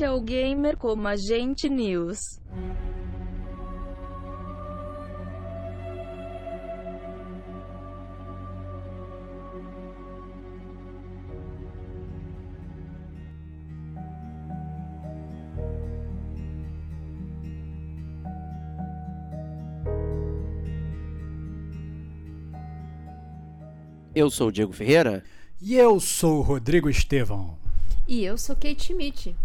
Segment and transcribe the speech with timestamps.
[0.00, 2.40] Este é o Gamer como Agente News.
[24.14, 25.22] Eu sou o Diego Ferreira.
[25.60, 27.58] E eu sou o Rodrigo Estevão.
[28.08, 29.36] E eu sou Kate Schmidt.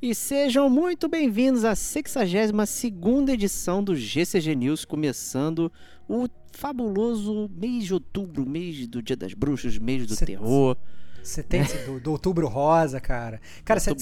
[0.00, 5.72] E sejam muito bem-vindos à 62ª edição do GCG News, começando
[6.08, 10.76] o fabuloso mês de outubro, mês do Dia das Bruxas, mês do terror.
[11.22, 13.40] Você tem do, do, Outubro Rosa, cara.
[13.64, 13.94] Cara, você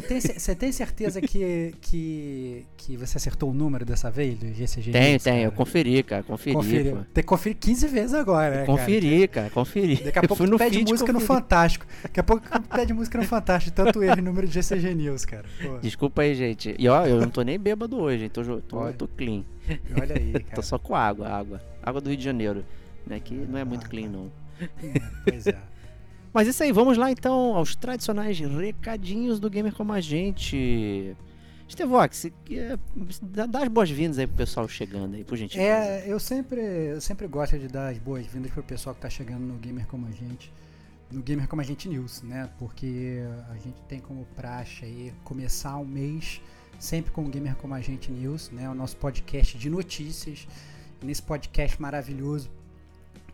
[0.00, 0.20] tem,
[0.56, 4.90] tem certeza que, que, que você acertou o número dessa vez do GCG?
[4.90, 5.42] Tem, tem.
[5.44, 6.22] Eu conferi, cara.
[6.22, 6.54] Conferi.
[6.54, 9.50] conferi tem que conferir 15 vezes agora, né, Conferi, cara.
[9.50, 9.96] Conferi.
[10.02, 11.12] Daqui a pouco tu pede música conferi.
[11.12, 11.86] no Fantástico.
[12.02, 13.76] Daqui a pouco tu pede música no Fantástico.
[13.76, 15.44] Tanto erro número de GCG News, cara.
[15.62, 15.78] Pô.
[15.78, 16.74] Desculpa aí, gente.
[16.78, 18.30] E ó, eu não tô nem bêbado hoje, hein?
[18.30, 19.44] Tô, tô, tô clean.
[20.00, 20.56] Olha aí, cara.
[20.56, 21.60] tô só com água, água.
[21.82, 22.64] Água do Rio de Janeiro.
[23.06, 24.30] Né, que não é muito ah, clean, não.
[24.60, 25.56] É, pois é.
[26.32, 31.16] Mas isso aí, vamos lá então aos tradicionais recadinhos do Gamer Como a Gente.
[31.68, 32.78] Stevox, é,
[33.22, 35.68] dá as boas-vindas aí pro pessoal chegando aí, por gentileza.
[35.68, 39.42] É, eu sempre, eu sempre gosto de dar as boas-vindas pro pessoal que tá chegando
[39.42, 40.52] no Gamer Como a Gente,
[41.12, 42.50] no Gamer Como a Gente News, né?
[42.58, 46.40] Porque a gente tem como praxe aí começar o mês
[46.80, 48.68] sempre com o Gamer Como a Gente News, né?
[48.68, 50.48] O nosso podcast de notícias.
[51.02, 52.50] Nesse podcast maravilhoso,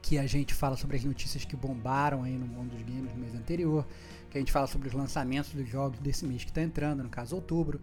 [0.06, 3.18] que a gente fala sobre as notícias que bombaram aí no mundo dos games no
[3.18, 3.84] mês anterior,
[4.30, 7.08] que a gente fala sobre os lançamentos dos jogos desse mês que está entrando, no
[7.08, 7.80] caso outubro,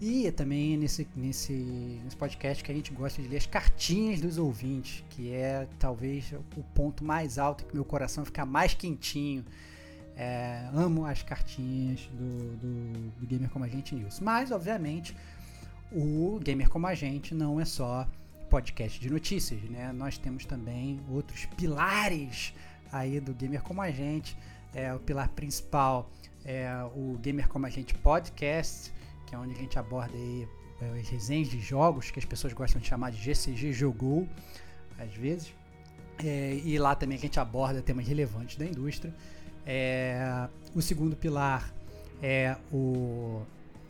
[0.00, 4.38] e também nesse, nesse, nesse podcast que a gente gosta de ler as cartinhas dos
[4.38, 9.44] ouvintes, que é talvez o ponto mais alto que meu coração fica mais quentinho.
[10.16, 14.18] É, amo as cartinhas do, do, do Gamer Como a Gente News.
[14.20, 15.14] Mas, obviamente,
[15.92, 18.08] o Gamer Como a Gente não é só
[18.48, 19.92] podcast de notícias, né?
[19.92, 22.54] Nós temos também outros pilares
[22.92, 24.36] aí do Gamer Como a Gente.
[24.74, 26.10] É, o pilar principal
[26.44, 28.92] é o Gamer Como a Gente Podcast,
[29.26, 30.48] que é onde a gente aborda aí
[30.80, 34.28] é, as resenhas de jogos, que as pessoas gostam de chamar de GCG Jogou,
[34.98, 35.52] às vezes.
[36.24, 39.14] É, e lá também a gente aborda temas relevantes da indústria.
[39.66, 41.72] É, o segundo pilar
[42.22, 43.42] é o,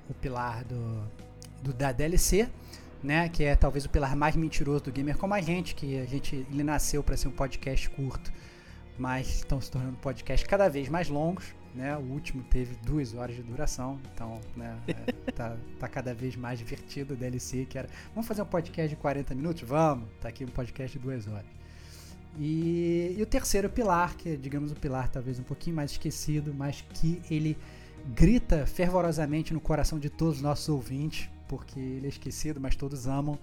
[0.08, 1.08] o pilar do,
[1.62, 2.48] do da DLC,
[3.02, 6.04] né, que é talvez o pilar mais mentiroso do gamer como a gente, que a
[6.04, 8.32] gente ele nasceu para ser um podcast curto,
[8.98, 11.96] mas estão se tornando podcasts cada vez mais longos, né?
[11.96, 16.58] O último teve duas horas de duração, então, né, é, tá, tá cada vez mais
[16.58, 19.62] divertido o DLC, que era, vamos fazer um podcast de 40 minutos?
[19.62, 21.56] Vamos, tá aqui um podcast de duas horas.
[22.38, 26.54] E, e o terceiro pilar, que é, digamos, o pilar talvez um pouquinho mais esquecido,
[26.54, 27.56] mas que ele
[28.14, 33.06] grita fervorosamente no coração de todos os nossos ouvintes, porque ele é esquecido, mas todos
[33.06, 33.38] amam.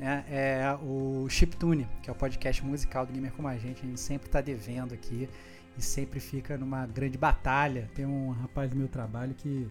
[0.00, 3.82] É, é o Chiptune, que é o podcast musical do Gamer Como a Gente.
[3.84, 5.28] A gente sempre está devendo aqui
[5.76, 7.90] e sempre fica numa grande batalha.
[7.94, 9.68] Tem um rapaz do meu trabalho que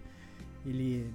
[0.66, 1.12] ele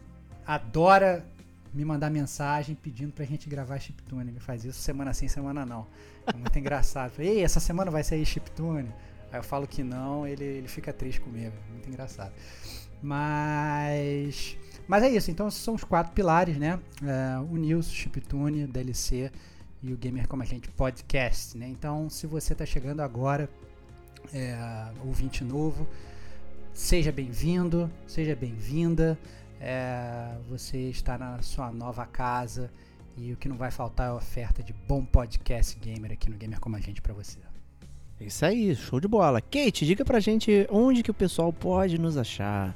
[0.46, 1.25] adora
[1.73, 4.31] me mandar mensagem pedindo pra gente gravar Chiptune.
[4.31, 5.87] Ele faz isso semana sim, semana não.
[6.26, 7.12] É muito engraçado.
[7.19, 8.88] Ei, essa semana vai sair Chiptune?
[9.31, 11.55] Aí eu falo que não, ele, ele fica triste comigo.
[11.70, 12.32] Muito engraçado.
[13.02, 14.56] Mas
[14.88, 16.79] mas é isso, então são os quatro pilares, né?
[17.03, 19.31] É, o News, Chiptune, DLC
[19.83, 21.69] e o Gamer Como a Gente Podcast, né?
[21.69, 23.49] Então, se você está chegando agora,
[24.33, 24.56] é,
[25.05, 25.87] ouvinte novo,
[26.73, 29.19] seja bem-vindo, seja bem-vinda.
[29.61, 32.71] É, você está na sua nova casa
[33.17, 36.61] E o que não vai faltar é oferta de bom podcast gamer aqui no Gamer
[36.61, 37.39] Como a Gente pra você.
[38.21, 39.41] Isso aí, show de bola.
[39.41, 42.75] Kate, diga pra gente onde que o pessoal pode nos achar.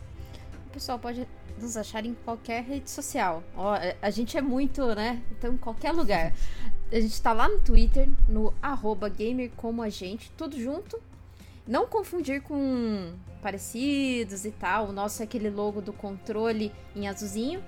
[0.71, 1.27] O pessoal pode
[1.61, 3.43] nos achar em qualquer rede social.
[3.57, 5.21] Ó, a gente é muito, né?
[5.33, 6.33] Então, em qualquer lugar.
[6.93, 11.01] A gente tá lá no Twitter, no arroba gamer como a gente, tudo junto.
[11.67, 13.13] Não confundir com
[13.43, 14.89] parecidos e tal.
[14.89, 17.63] O nosso é aquele logo do controle em azulzinho.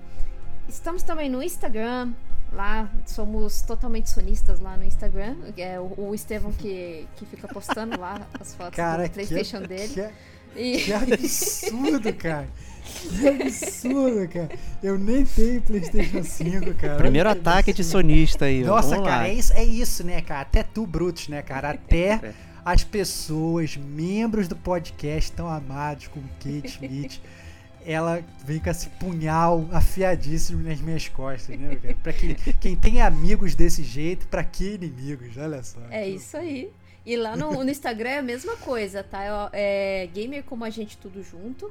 [0.67, 2.13] Estamos também no Instagram.
[2.53, 5.35] Lá somos totalmente sonistas lá no Instagram.
[5.57, 9.67] É o, o Estevão que, que fica postando lá as fotos Cara, do Playstation que,
[9.67, 9.93] dele.
[9.93, 12.47] Que, E- que absurdo, cara.
[12.83, 14.49] Que absurdo, cara.
[14.81, 16.95] Eu nem tenho PlayStation 5, cara.
[16.97, 18.63] Primeiro Olha ataque de sonista aí.
[18.63, 18.67] ó.
[18.67, 19.29] Nossa, Vamos cara, lá.
[19.29, 20.41] é isso, é isso, né, cara?
[20.41, 21.71] Até tu, Brutus, né, cara?
[21.71, 22.33] Até É.
[22.65, 27.21] as pessoas, membros do podcast tão amados como Kate Schmidt,
[27.85, 31.95] ela vem com esse punhal afiadíssimo nas minhas costas, né, cara?
[32.01, 35.35] Pra quem, quem tem amigos desse jeito, pra que inimigos?
[35.37, 35.79] Olha só.
[35.89, 36.69] É isso aí.
[37.05, 39.49] E lá no, no Instagram é a mesma coisa, tá?
[39.51, 41.69] É, é Gamer como a gente tudo junto.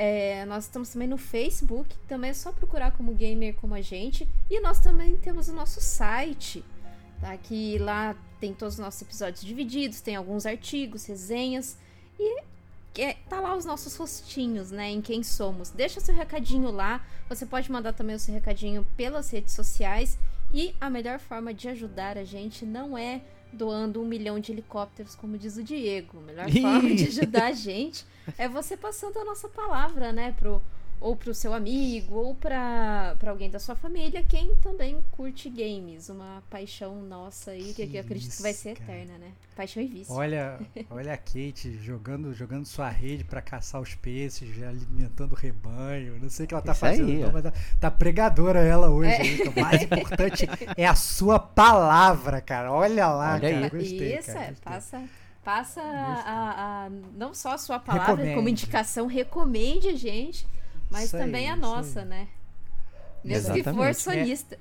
[0.00, 4.28] É, nós estamos também no Facebook, também é só procurar como Gamer como a gente.
[4.48, 6.64] E nós também temos o nosso site,
[7.20, 7.36] tá?
[7.36, 11.76] Que lá tem todos os nossos episódios divididos, tem alguns artigos, resenhas.
[12.16, 12.42] E
[12.96, 14.88] é, tá lá os nossos rostinhos, né?
[14.88, 15.70] Em quem somos.
[15.70, 17.04] Deixa seu recadinho lá.
[17.28, 20.16] Você pode mandar também o seu recadinho pelas redes sociais.
[20.54, 23.20] E a melhor forma de ajudar a gente não é
[23.52, 26.18] doando um milhão de helicópteros, como diz o Diego.
[26.18, 28.04] A melhor forma de ajudar a gente
[28.36, 30.32] é você passando a nossa palavra, né?
[30.38, 30.62] Pro,
[31.00, 36.08] ou pro seu amigo, ou pra, pra alguém da sua família, quem também curte games.
[36.08, 39.32] Uma paixão nossa aí, que, que eu acredito que vai ser eterna, né?
[39.56, 40.14] Paixão e vício.
[40.14, 40.58] Olha,
[40.90, 46.18] olha a Kate jogando, jogando sua rede pra caçar os peixes, alimentando o rebanho.
[46.20, 48.88] Não sei o que ela tá Isso fazendo, aí, não, mas tá, tá pregadora ela
[48.90, 49.10] hoje.
[49.10, 49.20] É.
[49.20, 50.46] aí, que o mais importante
[50.76, 52.72] é a sua palavra, cara.
[52.72, 53.64] Olha lá, Olha cara.
[53.64, 53.70] aí.
[53.70, 54.64] Gostei, Isso, cara, é, gostei.
[54.64, 55.02] passa,
[55.44, 58.34] passa a, a- não só a sua palavra Recomende.
[58.36, 60.46] como indicação, recomende a gente,
[60.90, 62.06] mas Isso aí, também a isso nossa, aí.
[62.06, 62.28] né?
[63.24, 64.00] Mesmo que for Exatamente.
[64.00, 64.58] sonista.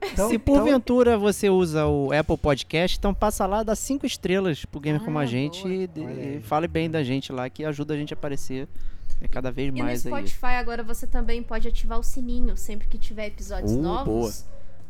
[0.00, 4.64] Então- Se então- porventura você usa o Apple Podcast, então passa lá, dá cinco estrelas
[4.64, 5.72] pro Gamer Ah, como a gente boa.
[5.74, 6.36] e, aí.
[6.36, 8.68] e fale bem da gente lá, que ajuda a gente a aparecer
[9.20, 10.12] é, cada vez E no mais aí.
[10.12, 14.44] Spotify agora você também pode ativar o sininho sempre que tiver episódios Uh, novos.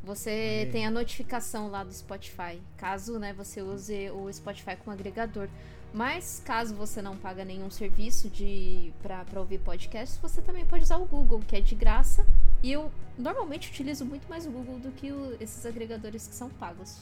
[0.04, 0.70] Você aí.
[0.72, 5.48] tem a notificação lá do Spotify, caso né, você use o Spotify como agregador.
[5.92, 10.98] Mas caso você não paga nenhum serviço de para ouvir podcasts, você também pode usar
[10.98, 12.26] o Google, que é de graça.
[12.62, 16.50] E eu normalmente utilizo muito mais o Google do que o- esses agregadores que são
[16.50, 16.98] pagos.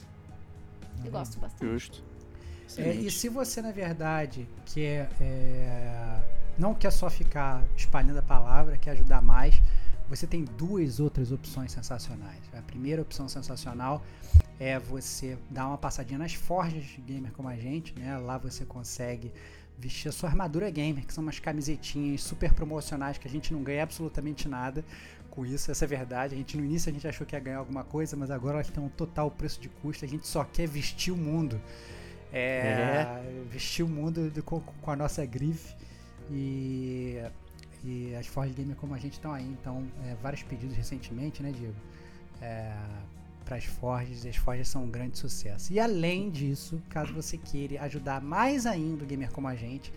[1.04, 1.68] Eu gosto bastante.
[1.70, 2.02] Justo.
[2.78, 6.20] É, e se você, na verdade, quer, é,
[6.58, 9.60] não quer só ficar espalhando a palavra, quer ajudar mais,
[10.08, 12.40] você tem duas outras opções sensacionais.
[12.56, 14.02] A primeira opção sensacional
[14.58, 18.16] é você dar uma passadinha nas forjas de gamer como a gente, né?
[18.18, 19.32] Lá você consegue
[19.78, 23.62] vestir a sua armadura gamer, que são umas camisetinhas super promocionais que a gente não
[23.62, 24.82] ganha absolutamente nada
[25.30, 26.34] com isso, essa é verdade.
[26.34, 28.72] A gente no início a gente achou que ia ganhar alguma coisa, mas agora elas
[28.78, 31.60] um total preço de custo, a gente só quer vestir o mundo.
[32.32, 35.74] É, vestir o mundo do- com, com a nossa grife
[36.30, 37.20] e,
[37.86, 41.52] e as Forge Gamer como a gente estão aí, então é, vários pedidos recentemente, né,
[41.52, 41.76] Diego?
[42.42, 42.74] É,
[43.44, 45.72] para as Forges, e as Forges são um grande sucesso.
[45.72, 49.92] E além disso, caso você queira ajudar mais ainda o gamer como a gente,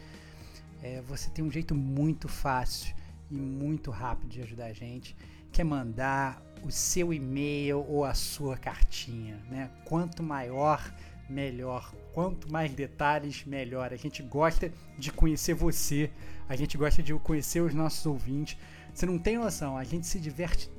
[0.83, 2.95] é, você tem um jeito muito fácil
[3.31, 5.15] e muito rápido de ajudar a gente,
[5.51, 9.71] que é mandar o seu e-mail ou a sua cartinha, né?
[9.85, 10.93] Quanto maior,
[11.27, 11.93] melhor.
[12.13, 13.93] Quanto mais detalhes, melhor.
[13.93, 16.09] A gente gosta de conhecer você,
[16.47, 18.57] a gente gosta de conhecer os nossos ouvintes.
[18.93, 20.69] Você não tem noção, a gente se diverte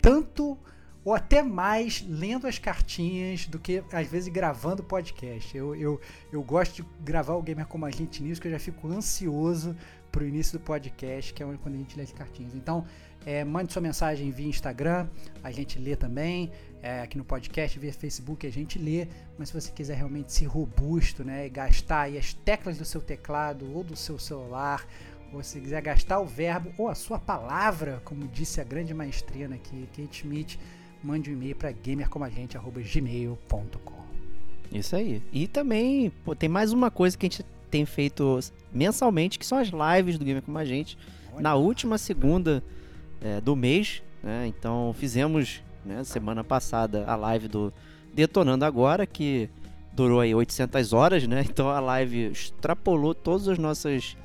[0.00, 0.58] tanto
[1.04, 5.56] ou até mais lendo as cartinhas do que às vezes gravando podcast.
[5.56, 6.00] Eu, eu,
[6.32, 9.76] eu gosto de gravar o Gamer como a gente nisso, que eu já fico ansioso
[10.10, 12.54] pro início do podcast, que é quando a gente lê as cartinhas.
[12.54, 12.84] Então,
[13.24, 15.08] é, mande sua mensagem via Instagram,
[15.42, 16.50] a gente lê também.
[16.80, 19.08] É, aqui no podcast, via Facebook, a gente lê.
[19.36, 23.00] Mas se você quiser realmente ser robusto, né, e gastar aí as teclas do seu
[23.00, 24.86] teclado ou do seu celular,
[25.32, 29.56] ou se quiser gastar o verbo ou a sua palavra, como disse a grande maestrina
[29.56, 30.56] aqui, Kate Schmidt,
[31.02, 33.98] mande um e-mail para gamercomagente.gmail.com.
[34.72, 35.22] Isso aí.
[35.32, 38.40] E também pô, tem mais uma coisa que a gente tem feito
[38.72, 40.98] mensalmente, que são as lives do Gamer Como a Gente.
[41.38, 42.64] Na última segunda
[43.20, 44.46] é, do mês, né?
[44.46, 47.72] Então fizemos né, semana passada a live do
[48.14, 49.48] Detonando Agora, que
[49.92, 51.44] durou aí 800 horas, né?
[51.48, 54.16] Então a live extrapolou todos os nossos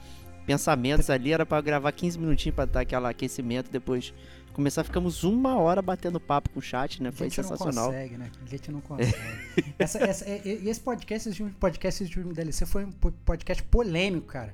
[0.46, 1.32] pensamentos ali.
[1.32, 4.14] Era para gravar 15 minutinhos para dar aquele aquecimento, depois
[4.54, 7.10] começar, ficamos uma hora batendo papo com o chat, né?
[7.10, 7.88] A Foi gente não sensacional.
[7.88, 8.32] consegue, né?
[8.46, 9.16] A gente não consegue.
[9.80, 14.54] essa, essa, esse podcast, esse podcast, último DLC foi um po- podcast polêmico, cara.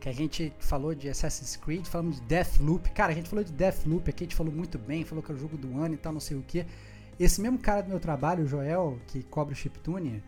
[0.00, 2.88] Que a gente falou de Assassin's Creed, falamos de Deathloop.
[2.90, 5.34] Cara, a gente falou de Deathloop aqui, a gente falou muito bem, falou que é
[5.34, 6.64] o jogo do ano e tal, não sei o que.
[7.18, 10.22] Esse mesmo cara do meu trabalho, o Joel, que cobra o chiptune,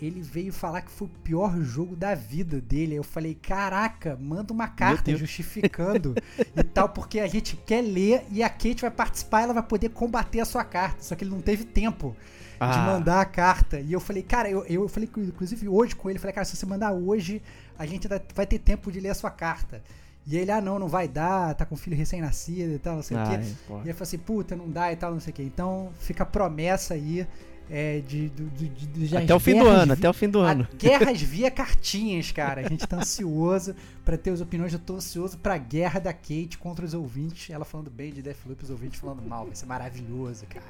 [0.00, 2.94] ele veio falar que foi o pior jogo da vida dele.
[2.94, 6.14] Eu falei, caraca, manda uma carta justificando
[6.56, 9.88] e tal, porque a gente quer ler e a Kate vai participar, ela vai poder
[9.88, 11.02] combater a sua carta.
[11.02, 12.86] Só que ele não teve tempo de Ah.
[12.86, 13.80] mandar a carta.
[13.80, 16.66] E eu falei, cara, eu, eu falei, inclusive hoje com ele, falei, cara, se você
[16.66, 17.42] mandar hoje,
[17.78, 19.82] a gente vai ter tempo de ler a sua carta.
[20.26, 23.16] E ele, ah, não, não vai dar, tá com filho recém-nascido e tal, não sei
[23.16, 23.36] o quê.
[23.36, 23.76] Ai, pô.
[23.78, 25.42] E aí eu falei assim, puta, não dá e tal, não sei o quê.
[25.42, 27.26] Então fica a promessa aí
[27.70, 30.12] é, de, do- de, de, de, de Até o fim do ano, vi- até o
[30.12, 30.68] fim do a- ano.
[30.78, 32.62] Guerras via cartinhas, cara.
[32.64, 34.72] A gente tá ansioso pra ter as opiniões.
[34.72, 37.50] Eu tô ansioso pra guerra da Kate contra os ouvintes.
[37.50, 39.46] Ela falando bem de Deathloop, os ouvintes falando mal.
[39.46, 40.66] Vai ser maravilhoso, cara.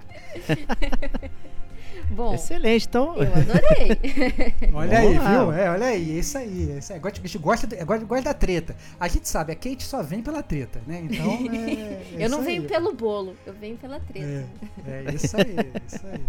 [2.10, 3.16] Bom, Excelente, então.
[3.16, 3.88] eu adorei.
[4.72, 5.52] Olha aí, viu?
[5.52, 6.70] É, olha aí, é isso aí.
[6.72, 7.00] É isso aí.
[7.02, 8.76] A gente gosta, de- gosta, gosta da treta.
[9.00, 11.00] A gente sabe, a Kate só vem pela treta, né?
[11.04, 11.38] Então.
[11.52, 12.68] É, é eu não venho aí.
[12.68, 14.46] pelo bolo, eu venho pela treta.
[14.86, 16.20] É, é isso aí, é isso aí.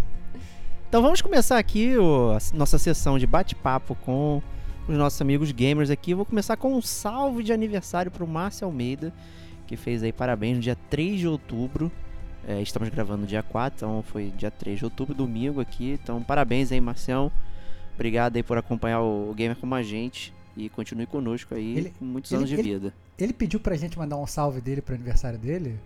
[0.90, 4.42] Então vamos começar aqui o- a nossa sessão de bate-papo com
[4.88, 6.12] os nossos amigos gamers aqui.
[6.12, 9.14] Eu vou começar com um salve de aniversário pro Márcio Almeida,
[9.68, 11.92] que fez aí parabéns no dia 3 de outubro.
[12.48, 16.00] É, estamos gravando no dia 4, então foi dia 3 de outubro, domingo aqui.
[16.02, 17.32] Então parabéns aí, Marcião.
[17.94, 20.34] Obrigado aí por acompanhar o Gamer como a gente.
[20.58, 22.94] E continue conosco aí Ele- com muitos ele- anos de ele- vida.
[23.18, 25.80] Ele pediu pra gente mandar um salve dele pro aniversário dele?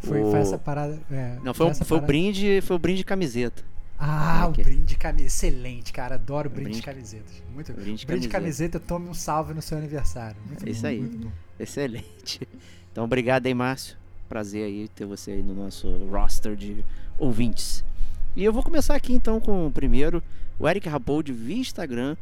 [0.00, 0.98] Foi, O- foi essa parada.
[1.10, 3.64] é, Não, foi, essa foi o brinde, foi o brinde de camiseta.
[3.98, 4.62] Ah, o Ok.
[4.64, 5.26] brinde de camiseta.
[5.26, 6.14] Excelente, cara.
[6.14, 7.42] Adoro brinde, brinde- de camisetas.
[7.52, 8.78] Muito brinde de brinde de camiseta.
[8.78, 10.36] tome um salve no seu aniversário.
[10.46, 11.00] Muito É bom, isso aí.
[11.00, 11.30] bom.
[11.58, 12.48] Excelente.
[12.92, 13.96] Então, obrigado aí, Márcio.
[14.28, 16.84] Prazer aí ter você aí no nosso roster de
[17.18, 17.84] ouvintes.
[18.36, 20.22] E eu vou começar aqui então com o primeiro,
[20.58, 22.16] o Eric Rapold via Instagram.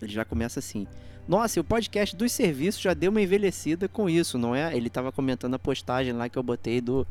[0.00, 0.86] Ele já começa assim:
[1.26, 4.74] Nossa, e o podcast dos serviços já deu uma envelhecida com isso, não é?
[4.76, 7.06] Ele tava comentando a postagem lá que eu botei do,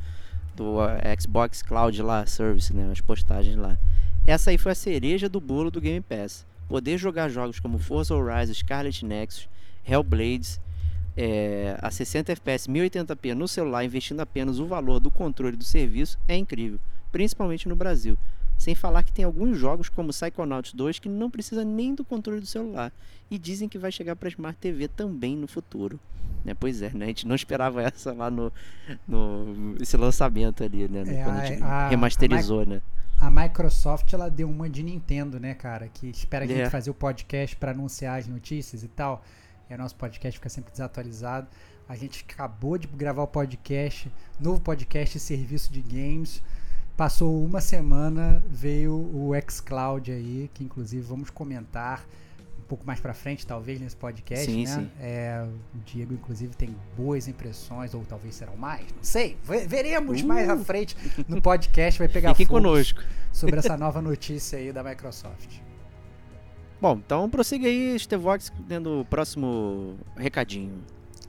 [0.55, 0.87] do uh,
[1.19, 2.89] Xbox Cloud lá, Service, né?
[2.91, 3.77] As postagens lá.
[4.25, 6.45] Essa aí foi a cereja do bolo do Game Pass.
[6.67, 9.47] Poder jogar jogos como Forza Horizon, Scarlet Nexus,
[9.87, 10.59] Hellblades,
[11.15, 16.17] é, a 60 FPS 1080p no celular, investindo apenas o valor do controle do serviço,
[16.27, 16.79] é incrível,
[17.11, 18.17] principalmente no Brasil.
[18.57, 22.39] Sem falar que tem alguns jogos como Psychonauts 2 que não precisa nem do controle
[22.39, 22.91] do celular
[23.29, 25.99] e dizem que vai chegar para Smart TV também no futuro.
[26.43, 26.53] Né?
[26.53, 27.05] Pois é, né?
[27.05, 28.51] a gente não esperava essa lá no,
[29.07, 31.01] no esse lançamento ali, né?
[31.05, 32.81] É, quando a a- gente a- a remasterizou, né?
[33.19, 35.87] A Microsoft, ela deu uma de Nintendo, né, cara?
[35.87, 36.69] Que espera a gente É.
[36.69, 39.23] fazer o podcast pra anunciar as notícias e tal.
[39.69, 41.47] E o nosso podcast fica sempre desatualizado.
[41.87, 46.41] A gente acabou de gravar o podcast, novo podcast serviço de games.
[46.97, 52.05] Passou uma semana, veio o xCloud aí, que inclusive vamos comentar
[52.57, 54.73] um pouco mais pra frente, talvez, nesse podcast, Sim, né?
[54.73, 54.89] sim.
[54.99, 59.37] É, o Diego, inclusive, tem boas impressões, ou talvez serão mais, não sei.
[59.43, 60.25] Ve- Veremos Uh!
[60.27, 60.95] mais à frente
[61.27, 63.03] no podcast, vai pegar Fiquem fogo conosco.
[63.31, 65.59] sobre essa nova notícia aí da Microsoft.
[66.81, 70.81] Bom, então prossiga aí, Stevox, dando o próximo recadinho.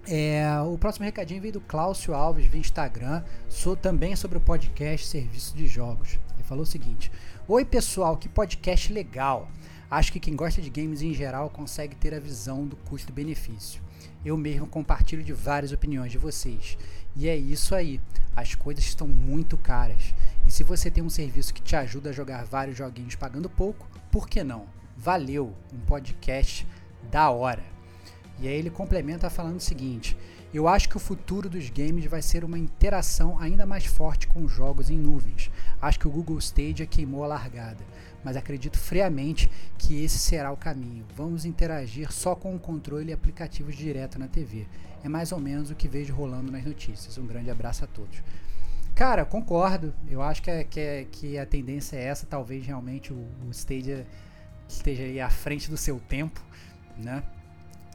[0.08, 5.04] É, o próximo recadinho veio do Cláudio Alves via Instagram, sou também sobre o podcast
[5.04, 6.16] Serviço de Jogos.
[6.34, 7.10] Ele falou o seguinte:
[7.48, 9.48] Oi pessoal, que podcast legal.
[9.90, 13.82] Acho que quem gosta de games em geral consegue ter a visão do custo-benefício.
[14.24, 16.78] Eu mesmo compartilho de várias opiniões de vocês.
[17.16, 18.00] E é isso aí.
[18.34, 20.14] As coisas estão muito caras.
[20.46, 23.88] E se você tem um serviço que te ajuda a jogar vários joguinhos pagando pouco,
[24.12, 24.66] por que não?
[24.96, 26.64] Valeu, um podcast
[27.10, 27.75] da hora.
[28.38, 30.16] E aí ele complementa falando o seguinte:
[30.52, 34.46] Eu acho que o futuro dos games vai ser uma interação ainda mais forte com
[34.46, 35.50] jogos em nuvens.
[35.80, 37.84] Acho que o Google Stadia queimou a largada,
[38.22, 41.06] mas acredito friamente que esse será o caminho.
[41.14, 44.66] Vamos interagir só com o controle e aplicativos direto na TV.
[45.02, 47.16] É mais ou menos o que vejo rolando nas notícias.
[47.16, 48.22] Um grande abraço a todos.
[48.94, 49.94] Cara, concordo.
[50.08, 52.26] Eu acho que, é, que, é, que a tendência é essa.
[52.26, 54.06] Talvez realmente o, o Stadia
[54.66, 56.42] esteja aí à frente do seu tempo,
[56.96, 57.22] né?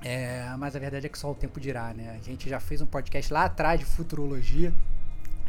[0.04, 2.18] É, mas a verdade é que só o tempo dirá, né?
[2.20, 4.74] A gente já fez um podcast lá atrás de futurologia,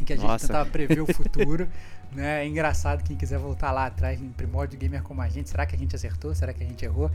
[0.00, 0.46] em que a gente Nossa.
[0.46, 1.68] tentava prever o futuro.
[2.14, 2.44] né?
[2.44, 5.48] É engraçado quem quiser voltar lá atrás em Primórdio Gamer como a gente.
[5.48, 6.34] Será que a gente acertou?
[6.34, 7.10] Será que a gente errou?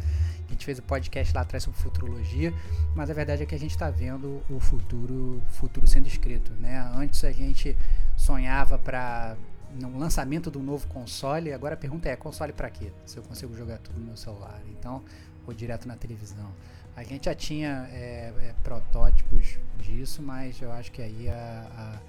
[0.47, 2.53] A gente fez o podcast lá atrás sobre futurologia,
[2.95, 6.79] mas a verdade é que a gente está vendo o futuro, futuro sendo escrito, né?
[6.95, 7.77] Antes a gente
[8.15, 9.35] sonhava para
[9.79, 12.91] no lançamento do novo console, agora a pergunta é, console para quê?
[13.05, 15.03] Se eu consigo jogar tudo no meu celular, então
[15.45, 16.51] ou direto na televisão.
[16.97, 21.99] A gente já tinha é, é, protótipos disso, mas eu acho que aí a, a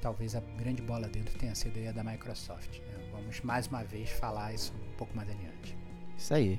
[0.00, 2.78] talvez a grande bola dentro tenha sido aí a da Microsoft.
[2.78, 3.10] né?
[3.12, 5.76] Vamos mais uma vez falar isso um pouco mais adiante.
[6.16, 6.58] Isso aí.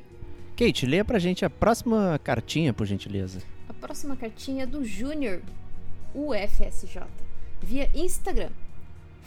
[0.56, 3.42] Kate, leia pra gente a próxima cartinha, por gentileza.
[3.68, 5.42] A próxima cartinha é do Júnior
[6.14, 7.02] UFSJ,
[7.64, 8.52] via Instagram.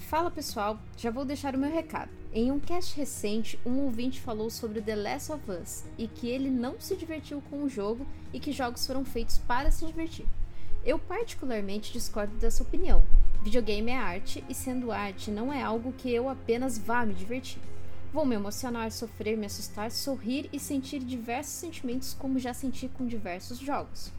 [0.09, 2.11] Fala pessoal, já vou deixar o meu recado.
[2.33, 6.49] Em um cast recente, um ouvinte falou sobre The Last of Us e que ele
[6.49, 10.25] não se divertiu com o jogo e que jogos foram feitos para se divertir.
[10.83, 13.05] Eu particularmente discordo dessa opinião.
[13.43, 17.61] Videogame é arte e sendo arte não é algo que eu apenas vá me divertir.
[18.11, 23.07] Vou me emocionar, sofrer, me assustar, sorrir e sentir diversos sentimentos como já senti com
[23.07, 24.11] diversos jogos.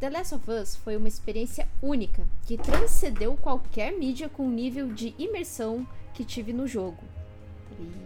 [0.00, 4.88] The Last of Us foi uma experiência única que transcendeu qualquer mídia com o nível
[4.92, 7.02] de imersão que tive no jogo.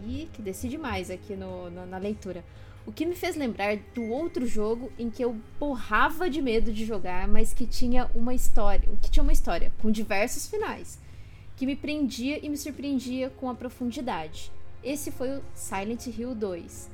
[0.07, 2.43] E que decide mais aqui no- na- na leitura.
[2.85, 6.83] O que me fez lembrar do outro jogo em que eu borrava de medo de
[6.83, 10.99] jogar, mas que tinha uma história, que tinha uma história com diversos finais,
[11.55, 14.51] que me prendia e me surpreendia com a profundidade.
[14.83, 16.89] Esse foi o Silent Hill 2.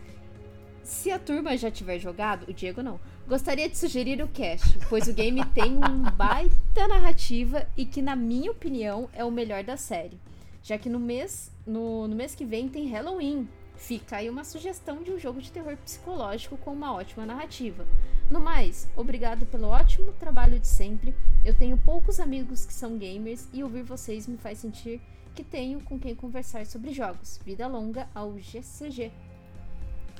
[0.84, 3.00] Se a turma já tiver jogado, o Diego não,
[3.30, 8.16] gostaria de sugerir o cast, pois o game tem um baita narrativa e que, na
[8.16, 10.20] minha opinião, é o melhor da série.
[10.64, 13.48] Já que no mês, no, no mês que vem tem Halloween.
[13.76, 17.88] Fica aí uma sugestão de um jogo de terror psicológico com uma ótima narrativa.
[18.30, 21.16] No mais, obrigado pelo ótimo trabalho de sempre.
[21.46, 25.00] Eu tenho poucos amigos que são gamers e ouvir vocês me faz sentir
[25.34, 27.40] que tenho com quem conversar sobre jogos.
[27.46, 29.14] Vida longa ao GCG.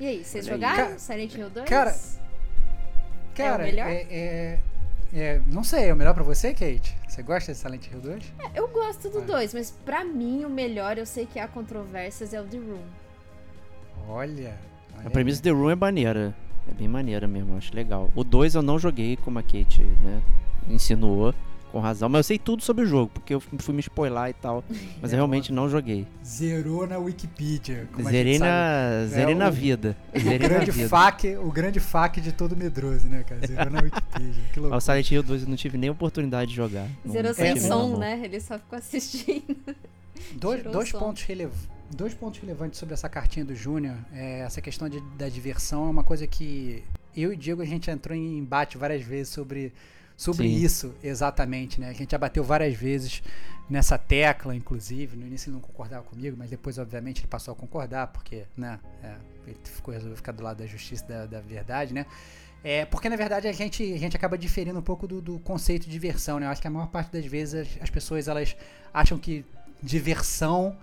[0.00, 0.60] E aí, vocês Olha aí.
[0.62, 1.68] jogaram Ca- Silent Hill 2?
[1.68, 1.94] cara,
[3.42, 3.86] Cara, É o melhor?
[3.88, 4.58] É, é-
[5.12, 6.96] é- não sei, é o melhor pra você, Kate?
[7.08, 8.32] Você gosta de Silent Hill 2?
[8.54, 9.22] Eu gosto do Ah.
[9.22, 12.82] 2, mas pra mim o melhor, eu sei que há controvérsias, é o The Room.
[14.08, 14.54] Olha.
[14.96, 15.42] olha A premissa aí.
[15.42, 16.34] The Room é maneira.
[16.68, 18.10] É bem maneira mesmo, acho legal.
[18.14, 20.22] O 2 eu não joguei, como a Kate, né,
[20.68, 21.34] insinuou,
[21.70, 22.08] com razão.
[22.08, 24.62] Mas eu sei tudo sobre o jogo, porque eu fui me spoiler e tal.
[25.00, 26.06] Mas eu realmente não joguei.
[26.24, 27.88] Zerou na Wikipedia.
[27.92, 28.50] como a Zerei gente sabe.
[28.50, 29.96] na, zerei É, na o- vida.
[30.14, 30.88] O Zerei na grande, vida.
[30.88, 33.46] fac, o grande fac de todo medroso, né, cara?
[33.46, 34.42] Zerou na Wikipedia.
[34.52, 34.76] Que louco.
[34.76, 36.86] o Silent Hill 2 eu não tive nem oportunidade de jogar.
[37.08, 38.20] Zerou sem som, né?
[38.24, 39.56] Ele só ficou assistindo.
[40.36, 41.50] Dois, o dois, pontos relev...
[41.90, 43.96] dois pontos relevantes sobre essa cartinha do Júnior.
[44.12, 46.84] É, essa questão de- da diversão é uma coisa que
[47.16, 49.72] eu e o Diego a gente entrou em embate várias vezes sobre,
[50.20, 50.54] sobre Sim.
[50.54, 51.80] isso exatamente.
[51.80, 51.88] Né?
[51.88, 53.22] A gente já bateu várias vezes
[53.70, 55.16] nessa tecla, inclusive.
[55.16, 58.78] No início ele não concordava comigo, mas depois, obviamente, ele passou a concordar, porque né,
[59.02, 59.14] é,
[59.46, 62.04] ele ficou, resolveu ficar do lado da justiça da, da verdade, né?
[62.62, 65.86] É, porque na verdade a gente, a gente acaba diferindo um pouco do, do conceito
[65.86, 66.44] de diversão, né?
[66.44, 68.54] Eu acho que a maior parte das vezes as, as pessoas elas
[68.92, 69.42] acham que
[69.82, 70.76] diversão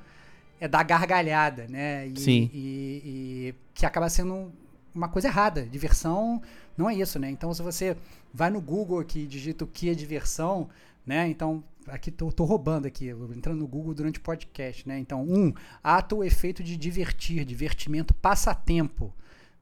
[0.60, 2.08] é dar gargalhada, né?
[2.08, 2.50] E, Sim.
[2.52, 4.52] E, e que acaba sendo
[4.96, 5.62] uma coisa errada.
[5.62, 6.42] Diversão
[6.78, 7.30] não é isso, né?
[7.32, 7.98] Então se você
[8.34, 10.70] vai no Google aqui e digita o que é diversão,
[11.06, 11.28] né?
[11.28, 15.00] Então aqui tô, tô roubando aqui, entrando no Google durante o podcast, né?
[15.00, 19.14] Então um ato ou efeito de divertir, divertimento, passatempo,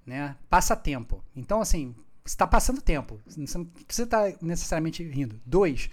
[0.06, 0.36] né?
[0.50, 1.24] Passatempo.
[1.36, 3.20] Então assim está passando tempo.
[3.26, 5.40] Você não precisa estar necessariamente rindo.
[5.46, 5.90] Dois,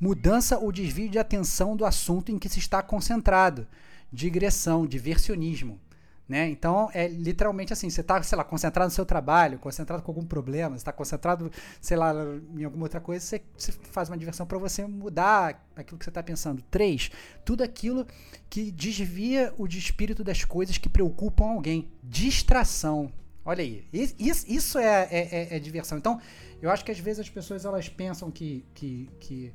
[0.00, 3.66] mudança ou desvio de atenção do assunto em que se está concentrado.
[4.12, 5.78] Digressão, diversionismo.
[6.26, 6.48] Né?
[6.48, 10.24] Então, é literalmente assim: você está, sei lá, concentrado no seu trabalho, concentrado com algum
[10.24, 11.50] problema, está concentrado,
[11.82, 12.14] sei lá,
[12.56, 16.08] em alguma outra coisa, você, você faz uma diversão para você mudar aquilo que você
[16.10, 16.62] está pensando.
[16.70, 17.10] Três,
[17.44, 18.06] tudo aquilo
[18.48, 21.90] que desvia o de espírito das coisas que preocupam alguém.
[22.02, 23.12] Distração.
[23.44, 25.98] Olha aí, is- is- isso é, é, é- é diversão.
[25.98, 26.18] Então,
[26.62, 28.64] eu acho que às vezes as pessoas elas pensam que.
[28.72, 29.52] que, que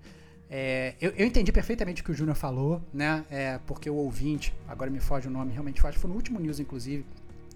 [0.49, 3.23] é, eu, eu entendi perfeitamente o que o Júnior falou, né?
[3.29, 6.59] É, porque o ouvinte, agora me foge o nome, realmente que foi no último news,
[6.59, 7.05] inclusive,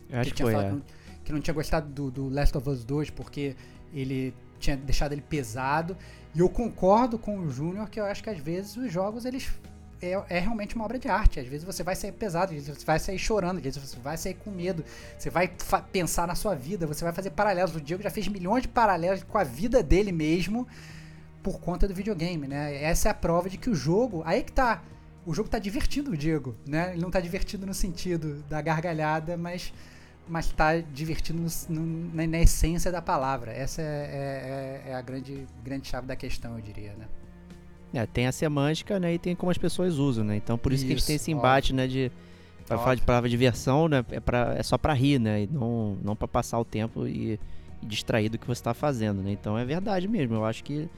[0.09, 0.69] Eu acho que tinha foi, falado é.
[0.69, 0.83] que, não,
[1.25, 3.55] que não tinha gostado do, do Last of Us 2 porque
[3.91, 5.97] ele tinha deixado ele pesado.
[6.35, 9.51] E eu concordo com o Júnior que eu acho que às vezes os jogos eles
[9.99, 11.39] é, é realmente uma obra de arte.
[11.39, 13.99] Às vezes você vai sair pesado, às vezes você vai sair chorando, às vezes você
[13.99, 14.85] vai sair com medo,
[15.17, 15.51] você vai
[15.91, 17.75] pensar na sua vida, você vai fazer paralelos.
[17.75, 20.67] O Diego já fez milhões de paralelos com a vida dele mesmo
[21.43, 22.81] por conta do videogame, né?
[22.81, 24.81] Essa é a prova de que o jogo, aí que tá.
[25.25, 26.91] O jogo tá divertindo o Diego, né?
[26.93, 29.73] Ele não tá divertido no sentido da gargalhada, mas
[30.25, 33.51] mas tá divertindo no- no- na, na essência da palavra.
[33.51, 33.85] Essa é,
[34.85, 37.05] é- é- é a grande, grande chave da questão, eu diria, né?
[37.93, 40.37] É, tem a semântica, né, e tem como as pessoas usam, né?
[40.37, 42.09] Então por isso, que a gente tem Isso, esse embate, né, de
[42.65, 43.05] pra falar de Óbvio.
[43.05, 46.57] palavra diversão, né, é, pra, é só pra rir, né, e não, não pra passar
[46.57, 47.37] o tempo e,
[47.81, 49.31] e distrair do que você tá fazendo, né?
[49.31, 50.89] Então é verdade mesmo, eu acho que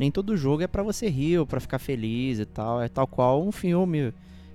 [0.00, 3.06] nem todo jogo é pra você rir ou pra ficar feliz e tal, é tal
[3.06, 4.14] qual um filme,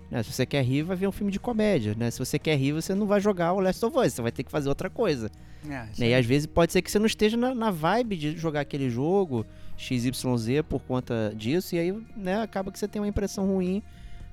[0.09, 0.23] né?
[0.23, 2.09] Se você quer rir, vai ver um filme de comédia, né?
[2.09, 4.41] Se você quer rir, você não vai jogar o Last of Us, você vai ter
[4.41, 5.29] que fazer outra coisa.
[5.69, 6.09] É, Né?
[6.09, 8.89] E às vezes pode ser que você não esteja na, na vibe de jogar aquele
[8.89, 9.45] jogo
[9.77, 13.83] XYZ por conta disso, e aí né, acaba que você tem uma impressão ruim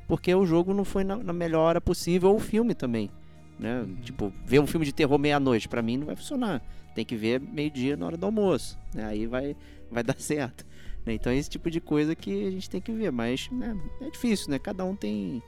[0.08, 3.10] porque o jogo não foi na, na melhor hora possível, ou o filme também.
[3.58, 3.86] Né?
[4.02, 6.62] Tipo, ver um filme de terror meia-noite, pra mim não vai funcionar.
[6.94, 8.78] Tem que ver meio-dia na hora do almoço.
[8.94, 9.04] Né?
[9.04, 9.56] Aí vai,
[9.90, 10.66] vai dar certo.
[11.04, 11.14] Né?
[11.14, 13.10] Então é esse tipo de coisa que a gente tem que ver.
[13.10, 14.58] Mas né, é difícil, né?
[14.58, 15.42] Cada um tem,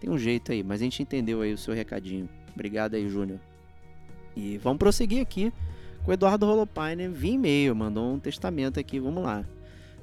[0.00, 0.62] tem um jeito aí.
[0.62, 2.28] Mas a gente entendeu aí o seu recadinho.
[2.54, 3.38] Obrigado aí, Júnior.
[4.36, 5.52] E vamos prosseguir aqui
[6.04, 7.74] com o Eduardo Holopainen via e-mail.
[7.74, 8.98] Mandou um testamento aqui.
[8.98, 9.44] Vamos lá.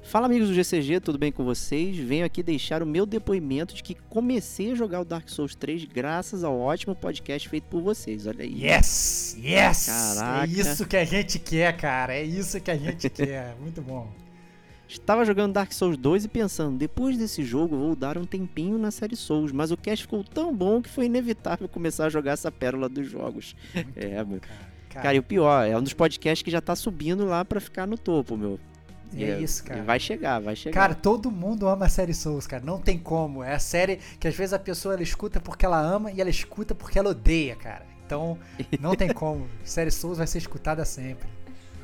[0.02, 1.96] Fala amigos do GCG, tudo bem com vocês?
[1.96, 5.84] Venho aqui deixar o meu depoimento de que comecei a jogar o Dark Souls 3
[5.86, 8.24] graças ao ótimo podcast feito por vocês.
[8.24, 8.64] Olha aí.
[8.64, 9.36] Yes!
[9.36, 9.86] Yes!
[9.86, 10.44] Caraca.
[10.44, 12.14] É isso que a gente quer, cara.
[12.14, 13.56] É isso que a gente quer.
[13.60, 14.25] Muito bom.
[14.88, 18.90] Estava jogando Dark Souls 2 e pensando, depois desse jogo vou dar um tempinho na
[18.90, 22.52] série Souls, mas o cast ficou tão bom que foi inevitável começar a jogar essa
[22.52, 23.56] pérola dos jogos.
[23.74, 24.40] Muito É, bom, meu.
[24.40, 25.02] cara.
[25.02, 27.86] Cara, e o pior, é um dos podcasts que já tá subindo lá pra ficar
[27.86, 28.58] no topo, meu.
[29.12, 29.80] E é isso, cara.
[29.80, 30.74] e Vai chegar, vai chegar.
[30.80, 32.64] Cara, todo mundo ama a série Souls, cara.
[32.64, 33.42] Não tem como.
[33.42, 36.30] É a série que às vezes a pessoa ela escuta porque ela ama e ela
[36.30, 37.84] escuta porque ela odeia, cara.
[38.06, 38.38] Então,
[38.80, 39.46] não tem como.
[39.64, 41.28] série Souls vai ser escutada sempre.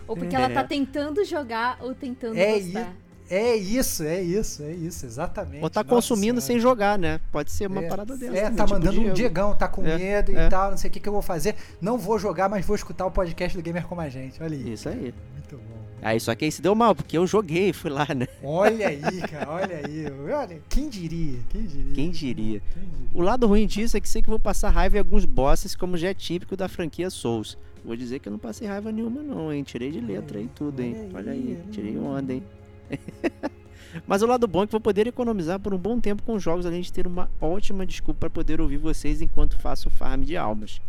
[0.06, 0.54] Ou porque ela É.
[0.54, 2.94] tá tentando jogar ou tentando É gostar.
[3.30, 5.62] É isso, é isso, é isso, exatamente.
[5.62, 7.18] Ou tá Nossa consumindo sem jogar, né?
[7.30, 8.36] Pode ser uma é, parada dessa.
[8.36, 9.12] É, tá tipo mandando um.
[9.14, 10.46] Diegão, tá com É, medo é.
[10.46, 11.54] e tal, não sei o que, que eu vou fazer.
[11.80, 14.42] Não vou jogar, mas vou escutar o podcast do Gamer Como a Gente.
[14.42, 14.72] Olha aí.
[14.72, 15.14] Isso aí.
[15.32, 15.82] Muito bom.
[16.02, 18.26] Aí só que aí se deu mal, porque eu joguei, fui lá, né?
[18.42, 20.04] Olha aí, cara, olha aí.
[20.30, 21.38] Olha, quem diria?
[21.48, 21.94] Quem diria?
[21.94, 22.60] Quem diria?
[22.60, 23.08] Quem diria?
[23.14, 25.96] O lado ruim disso é que sei que vou passar raiva em alguns bosses, como
[25.96, 27.56] já é típico da franquia Souls.
[27.84, 29.62] Vou dizer que eu não passei raiva nenhuma, não, hein?
[29.62, 31.10] Tirei de letra aí tudo, hein?
[31.12, 32.42] Olha aí, tirei onda, hein?
[34.06, 36.64] Mas o lado bom é que vou poder economizar por um bom tempo com jogos,
[36.64, 40.80] além de ter uma ótima desculpa para poder ouvir vocês enquanto faço farm de almas.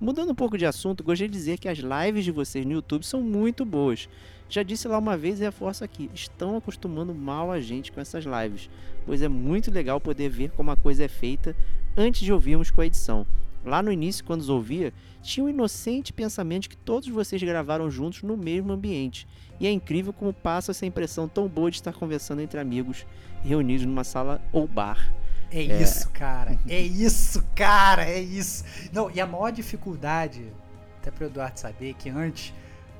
[0.00, 3.04] Mudando um pouco de assunto, gostaria de dizer que as lives de vocês no YouTube
[3.04, 4.08] são muito boas.
[4.48, 8.24] Já disse lá uma vez e reforço aqui: estão acostumando mal a gente com essas
[8.24, 8.68] lives,
[9.06, 11.56] pois é muito legal poder ver como a coisa é feita
[11.96, 13.26] antes de ouvirmos com a edição.
[13.64, 17.90] Lá no início, quando os ouvia, tinha um inocente pensamento de que todos vocês gravaram
[17.90, 19.26] juntos no mesmo ambiente.
[19.58, 23.06] E é incrível como passa essa impressão tão boa de estar conversando entre amigos
[23.42, 25.12] reunidos numa sala ou bar.
[25.50, 26.58] É, isso, cara.
[26.68, 28.04] É isso, cara.
[28.04, 28.64] É isso.
[28.92, 30.52] Não, e a maior dificuldade,
[30.98, 32.52] até para o Eduardo saber, que antes,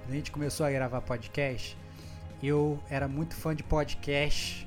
[0.02, 1.76] quando a gente começou a gravar podcast,
[2.42, 4.66] eu era muito fã de podcast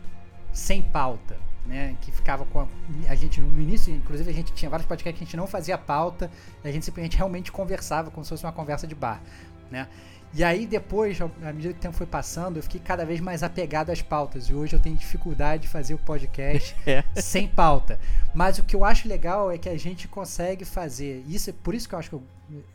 [0.52, 1.96] sem pauta, né?
[2.02, 2.68] Que ficava com a,
[3.10, 5.78] a gente no início, inclusive a gente tinha vários podcasts que a gente não fazia
[5.78, 6.32] pauta,
[6.64, 9.22] a gente simplesmente realmente conversava como se fosse uma conversa de bar,
[9.70, 9.88] né?
[10.34, 13.44] E aí depois, à medida que o tempo foi passando, eu fiquei cada vez mais
[13.44, 14.50] apegado às pautas.
[14.50, 17.04] E hoje eu tenho dificuldade de fazer o podcast É.
[17.16, 18.00] sem pauta.
[18.36, 21.24] Mas o que eu acho legal é que a gente consegue fazer.
[21.28, 22.24] Isso é por isso que eu acho que eu,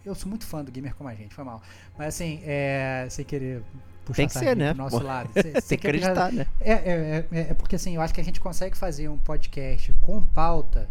[0.05, 1.63] eu sou muito fã do gamer como a gente, foi mal.
[1.97, 3.63] Mas assim, é, sem querer
[4.05, 4.75] puxar Tem que a ser, né?
[4.75, 5.05] pro nosso Pô.
[5.05, 5.31] lado.
[5.35, 6.47] Sem Tem que acreditar, né?
[6.61, 9.93] é, é, é, é porque assim, eu acho que a gente consegue fazer um podcast
[10.01, 10.89] com pauta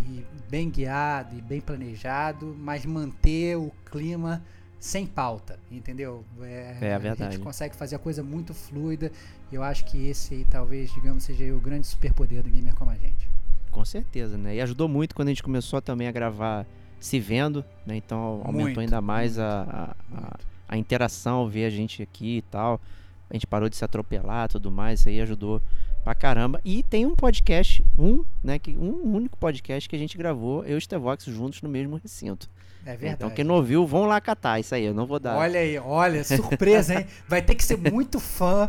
[0.00, 4.42] e bem guiado e bem planejado, mas manter o clima
[4.78, 6.24] sem pauta, entendeu?
[6.40, 7.34] É, A verdade.
[7.34, 9.12] gente consegue fazer a coisa muito fluida
[9.52, 12.74] e eu acho que esse aí talvez, digamos, seja aí o grande superpoder do gamer
[12.74, 13.28] como a gente.
[13.70, 14.56] Com certeza, né?
[14.56, 16.66] E ajudou muito quando a gente começou também a gravar
[16.98, 17.96] se vendo, né?
[17.96, 20.49] Então aumentou Muito, ainda mais a, a, a, Muito.
[20.70, 22.80] A interação, ver a gente aqui e tal.
[23.28, 25.60] A gente parou de se atropelar tudo mais, isso aí ajudou
[26.04, 26.60] pra caramba.
[26.64, 28.58] E tem um podcast, um, né?
[28.58, 31.96] Que, um único podcast que a gente gravou, eu e o Stevox juntos no mesmo
[31.96, 32.48] recinto.
[32.86, 33.14] É verdade.
[33.14, 35.36] Então quem não ouviu, vão lá catar isso aí, eu não vou dar.
[35.36, 37.06] Olha aí, olha, surpresa, hein?
[37.28, 38.68] Vai ter que ser muito fã,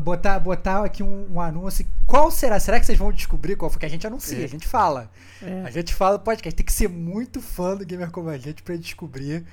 [0.00, 1.86] botar, botar aqui um, um anúncio.
[2.06, 2.58] Qual será?
[2.58, 3.80] Será que vocês vão descobrir qual foi?
[3.80, 4.44] Que a gente anuncia, É.
[4.44, 5.10] a gente fala.
[5.42, 5.62] É.
[5.64, 6.56] A gente fala podcast.
[6.56, 9.44] Tem que ser muito fã do Gamer Como a Gente pra descobrir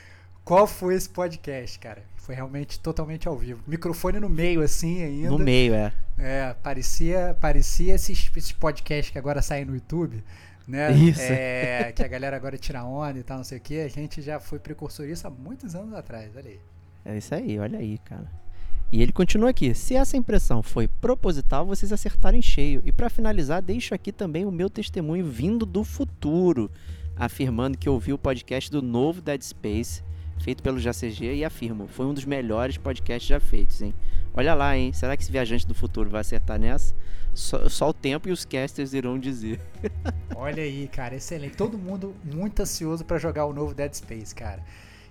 [0.43, 2.03] qual foi esse podcast, cara.
[2.17, 3.63] Foi realmente totalmente ao vivo.
[3.67, 5.29] Microfone no meio, assim, ainda.
[5.29, 5.91] No meio, é.
[6.17, 10.23] É, parecia, parecia esses, esses podcasts que agora saem no YouTube,
[10.67, 10.91] né?
[10.93, 11.21] Isso.
[11.21, 13.79] É, que a galera agora tira onda e tal, não sei o que.
[13.81, 16.59] A gente já foi precursor disso há muitos anos atrás, olha aí.
[17.03, 18.29] É isso aí, olha aí, cara.
[18.91, 19.73] E ele continua aqui.
[19.73, 22.81] Se essa impressão foi proposital, vocês acertaram em cheio.
[22.85, 26.69] E para finalizar, deixo aqui também o meu testemunho vindo do futuro,
[27.15, 30.03] afirmando que ouvi o podcast do novo Dead Space,
[30.41, 33.93] feito pelo JCG, e afirmo, foi um dos melhores podcasts já feitos, hein?
[34.33, 34.91] Olha lá, hein?
[34.93, 36.93] Será que esse viajante do futuro vai acertar nessa?
[37.33, 39.59] Só, só o tempo e os casters irão dizer.
[40.35, 41.55] Olha aí, cara, excelente.
[41.55, 44.61] Todo mundo muito ansioso pra jogar o novo Dead Space, cara.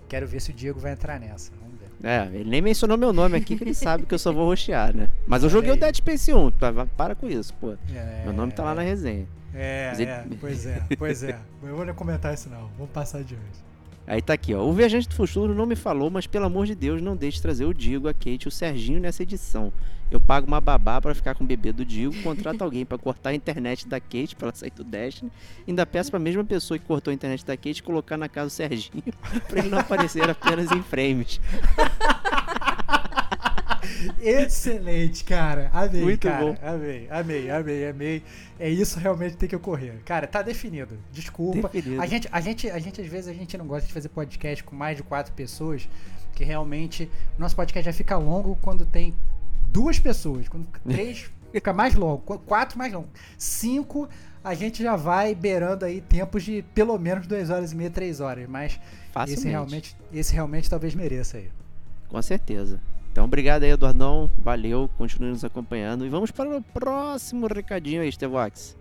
[0.09, 1.53] Quero ver se o Diego vai entrar nessa.
[1.61, 1.89] Vamos ver.
[2.07, 4.95] É, ele nem mencionou meu nome aqui, que ele sabe que eu só vou roxear,
[4.95, 5.09] né?
[5.27, 5.81] Mas eu Olha joguei o aí.
[5.81, 7.75] Dead Space 1, pa- para com isso, pô.
[7.95, 9.27] É, Meu nome tá lá na resenha.
[9.55, 11.39] É, ele- é, pois é, pois é.
[11.63, 12.69] Eu vou nem comentar isso não.
[12.77, 13.70] Vamos passar adiante.
[14.11, 14.65] Aí tá aqui, ó.
[14.65, 17.65] O Viajante do Futuro não me falou, mas pelo amor de Deus, não deixe trazer
[17.65, 19.73] o Digo, a Kate o Serginho nessa edição.
[20.11, 23.31] Eu pago uma babá pra ficar com o bebê do Digo, contrato alguém pra cortar
[23.31, 25.31] a internet da Kate pra ela sair do Destiny,
[25.69, 28.51] ainda peço pra mesma pessoa que cortou a internet da Kate colocar na casa do
[28.51, 29.15] Serginho
[29.47, 31.41] pra ele não aparecer apenas em frames.
[34.21, 35.71] Excelente, cara.
[35.73, 36.45] Amei, Muito cara.
[36.45, 36.57] bom.
[36.63, 38.23] Amei, amei, amei, amei.
[38.59, 39.95] É isso realmente que tem que ocorrer.
[40.05, 40.99] Cara, tá definido.
[41.13, 41.69] Desculpa.
[41.69, 42.01] Definido.
[42.03, 44.63] A gente, a gente, a gente, às vezes, a gente não gosta de fazer podcast
[44.65, 45.89] com mais de quatro pessoas,
[46.29, 49.15] porque realmente o nosso podcast já fica longo quando tem
[49.69, 50.49] duas pessoas.
[50.49, 52.19] Quando três fica mais longo.
[52.19, 53.09] Qu- Quatro mais longo.
[53.39, 54.09] Cinco,
[54.45, 58.21] a gente já vai beirando aí tempos de pelo menos duas horas e meia, três
[58.21, 58.49] horas.
[58.49, 58.79] Mas
[59.29, 61.51] esse realmente, esse realmente talvez mereça aí.
[62.09, 62.81] Com certeza.
[63.11, 64.31] Então, obrigado aí, Eduardão.
[64.39, 66.07] Valeu, continue nos acompanhando.
[66.07, 68.77] E vamos para o próximo recadinho aí, Estevox.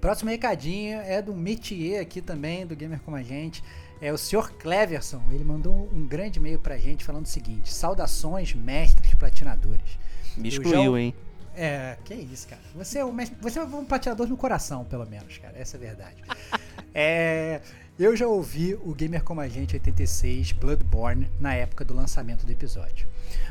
[0.00, 3.62] Próximo recadinho é do métier aqui também, do Gamer Como a Gente.
[4.00, 4.52] É o Sr.
[4.58, 5.20] Cleverson.
[5.30, 9.98] Ele mandou um grande e-mail pra gente falando o seguinte: Saudações, mestres platinadores.
[10.36, 11.14] Me excluiu, já- hein?
[11.56, 12.62] É, que isso, cara.
[12.76, 15.58] Você é, um mestre, você é um platinador no coração, pelo menos, cara.
[15.58, 16.16] Essa é a verdade.
[16.94, 17.60] é,
[17.98, 22.52] eu já ouvi o Gamer Como a Gente 86 Bloodborne na época do lançamento do
[22.52, 23.08] episódio.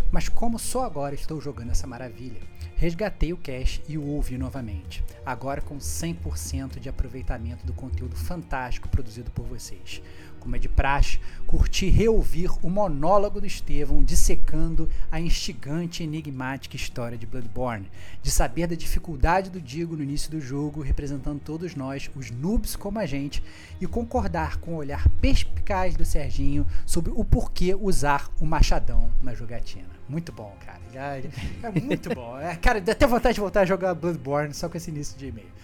[0.09, 2.39] Mas como só agora estou jogando essa maravilha,
[2.77, 5.03] resgatei o cache e o ouvi novamente.
[5.25, 10.01] Agora com 100% de aproveitamento do conteúdo fantástico produzido por vocês.
[10.47, 16.77] Como é de praxe, curti reouvir o monólogo do Estevão dissecando a instigante e enigmática
[16.77, 17.91] história de Bloodborne,
[18.23, 22.77] de saber da dificuldade do Digo no início do jogo, representando todos nós, os noobs
[22.77, 23.43] como a gente,
[23.81, 29.33] e concordar com o olhar perspicaz do Serginho sobre o porquê usar o machadão na
[29.33, 29.89] jogatina.
[30.07, 30.79] Muito bom, cara.
[31.61, 32.39] É muito bom.
[32.39, 35.27] É, cara, dá até vontade de voltar a jogar Bloodborne só com esse início de
[35.27, 35.57] e-mail.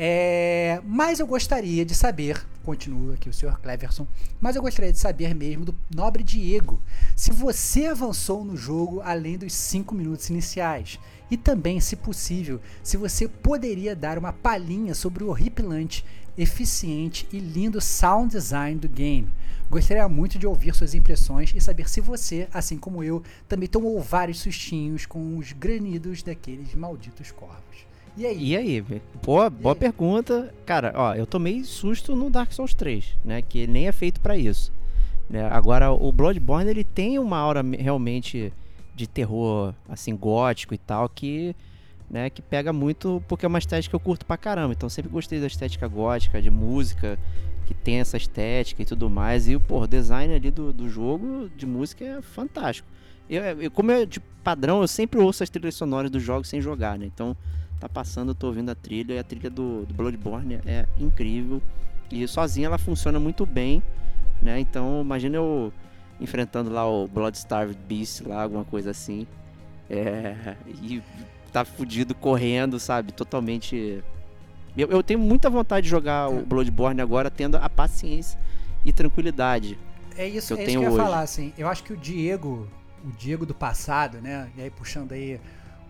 [0.00, 3.58] É, mas eu gostaria de saber, continua aqui o Sr.
[3.62, 4.06] Cleverson,
[4.38, 6.78] mas eu gostaria de saber mesmo do nobre Diego,
[7.16, 11.00] se você avançou no jogo além dos 5 minutos iniciais.
[11.30, 16.04] E também, se possível, se você poderia dar uma palhinha sobre o horripilante,
[16.36, 19.32] eficiente e lindo sound design do game.
[19.70, 23.98] Gostaria muito de ouvir suas impressões e saber se você, assim como eu, também tomou
[23.98, 27.87] vários sustinhos com os granidos daqueles malditos corvos.
[28.16, 28.44] E aí?
[28.52, 28.84] E aí?
[29.24, 29.78] Boa, boa aí?
[29.78, 30.52] pergunta.
[30.66, 33.42] Cara, ó, eu tomei susto no Dark Souls 3, né?
[33.42, 34.72] Que nem é feito pra isso.
[35.30, 35.46] né?
[35.50, 38.52] Agora, o Bloodborne, ele tem uma aura me- realmente
[38.94, 41.54] de terror, assim, gótico e tal, que,
[42.10, 44.72] né, que pega muito, porque é uma estética que eu curto pra caramba.
[44.72, 47.18] Então, sempre gostei da estética gótica, de música,
[47.66, 49.46] que tem essa estética e tudo mais.
[49.48, 52.88] E, pô, o design ali do, do jogo de música é fantástico.
[53.28, 56.60] Eu, eu- como é de padrão, eu sempre ouço as trilhas sonoras dos jogos sem
[56.62, 57.04] jogar, né?
[57.04, 57.36] Então,
[57.78, 61.62] tá passando, eu tô ouvindo a trilha, e a trilha do, do Bloodborne é incrível.
[62.10, 63.82] E sozinha ela funciona muito bem,
[64.42, 64.58] né?
[64.58, 65.72] Então, imagina eu
[66.20, 69.26] enfrentando lá o Bloodstarved Beast, lá, alguma coisa assim.
[69.88, 71.02] É, e
[71.52, 73.12] tá fudido correndo, sabe?
[73.12, 74.02] Totalmente.
[74.76, 78.38] Eu, eu tenho muita vontade de jogar o Bloodborne agora, tendo a paciência
[78.84, 79.78] e tranquilidade.
[80.16, 81.04] É isso, que eu é isso tenho que eu ia hoje.
[81.04, 81.52] falar, assim.
[81.56, 82.68] Eu acho que o Diego,
[83.04, 84.50] o Diego do passado, né?
[84.56, 85.40] E aí puxando aí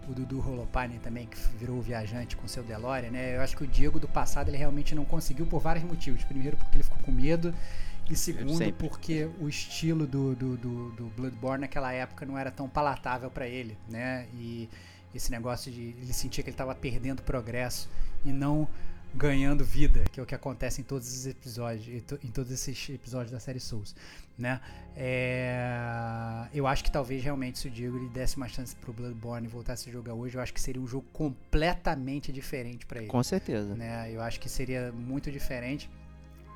[0.09, 3.37] o Dudu Rolopane também, que virou o viajante com seu DeLorean, né?
[3.37, 6.25] Eu acho que o Diego do passado ele realmente não conseguiu por vários motivos.
[6.25, 7.55] Primeiro, porque ele ficou com medo.
[8.11, 12.69] E segundo, porque o estilo do, do, do, do Bloodborne naquela época não era tão
[12.69, 14.27] palatável pra ele, né?
[14.35, 14.69] E
[15.15, 17.89] esse negócio de ele sentia que ele tava perdendo progresso
[18.25, 18.67] e não
[19.15, 22.53] ganhando vida, que é o que acontece em todos esses episódios, em to- em todos
[22.53, 23.95] esses episódios da série Souls,
[24.39, 24.61] né?
[24.97, 29.47] É, eu acho que talvez realmente se o Diego ele desse uma chance pro Bloodborne
[29.47, 33.09] e voltasse a jogar hoje, eu acho que seria um jogo completamente diferente pra ele
[33.09, 33.75] Com certeza.
[33.75, 34.09] né?
[34.13, 35.89] Eu acho que seria muito diferente.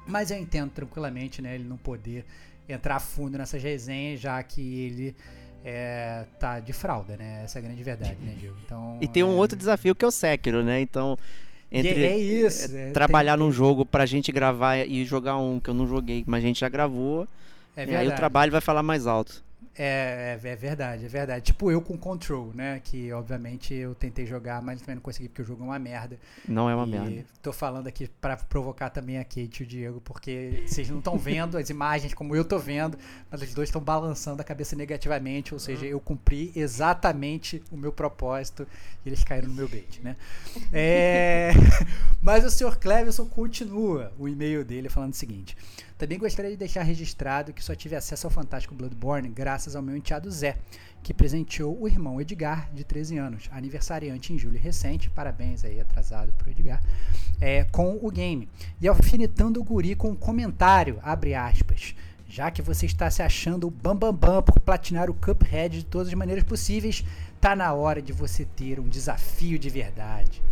[0.06, 1.54] Mas eu entendo tranquilamente, né?
[1.54, 2.24] Ele não poder
[2.68, 5.16] entrar a fundo nessas resenhas, já que ele
[5.64, 7.42] é, tá de fralda, né?
[7.44, 8.56] Essa é a grande verdade, né, Diego?
[8.66, 10.80] Então, E tem um é, outro desafio que é o Sekiro, né?
[10.80, 11.16] Então,
[11.72, 12.76] entre é isso.
[12.76, 16.22] é, trabalhar tem- num jogo pra gente gravar e jogar um que eu não joguei,
[16.26, 17.26] mas a gente já gravou,
[17.76, 19.42] É e aí o trabalho vai falar mais alto.
[19.76, 21.44] É, é, é verdade, é verdade.
[21.46, 22.80] Tipo eu com Control, né?
[22.82, 26.18] Que obviamente eu tentei jogar, mas também não consegui porque o jogo é uma merda.
[26.46, 27.24] Não é uma e merda.
[27.40, 31.16] tô falando aqui pra provocar também a Kate e o Diego, porque vocês não estão
[31.16, 32.98] vendo as imagens como eu tô vendo,
[33.30, 37.92] mas os dois estão balançando a cabeça negativamente, ou seja, eu cumpri exatamente o meu
[37.92, 38.66] propósito
[39.04, 40.16] e eles caíram no meu bait, né?
[40.72, 41.52] É,
[42.20, 42.78] Mas o Sr.
[42.78, 45.56] Cleverson continua o e-mail dele falando o seguinte:
[46.02, 49.96] Também gostaria de deixar registrado que só tive acesso ao Fantástico Bloodborne graças ao meu
[49.96, 50.58] enteado Zé,
[51.00, 56.32] que presenteou o irmão Edgar, de 13 anos, aniversariante em julho recente, parabéns aí, atrasado
[56.32, 56.82] pro Edgar,
[57.40, 58.48] é, com o game.
[58.80, 61.94] E alfinetando o guri com um comentário, abre aspas.
[62.28, 65.84] Já que você está se achando o bambambam bam, bam por platinar o Cuphead de
[65.84, 67.04] todas as maneiras possíveis,
[67.40, 70.42] tá na hora de você ter um desafio de verdade.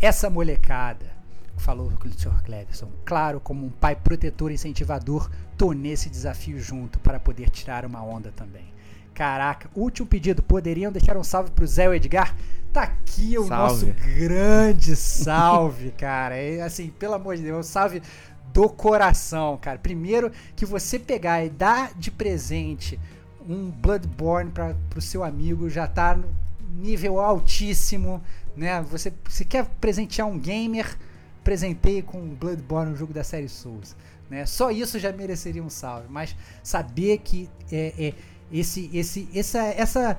[0.00, 1.19] Essa molecada,
[1.60, 2.42] falou o Sr.
[2.42, 7.84] Cleverson, claro, como um pai protetor e incentivador, tô nesse desafio junto para poder tirar
[7.84, 8.72] uma onda também.
[9.14, 12.34] Caraca, último pedido, poderiam deixar um salve pro Zé Edgar?
[12.72, 13.86] Tá aqui o Salve.
[13.86, 16.36] nosso grande salve, cara.
[16.36, 18.00] É, assim, pelo amor de Deus, um salve
[18.52, 19.78] do coração, cara.
[19.78, 22.98] Primeiro que você pegar e dar de presente
[23.48, 26.28] um Bloodborne para pro seu amigo já tá no
[26.78, 28.22] nível altíssimo,
[28.56, 28.80] né?
[28.90, 30.96] Você, você quer presentear um gamer,
[31.42, 33.96] presenteie com Bloodborne, um jogo da série Souls,
[34.28, 34.46] né?
[34.46, 38.14] Só isso já mereceria um salve, mas saber que é, é
[38.52, 40.18] esse esse essa essa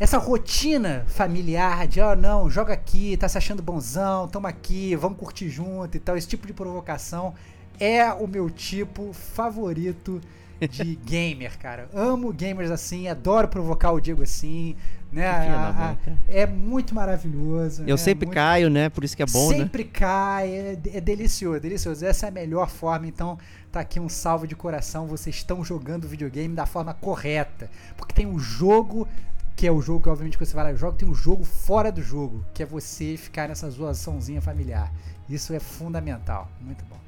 [0.00, 4.96] essa rotina familiar de, ó, oh, não, joga aqui, tá se achando bonzão, toma aqui,
[4.96, 7.34] vamos curtir junto e tal, esse tipo de provocação
[7.78, 10.20] é o meu tipo favorito
[10.68, 11.88] de gamer, cara.
[11.92, 14.76] Amo gamers assim, adoro provocar o Diego assim,
[15.10, 15.26] né?
[15.26, 17.82] A, a, é muito maravilhoso.
[17.82, 17.96] Eu né?
[17.96, 18.34] sempre muito...
[18.34, 18.88] caio, né?
[18.88, 19.64] Por isso que é bom, sempre né?
[19.64, 22.04] Sempre cai, é, é delicioso, delicioso.
[22.04, 23.38] Essa é a melhor forma, então
[23.70, 25.06] tá aqui um salve de coração.
[25.06, 29.06] Vocês estão jogando videogame da forma correta, porque tem um jogo
[29.54, 31.44] que é o jogo que obviamente que você vai lá e joga, tem um jogo
[31.44, 34.92] fora do jogo, que é você ficar nessa zoaçãozinha familiar.
[35.28, 37.01] Isso é fundamental, muito bom.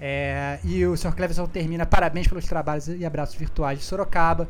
[0.00, 1.14] É, e o Sr.
[1.14, 4.48] Cleverson termina parabéns pelos trabalhos e abraços virtuais de Sorocaba,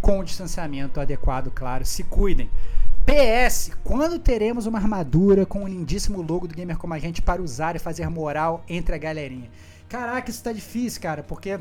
[0.00, 1.84] com o distanciamento adequado, claro.
[1.84, 2.50] Se cuidem.
[3.06, 7.40] PS, quando teremos uma armadura com um lindíssimo logo do Gamer Como a Gente para
[7.40, 9.48] usar e fazer moral entre a galerinha?
[9.88, 11.58] Caraca, isso tá difícil, cara, porque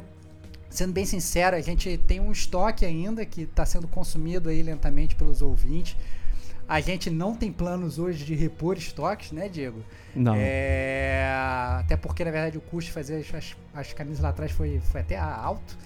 [0.69, 5.15] sendo bem sincero, a gente tem um estoque ainda que está sendo consumido aí lentamente
[5.15, 5.95] pelos ouvintes.
[6.67, 9.81] A gente não tem planos hoje de repor estoques, né, Diego?
[10.13, 10.33] Não.
[10.35, 11.25] É,
[11.79, 14.99] até porque, na verdade, o custo de fazer as, as camisas lá atrás foi, foi
[14.99, 15.77] até alto,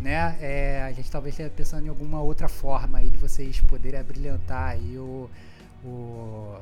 [0.00, 0.36] né?
[0.40, 4.70] É, a gente talvez esteja pensando em alguma outra forma aí de vocês poderem abrilhantar
[4.70, 5.28] aí o,
[5.84, 6.56] o,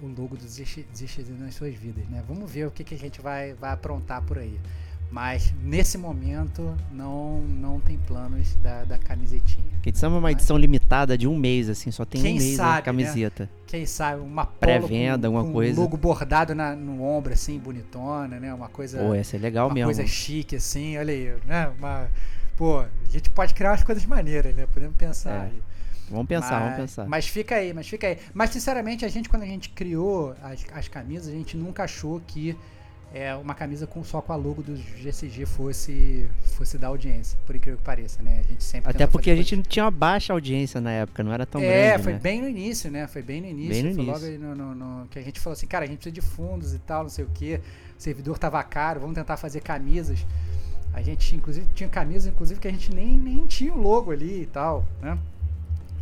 [0.00, 0.86] o logo do Desistir
[1.40, 2.22] nas suas vidas, né?
[2.28, 4.60] Vamos ver o que, que a gente vai, vai aprontar por aí.
[5.12, 9.62] Mas nesse momento não não tem planos da, da camisetinha.
[9.82, 12.56] Que edição é uma edição limitada de um mês, assim, só tem Quem um mês
[12.56, 13.42] sabe, a camiseta.
[13.42, 13.48] Né?
[13.66, 15.78] Quem sabe, uma pré-venda, alguma com coisa.
[15.78, 18.54] Um logo bordado na, no ombro, assim, bonitona, né?
[18.54, 19.00] Uma coisa.
[19.00, 19.88] Pô, essa é legal uma mesmo.
[19.88, 21.70] coisa chique, assim, olha aí, né?
[21.78, 22.08] Uma,
[22.56, 24.66] pô, a gente pode criar umas coisas maneiras, né?
[24.72, 25.46] Podemos pensar.
[25.46, 25.50] É.
[26.10, 27.06] Vamos pensar, mas, vamos pensar.
[27.06, 28.18] Mas fica aí, mas fica aí.
[28.32, 32.18] Mas sinceramente, a gente, quando a gente criou as, as camisas, a gente nunca achou
[32.26, 32.56] que
[33.14, 37.54] é, uma camisa com, só com a logo do GCG fosse, fosse da audiência, por
[37.54, 38.40] incrível que pareça, né?
[38.40, 41.32] A gente sempre Até porque a gente não tinha uma baixa audiência na época, não
[41.32, 41.78] era tão é, grande.
[41.78, 42.18] É, foi né?
[42.18, 43.06] bem no início, né?
[43.06, 43.70] Foi bem no início.
[43.70, 44.40] Bem no foi início.
[44.40, 46.72] logo no, no, no, que a gente falou assim, cara, a gente precisa de fundos
[46.72, 47.56] e tal, não sei o que.
[47.98, 50.26] O servidor tava caro, vamos tentar fazer camisas.
[50.94, 54.42] A gente, inclusive, tinha camisas, inclusive, que a gente nem, nem tinha o logo ali
[54.42, 55.18] e tal, né?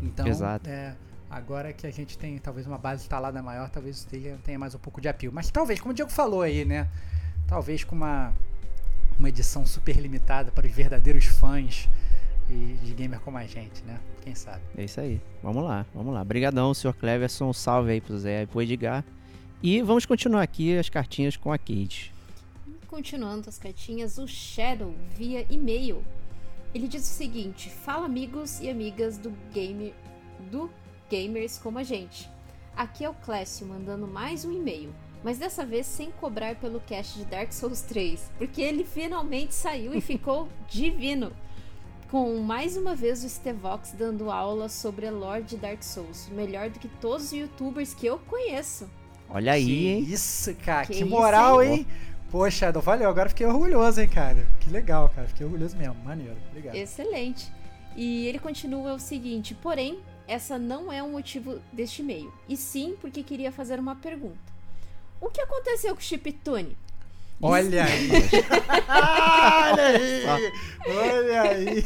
[0.00, 0.68] Então, Exato.
[0.68, 0.94] É,
[1.30, 4.78] agora que a gente tem talvez uma base instalada maior, talvez tenha, tenha mais um
[4.78, 5.30] pouco de apio.
[5.32, 6.88] Mas talvez, como o Diego falou aí, né?
[7.50, 8.32] talvez com uma,
[9.18, 11.88] uma edição super limitada para os verdadeiros fãs
[12.46, 13.98] de, de gamer como a gente, né?
[14.22, 14.62] Quem sabe?
[14.76, 15.20] É isso aí.
[15.42, 16.22] Vamos lá, vamos lá.
[16.22, 17.52] Obrigadão, senhor Cleverson.
[17.52, 19.04] Salve aí pro Zé e pro Edgar.
[19.60, 22.14] E vamos continuar aqui as cartinhas com a Kate.
[22.86, 26.04] Continuando as cartinhas, o Shadow via e-mail.
[26.72, 29.92] Ele diz o seguinte: Fala amigos e amigas do game
[30.52, 30.70] do
[31.10, 32.30] gamers como a gente.
[32.76, 37.18] Aqui é o Clécio mandando mais um e-mail mas dessa vez sem cobrar pelo cast
[37.18, 41.32] de Dark Souls 3, porque ele finalmente saiu e ficou divino.
[42.10, 46.68] Com mais uma vez o Stevox dando aula sobre a lore de Dark Souls, melhor
[46.68, 48.88] do que todos os youtubers que eu conheço.
[49.28, 50.06] Olha aí, que hein?
[50.08, 51.86] Isso, cara, que, Que moral, isso, hein?
[52.28, 54.44] Poxa, não valeu, agora fiquei orgulhoso, hein, cara.
[54.58, 56.74] Que legal, cara, fiquei orgulhoso mesmo, maneiro, obrigado.
[56.74, 57.52] Excelente.
[57.94, 62.96] E ele continua o seguinte: porém, essa não é o motivo deste e-mail, e sim
[63.00, 64.38] porque queria fazer uma pergunta.
[65.20, 66.76] O que aconteceu com o Chiptune?
[67.42, 68.08] Olha aí!
[69.72, 70.52] olha aí!
[70.86, 71.84] Olha aí!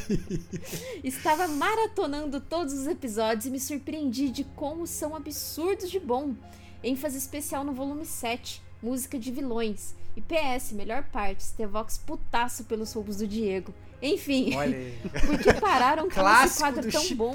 [1.03, 6.35] Estava maratonando todos os episódios e me surpreendi de como são absurdos de bom.
[6.83, 9.95] ênfase especial no volume 7, música de vilões.
[10.15, 13.73] E PS, melhor parte, Stevox putaço pelos roubos do Diego.
[14.07, 14.99] Enfim, Olha aí.
[15.25, 17.35] por que pararam com esse quadro tão Chip- bom?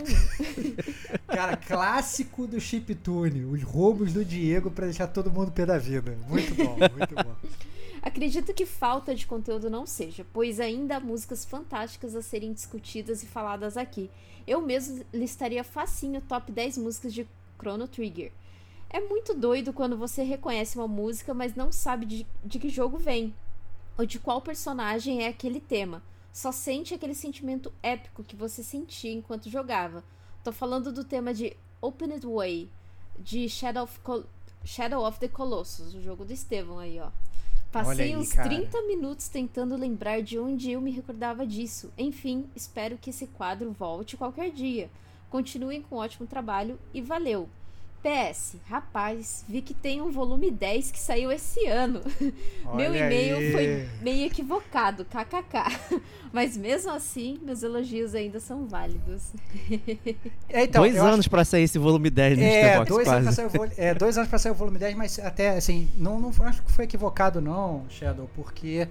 [1.25, 6.15] Cara, clássico do chiptune, os roubos do Diego pra deixar todo mundo pé da vida.
[6.27, 7.35] Muito bom, muito bom.
[8.03, 13.23] Acredito que falta de conteúdo não seja, pois ainda há músicas fantásticas a serem discutidas
[13.23, 14.09] e faladas aqui.
[14.47, 17.27] Eu mesmo listaria facinho o top 10 músicas de
[17.59, 18.31] Chrono Trigger.
[18.91, 22.97] É muito doido quando você reconhece uma música, mas não sabe de, de que jogo
[22.97, 23.33] vem,
[23.97, 26.01] ou de qual personagem é aquele tema.
[26.31, 30.03] Só sente aquele sentimento épico que você sentia enquanto jogava.
[30.43, 32.69] Tô falando do tema de Opened Way,
[33.19, 34.23] de Shadow of, Col
[34.63, 37.09] Shadow of the Colossus, o jogo do Estevão aí, ó.
[37.71, 38.49] Passei aí, uns cara.
[38.49, 41.91] 30 minutos tentando lembrar de onde eu me recordava disso.
[41.97, 44.89] Enfim, espero que esse quadro volte qualquer dia.
[45.29, 47.47] Continuem com um ótimo trabalho e valeu!
[48.01, 52.01] PS, rapaz, vi que tem um volume 10 que saiu esse ano.
[52.73, 53.51] Meu Olha e-mail aí.
[53.51, 55.99] foi meio equivocado, kkk.
[56.31, 59.31] Mas mesmo assim, meus elogios ainda são válidos.
[60.51, 63.07] É, então, Dois eu acho anos pra sair esse volume 10 no É, dois anos,
[63.07, 63.35] pra quase.
[63.35, 66.19] sair o volume, é, dois anos pra sair o volume 10, mas até assim, não,
[66.19, 68.87] não acho que foi equivocado, não, Shadow, porque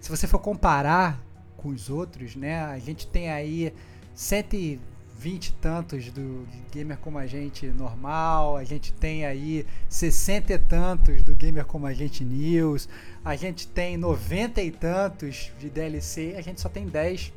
[0.00, 1.18] se você for comparar
[1.56, 3.72] com os outros, né, a gente tem aí
[4.14, 4.80] 120
[5.24, 11.22] e tantos do gamer como a gente normal, a gente tem aí 60 e tantos
[11.22, 12.88] do gamer como a gente news,
[13.24, 17.32] a gente tem 90 e tantos de DLC, a gente só tem 10.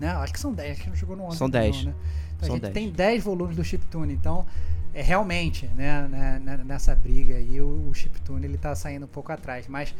[0.00, 0.08] Né?
[0.08, 1.36] Acho que são 10, acho que não chegou no 11.
[1.36, 1.84] São não, 10.
[1.84, 1.94] né?
[2.36, 2.74] Então, São a gente 10.
[2.74, 4.46] tem 10 volumes do chiptune, então
[4.94, 9.08] é realmente, né, né, né, nessa briga aí o, o chiptune ele tá saindo um
[9.08, 9.94] pouco atrás, mas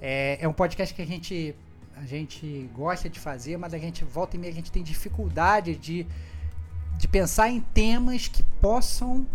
[0.00, 1.54] é, é um podcast que a gente
[1.96, 5.74] a gente gosta de fazer, mas a gente volta e meia a gente tem dificuldade
[5.74, 6.06] de
[6.96, 9.26] de pensar em temas que possam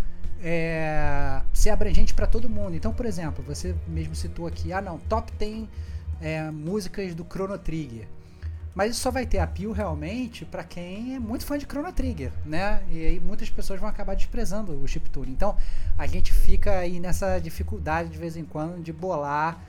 [0.44, 2.76] é, ser abrangentes para todo mundo.
[2.76, 5.68] Então, por exemplo, você mesmo citou aqui, ah não, top 10
[6.20, 8.08] é, músicas do Chrono Trigger.
[8.74, 12.32] Mas isso só vai ter apio realmente para quem é muito fã de Chrono Trigger,
[12.46, 12.82] né?
[12.90, 15.32] E aí muitas pessoas vão acabar desprezando o chiptune.
[15.32, 15.58] Então
[15.98, 19.62] a gente fica aí nessa dificuldade de vez em quando de bolar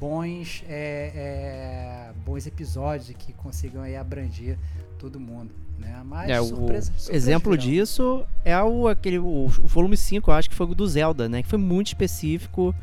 [0.00, 4.58] bons, é, é, bons episódios que consigam aí abranger
[4.98, 6.02] todo mundo, né?
[6.04, 7.64] Mas É, o surpresa, surpresa exemplo virão.
[7.64, 11.28] disso é o, aquele, o, o volume 5, eu acho que foi o do Zelda,
[11.28, 11.42] né?
[11.42, 12.74] Que foi muito específico.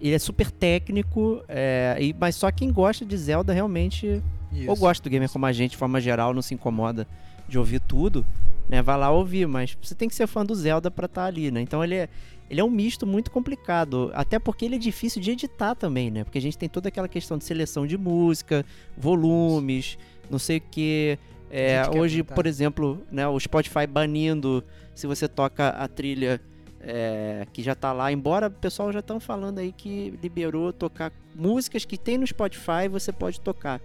[0.00, 4.22] Ele é super técnico, é, e, mas só quem gosta de Zelda realmente
[4.66, 4.76] ou Isso.
[4.80, 7.06] gosta do gamer como a gente, de forma geral, não se incomoda
[7.48, 8.24] de ouvir tudo,
[8.68, 8.82] né?
[8.82, 11.60] Vai lá ouvir, mas você tem que ser fã do Zelda pra estar ali, né?
[11.60, 12.08] Então ele é,
[12.50, 16.24] ele é um misto muito complicado, até porque ele é difícil de editar também, né?
[16.24, 18.64] Porque a gente tem toda aquela questão de seleção de música,
[18.96, 19.98] volumes,
[20.30, 21.18] não sei o que.
[21.56, 26.40] É, hoje, por exemplo, né, o Spotify banindo se você toca a trilha
[26.80, 31.12] é, que já tá lá, embora o pessoal já estão falando aí que liberou tocar
[31.34, 33.80] músicas que tem no Spotify, você pode tocar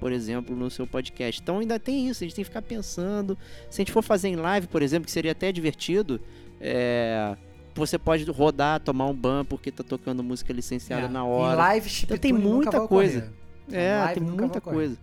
[0.00, 1.40] por exemplo, no seu podcast.
[1.40, 3.38] Então ainda tem isso, a gente tem que ficar pensando.
[3.70, 6.20] Se a gente for fazer em live, por exemplo, que seria até divertido,
[6.60, 7.34] é,
[7.74, 11.56] você pode rodar, tomar um ban porque tá tocando música licenciada É, na Em hora.
[11.56, 13.18] live, chiptune tem muita coisa.
[13.20, 13.32] ocorrer.
[13.70, 14.98] Em É, tem muita coisa.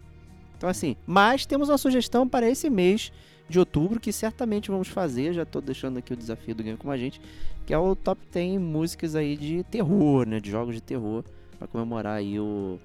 [0.61, 3.11] Então assim, mas temos uma sugestão para esse mês
[3.49, 6.91] de outubro que certamente vamos fazer, já tô deixando aqui o desafio do Game com
[6.91, 7.19] a gente,
[7.65, 11.23] que é o top 10 músicas aí de terror, né, de jogos de terror
[11.57, 12.79] para comemorar aí o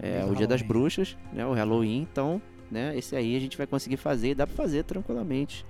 [0.00, 0.62] é, o Dia das.
[0.62, 1.44] Bruxas, né?
[1.44, 2.40] O Halloween, então,
[2.70, 2.96] né?
[2.96, 5.66] Esse aí a gente vai conseguir fazer e dá pra fazer tranquilamente.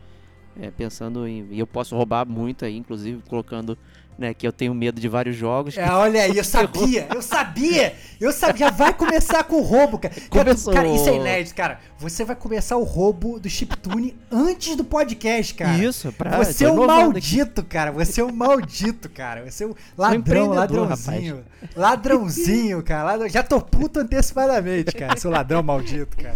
[0.56, 1.48] É, pensando em.
[1.50, 3.76] E eu posso roubar muito aí, inclusive, colocando,
[4.18, 5.76] né, que eu tenho medo de vários jogos.
[5.76, 9.98] É, olha aí, eu sabia, eu sabia, eu sabia, já vai começar com o roubo,
[9.98, 10.14] cara.
[10.30, 10.72] Começou.
[10.72, 11.78] Cara, isso é inédito, cara.
[11.98, 15.78] Você vai começar o roubo do chiptune antes do podcast, cara.
[15.78, 16.36] Isso, pra.
[16.38, 17.02] Você é um inovando aqui.
[17.36, 17.92] maldito, cara.
[17.92, 19.44] Você é um maldito, cara.
[19.48, 21.44] Você é um ladrão, empreendedor, ladrãozinho.
[21.76, 23.04] Ladrãozinho, cara.
[23.04, 25.16] Ladrão- Já tô puto antecipadamente, cara.
[25.16, 26.34] Seu ladrão maldito, cara.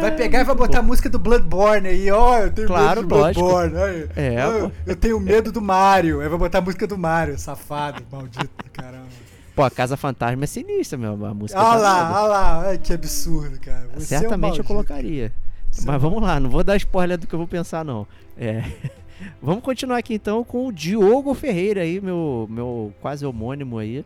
[0.00, 2.10] Vai pegar e vai botar a música do Bloodborne aí.
[2.10, 3.40] Ó, eu tenho Claro, medo do lógico.
[3.46, 3.78] Bloodborne.
[3.78, 4.08] Aí.
[4.16, 4.70] É, pô.
[4.86, 6.20] eu tenho medo do Mario.
[6.20, 7.07] Aí vai botar a música do Mario,
[7.38, 9.08] safado, maldito, caramba.
[9.54, 11.26] Pô, a Casa Fantasma é sinistra, meu.
[11.26, 12.60] A música Olha tá lá, olha lá.
[12.68, 13.88] Ai, que absurdo, cara.
[13.94, 15.32] Você é um Certamente eu colocaria.
[15.70, 17.84] Você é Mas um vamos lá, não vou dar spoiler do que eu vou pensar,
[17.84, 18.06] não.
[18.36, 18.62] É.
[19.42, 24.04] Vamos continuar aqui então com o Diogo Ferreira aí, meu, meu quase homônimo aí.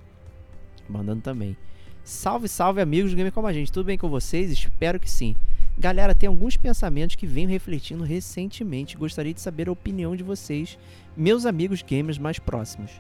[0.89, 1.55] Mandando também.
[2.03, 4.51] Salve, salve amigos do Game Como a Gente, tudo bem com vocês?
[4.51, 5.37] Espero que sim.
[5.79, 8.97] Galera, tem alguns pensamentos que venho refletindo recentemente.
[8.97, 10.79] Gostaria de saber a opinião de vocês,
[11.17, 12.91] meus amigos gamers mais próximos.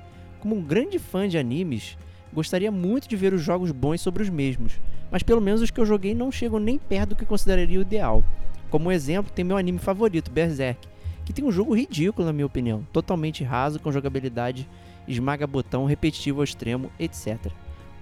[0.41, 1.99] Como um grande fã de animes,
[2.33, 5.79] gostaria muito de ver os jogos bons sobre os mesmos, mas pelo menos os que
[5.79, 8.25] eu joguei não chegam nem perto do que consideraria o ideal.
[8.71, 10.89] Como exemplo, tem meu anime favorito, Berserk,
[11.27, 14.69] que tem um jogo ridículo na minha opinião, totalmente raso, com jogabilidade
[15.07, 17.53] esmaga-botão, repetitivo ao extremo, etc.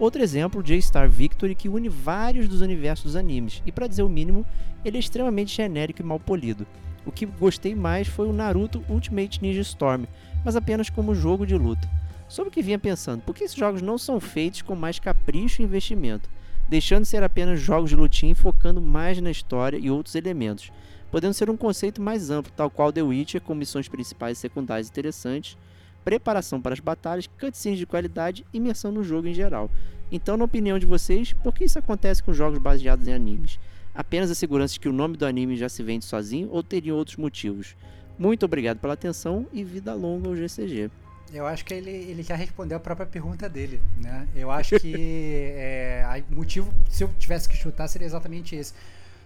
[0.00, 4.08] Outro exemplo, J-Star Victory, que une vários dos universos dos animes, e para dizer o
[4.08, 4.46] mínimo,
[4.82, 6.66] ele é extremamente genérico e mal polido.
[7.04, 10.06] O que gostei mais foi o Naruto Ultimate Ninja Storm,
[10.42, 11.86] mas apenas como jogo de luta.
[12.30, 15.60] Sobre o que vinha pensando, por que esses jogos não são feitos com mais capricho
[15.60, 16.30] e investimento,
[16.66, 20.72] deixando de ser apenas jogos de lutinha e focando mais na história e outros elementos,
[21.10, 24.88] podendo ser um conceito mais amplo, tal qual The Witcher, com missões principais e secundárias
[24.88, 25.58] interessantes,
[26.04, 29.70] preparação para as batalhas, cutscenes de qualidade e imersão no jogo em geral.
[30.12, 33.58] Então, na opinião de vocês, por que isso acontece com jogos baseados em animes?
[33.94, 36.96] Apenas a segurança de que o nome do anime já se vende sozinho ou teriam
[36.96, 37.76] outros motivos?
[38.18, 40.90] Muito obrigado pela atenção e vida longa ao GCG.
[41.32, 44.26] Eu acho que ele, ele já respondeu a própria pergunta dele, né?
[44.34, 44.94] Eu acho que
[45.54, 48.74] é, o motivo, se eu tivesse que chutar, seria exatamente esse.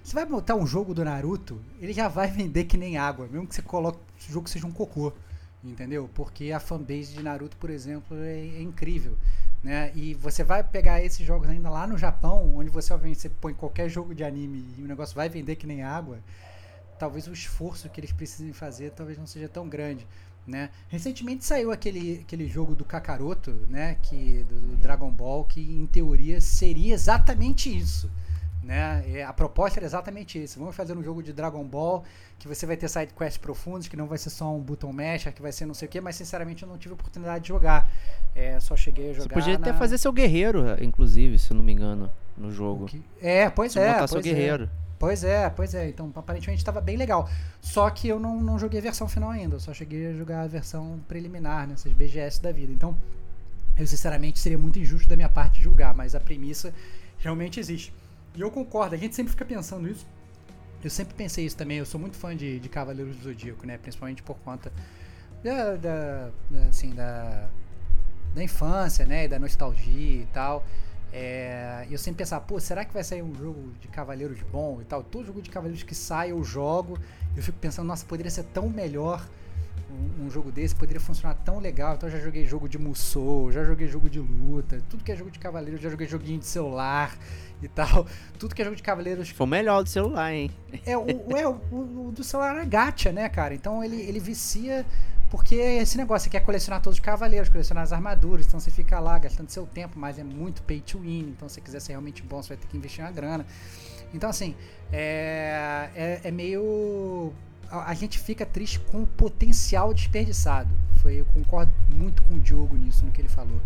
[0.02, 3.46] Você vai botar um jogo do Naruto, ele já vai vender que nem água, mesmo
[3.46, 3.98] que você coloque
[4.28, 5.14] o jogo seja um cocô,
[5.64, 6.08] entendeu?
[6.14, 9.16] Porque a fanbase de Naruto, por exemplo, é, é incrível.
[9.62, 9.90] Né?
[9.94, 13.54] E você vai pegar esses jogos ainda lá no Japão, onde você obviamente você põe
[13.54, 16.18] qualquer jogo de anime e o negócio vai vender que nem água,
[16.98, 20.06] talvez o esforço que eles precisem fazer talvez não seja tão grande.
[20.46, 20.68] Né?
[20.90, 23.96] Recentemente saiu aquele, aquele jogo do Kakaroto, né?
[24.02, 28.10] que, do, do Dragon Ball, que em teoria seria exatamente isso.
[28.64, 29.22] Né?
[29.22, 30.58] A proposta era exatamente isso.
[30.58, 32.02] Vamos fazer um jogo de Dragon Ball
[32.38, 35.32] que você vai ter side quests profundos, que não vai ser só um button masher,
[35.32, 37.90] que vai ser não sei o que, mas sinceramente eu não tive oportunidade de jogar.
[38.34, 39.28] É, só cheguei a jogar.
[39.28, 39.68] Você podia na...
[39.68, 42.86] até fazer seu guerreiro, inclusive, se não me engano, no jogo.
[42.86, 43.02] Que...
[43.20, 43.86] É, pois Você é.
[43.86, 44.22] botar pois seu é.
[44.22, 44.70] guerreiro.
[44.98, 45.88] Pois é, pois é.
[45.88, 47.28] Então, aparentemente estava bem legal.
[47.60, 49.56] Só que eu não, não joguei a versão final ainda.
[49.56, 52.72] Eu só cheguei a jogar a versão preliminar, nessas BGS da vida.
[52.72, 52.96] Então,
[53.76, 56.72] eu sinceramente seria muito injusto da minha parte julgar, mas a premissa
[57.18, 57.92] realmente existe.
[58.34, 60.06] E eu concordo, a gente sempre fica pensando isso.
[60.82, 61.78] Eu sempre pensei isso também.
[61.78, 63.78] Eu sou muito fã de, de Cavaleiros do Zodíaco, né?
[63.78, 64.72] Principalmente por conta
[65.42, 66.30] da, da,
[66.68, 67.48] assim, da,
[68.34, 69.24] da infância, né?
[69.24, 70.64] E da nostalgia e tal.
[71.12, 74.84] É, eu sempre pensava, pô, será que vai sair um jogo de Cavaleiros bom e
[74.84, 75.02] tal?
[75.02, 76.98] Todo jogo de Cavaleiros que sai eu jogo.
[77.36, 79.24] Eu fico pensando, nossa, poderia ser tão melhor
[79.90, 81.94] um, um, jogo desse, poderia funcionar tão legal.
[81.94, 85.16] Então eu já joguei jogo de Musou, já joguei jogo de luta, tudo que é
[85.16, 87.16] jogo de Cavaleiros, já joguei joguinho de celular
[87.62, 88.06] e tal.
[88.38, 89.30] Tudo que é jogo de Cavaleiros.
[89.30, 90.50] Foi o melhor do celular, hein?
[90.84, 93.54] É, o, é, o, o, o do celular é gacha, né, cara?
[93.54, 94.84] Então ele, ele vicia.
[95.30, 99.00] Porque esse negócio, você quer colecionar todos os cavaleiros, colecionar as armaduras, então você fica
[99.00, 101.92] lá gastando seu tempo, mas é muito pay to win, então se você quiser ser
[101.92, 103.44] realmente bom, você vai ter que investir uma grana.
[104.14, 104.54] Então, assim,
[104.92, 107.32] é, é, é meio.
[107.68, 110.70] A, a, gente fica triste com o potencial desperdiçado.
[111.02, 113.60] Foi, eu concordo muito com o Diogo nisso, no que ele falou.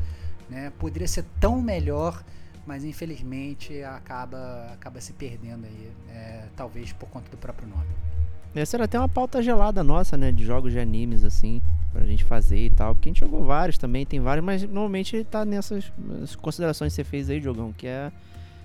[0.49, 0.73] Né?
[0.79, 2.25] Poderia ser tão melhor,
[2.69, 7.89] mas infelizmente acaba, acaba se perdendo aí, é, talvez por conta do próprio nome.
[8.55, 10.31] Essa era até uma pauta gelada nossa, né?
[10.31, 11.63] De jogos de animes, assim,
[11.93, 12.95] pra gente fazer e tal.
[12.95, 15.91] Porque a gente jogou vários também, tem vários, mas normalmente tá nessas
[16.37, 18.13] considerações que você fez aí, Jogão, que é.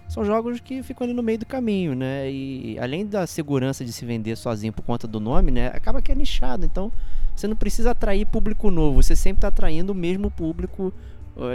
[0.09, 2.29] São jogos que ficam ali no meio do caminho, né?
[2.29, 5.67] E além da segurança de se vender sozinho por conta do nome, né?
[5.67, 6.65] Acaba que é nichado.
[6.65, 6.91] Então,
[7.33, 9.01] você não precisa atrair público novo.
[9.01, 10.93] Você sempre tá atraindo o mesmo público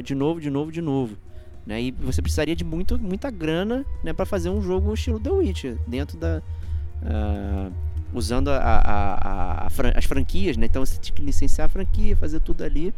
[0.03, 1.17] de novo, de novo, de novo.
[1.69, 1.83] Né?
[1.83, 5.77] E você precisaria de muito, muita grana né, para fazer um jogo estilo The Witcher,
[5.87, 6.41] dentro da.
[7.03, 7.71] Uh,
[8.15, 10.65] usando a, a, a, as franquias, né?
[10.65, 12.95] Então você tinha que licenciar a franquia, fazer tudo ali.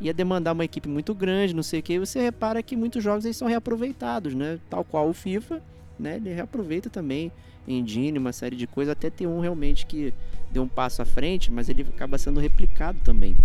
[0.00, 1.98] Ia demandar uma equipe muito grande, não sei o que.
[1.98, 4.58] Você repara que muitos jogos eles são reaproveitados, né?
[4.70, 5.60] Tal qual o FIFA,
[5.98, 6.16] né?
[6.16, 7.30] Ele reaproveita também
[7.68, 8.92] engine, uma série de coisas.
[8.92, 10.14] Até tem um realmente que
[10.50, 13.36] deu um passo à frente, mas ele acaba sendo replicado também.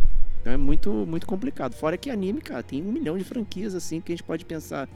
[0.41, 1.73] Então é muito, muito complicado.
[1.73, 4.87] Fora que anime, cara, tem um milhão de franquias assim que a gente pode pensar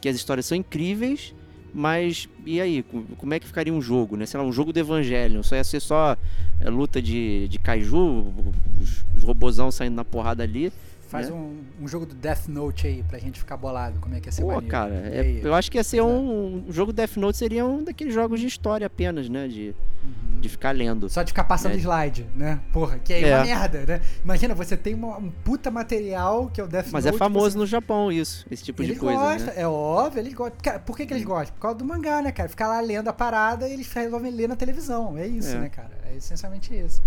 [0.00, 1.34] que as histórias são incríveis,
[1.72, 2.84] mas e aí,
[3.16, 4.26] como é que ficaria um jogo, né?
[4.26, 6.16] Sei lá, um jogo do Evangelion, só ia ser só
[6.60, 8.32] é, luta de, de kaiju,
[8.80, 10.72] os, os robozão saindo na porrada ali.
[11.10, 11.34] Faz né?
[11.34, 14.32] um, um, jogo do Death Note aí pra gente ficar bolado, como é que ia
[14.32, 14.68] ser Pô, maneiro.
[14.68, 18.14] cara, é, eu acho que ia ser um, um jogo Death Note seria um daqueles
[18.14, 19.48] jogos de história apenas, né?
[19.48, 20.40] De, uhum.
[20.40, 21.08] de ficar lendo.
[21.08, 21.78] Só de ficar passando é.
[21.78, 22.60] slide, né?
[22.72, 24.00] Porra, que é, é, uma merda, né?
[24.22, 27.04] Imagina, você tem uma, um puta material que é o Death Mas Note.
[27.06, 27.58] Mas é famoso você...
[27.58, 29.18] no Japão isso, esse tipo eles de coisa.
[29.18, 29.52] Gostam, né?
[29.56, 30.60] É óbvio, eles gostam.
[30.62, 31.56] Cara, por que, que eles gostam?
[31.56, 32.48] Por causa do mangá, né, cara?
[32.48, 35.18] Ficar lá lendo a parada e eles resolvem ler na televisão.
[35.18, 35.90] É isso, né, cara?
[36.08, 37.02] É essencialmente isso.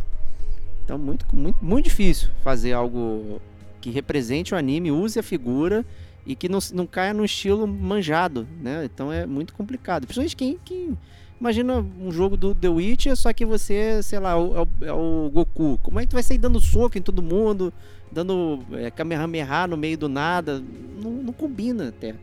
[0.83, 3.41] Então, muito, muito, muito difícil fazer algo
[3.83, 5.85] que represente o anime, use a figura
[6.25, 8.85] e que não, não caia no estilo manjado, né?
[8.85, 10.03] Então é muito complicado.
[10.05, 10.97] Principalmente quem, quem
[11.37, 15.29] imagina um jogo do The Witcher, só que você, sei lá, é o, é o
[15.33, 15.77] Goku.
[15.83, 17.73] Como é que tu vai sair dando soco em todo mundo,
[18.09, 20.63] dando é, Kamehameha no meio do nada?
[21.01, 22.15] Não, não combina até.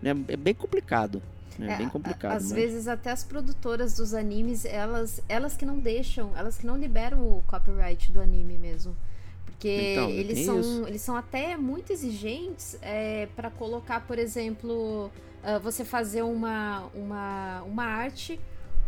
[0.00, 0.16] Né?
[0.28, 1.20] É bem complicado.
[1.58, 2.36] É, bem complicado.
[2.36, 2.52] Às mas...
[2.52, 7.18] vezes até as produtoras dos animes, elas, elas que não deixam, elas que não liberam
[7.18, 8.94] o copyright do anime mesmo.
[9.60, 15.10] Porque então, eles, são, eles são até muito exigentes é, para colocar, por exemplo,
[15.44, 18.40] uh, você fazer uma, uma, uma arte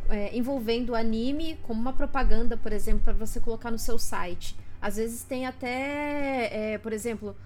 [0.08, 4.56] é, envolvendo anime como uma propaganda, por exemplo, para você colocar no seu site.
[4.80, 7.36] Às vezes tem até, é, por exemplo,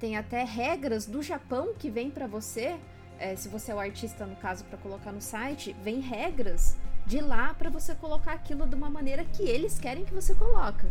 [0.00, 2.76] tem até regras do Japão que vem para você.
[3.36, 6.76] se você é o artista, no caso, para colocar no site, vem regras
[7.06, 10.90] de lá para você colocar aquilo de uma maneira que eles querem que você coloca.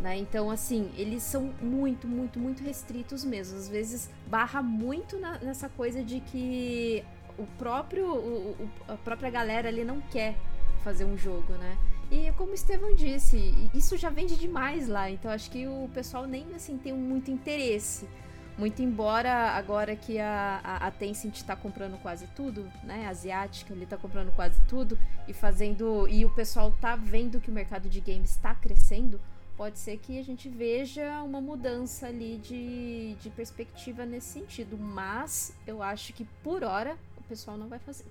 [0.00, 0.16] Né?
[0.16, 3.58] Então, assim, eles são muito, muito, muito restritos mesmo.
[3.58, 7.04] Às vezes barra muito na, nessa coisa de que
[7.36, 10.36] o próprio o, o- a própria galera ali não quer
[10.84, 11.76] fazer um jogo, né?
[12.10, 16.26] E como o Estevão disse, isso já vende demais lá, então acho que o pessoal
[16.26, 18.08] nem assim tem muito interesse.
[18.56, 23.06] Muito embora agora que a, a, a Tencent está comprando quase tudo, né?
[23.06, 26.08] A asiática ele tá comprando quase tudo e fazendo.
[26.08, 29.20] E o pessoal tá vendo que o mercado de games está crescendo,
[29.58, 34.78] pode ser que a gente veja uma mudança ali de, de perspectiva nesse sentido.
[34.78, 38.06] Mas eu acho que por hora o pessoal não vai fazer.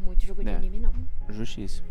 [0.00, 0.54] Muito jogo de É.
[0.56, 0.92] anime, não.
[1.28, 1.86] Justíssimo.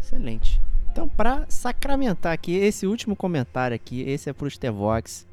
[0.00, 0.60] Excelente.
[0.90, 5.26] Então, pra sacramentar aqui, esse último comentário aqui, esse é pro Stevox.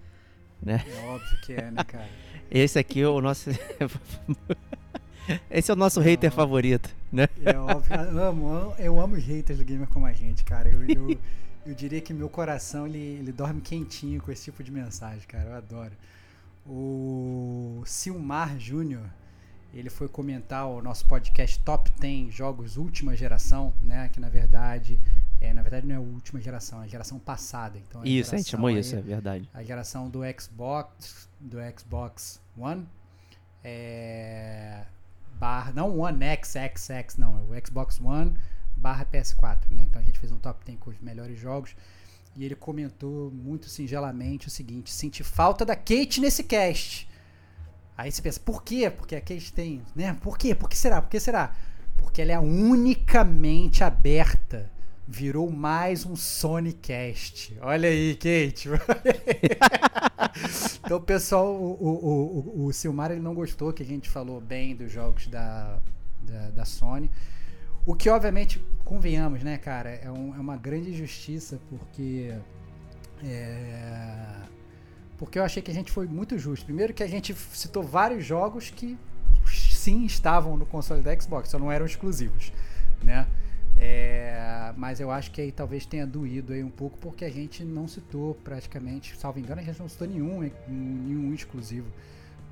[0.65, 0.75] É
[1.07, 2.07] óbvio que é, né, cara?
[2.51, 3.49] Esse aqui é o nosso.
[5.49, 6.35] esse é o nosso hater Não.
[6.35, 7.27] favorito, né?
[7.45, 7.95] É óbvio.
[7.95, 10.67] Eu amo, amo- eu amo os haters do gamer como a gente, cara.
[10.69, 11.17] Eu, eu,
[11.65, 15.49] eu diria que meu coração ele, ele dorme quentinho com esse tipo de mensagem, cara.
[15.49, 15.93] Eu adoro.
[16.65, 19.03] O Silmar Júnior,
[19.73, 24.09] ele foi comentar o nosso podcast Top 10 Jogos Última Geração, né?
[24.09, 24.99] Que na verdade,
[25.39, 27.77] é, na verdade não é a última geração, é a geração passada.
[27.77, 29.49] Então, Isso, a gente chamou aí- isso, é verdade.
[29.53, 32.87] a geração do Xbox, do Xbox One,
[33.63, 34.83] é,
[35.39, 38.33] barra, não One X, X, X, não, é o Xbox One
[38.81, 39.83] barra PS4, né?
[39.83, 41.75] Então a gente fez um top 10 com os melhores jogos
[42.35, 47.07] e ele comentou muito singelamente o seguinte: senti falta da Kate nesse cast.
[47.97, 48.89] Aí você pensa, por quê?
[48.89, 50.17] Porque a Kate tem, né?
[50.21, 50.55] Por quê?
[50.55, 51.01] Por que será?
[51.01, 51.55] Por que será?
[51.97, 54.71] Porque ela é unicamente aberta.
[55.07, 57.57] Virou mais um Sonicast.
[57.61, 58.69] Olha aí, Kate.
[60.83, 64.75] então, pessoal, o, o, o, o Silmar ele não gostou que a gente falou bem
[64.75, 65.79] dos jogos da,
[66.23, 67.11] da, da Sony.
[67.85, 72.33] O que, obviamente, convenhamos, né, cara, é, um- é uma grande injustiça, porque.
[73.23, 74.41] É,
[75.17, 76.65] porque eu achei que a gente foi muito justo.
[76.65, 78.97] Primeiro, que a gente citou vários jogos que
[79.47, 82.51] sim estavam no console da Xbox, só não eram exclusivos,
[83.03, 83.27] né?
[83.77, 87.63] É, mas eu acho que aí talvez tenha doído aí um pouco porque a gente
[87.63, 91.87] não citou praticamente, salvo engano, a gente não citou nenhum, nenhum exclusivo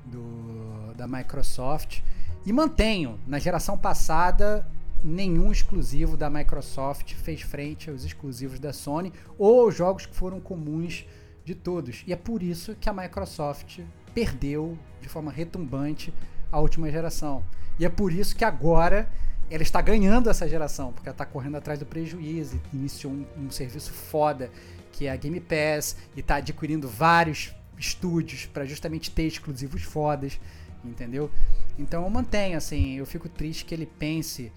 [0.06, 2.00] do, da Microsoft.
[2.44, 4.66] E mantenho, na geração passada,
[5.04, 10.40] nenhum exclusivo da Microsoft fez frente aos exclusivos da Sony ou aos jogos que foram
[10.40, 11.06] comuns
[11.44, 12.04] de todos.
[12.06, 13.80] E é por isso que a Microsoft
[14.14, 16.12] perdeu de forma retumbante
[16.50, 17.44] a última geração.
[17.78, 19.10] E é por isso que agora
[19.50, 23.50] ela está ganhando essa geração, porque ela está correndo atrás do prejuízo, iniciou um, um
[23.50, 24.50] serviço foda
[24.92, 30.38] que é a Game Pass e está adquirindo vários estúdios para justamente ter exclusivos fodas,
[30.84, 31.30] entendeu?
[31.78, 34.52] Então eu mantenho assim, eu fico triste que ele pense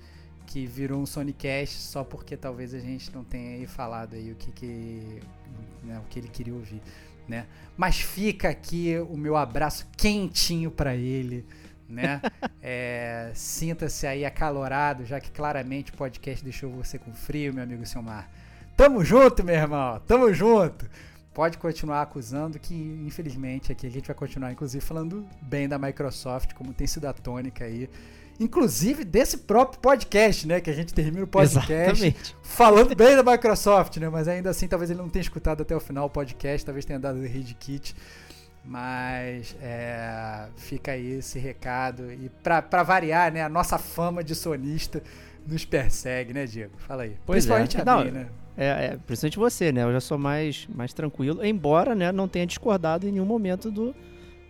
[0.46, 4.36] que virou um Sonicast só porque talvez a gente não tenha aí falado aí o
[4.36, 5.22] que que
[5.84, 6.82] né, o que ele queria ouvir,
[7.28, 7.46] né?
[7.76, 11.46] Mas fica aqui o meu abraço quentinho para ele,
[11.88, 12.22] né?
[12.66, 17.86] É, Sinta-se aí acalorado, já que claramente o podcast deixou você com frio, meu amigo
[17.86, 18.30] Silmar.
[18.78, 20.90] Tamo junto, meu irmão, tamo junto.
[21.34, 26.54] Pode continuar acusando que, infelizmente, aqui a gente vai continuar, inclusive, falando bem da Microsoft,
[26.54, 27.90] como tem sido a tônica aí.
[28.40, 30.60] Inclusive desse próprio podcast, né?
[30.60, 32.36] Que a gente termina o podcast Exatamente.
[32.42, 34.10] falando bem da Microsoft, né?
[34.10, 37.00] Mas ainda assim, talvez ele não tenha escutado até o final o podcast, talvez tenha
[37.00, 37.96] dado o read kit.
[38.66, 42.12] Mas é, fica aí esse recado.
[42.12, 43.44] E pra variar, né?
[43.44, 45.04] A nossa fama de sonista
[45.46, 46.74] nos persegue, né, Diego?
[46.78, 47.16] Fala aí.
[47.26, 47.54] Pois é.
[47.56, 48.28] Principalmente a Não, minha, né?
[48.56, 49.84] É, é, principalmente você, né?
[49.84, 53.96] Eu já sou mais, mais tranquilo, embora né, não tenha discordado em nenhum momento do,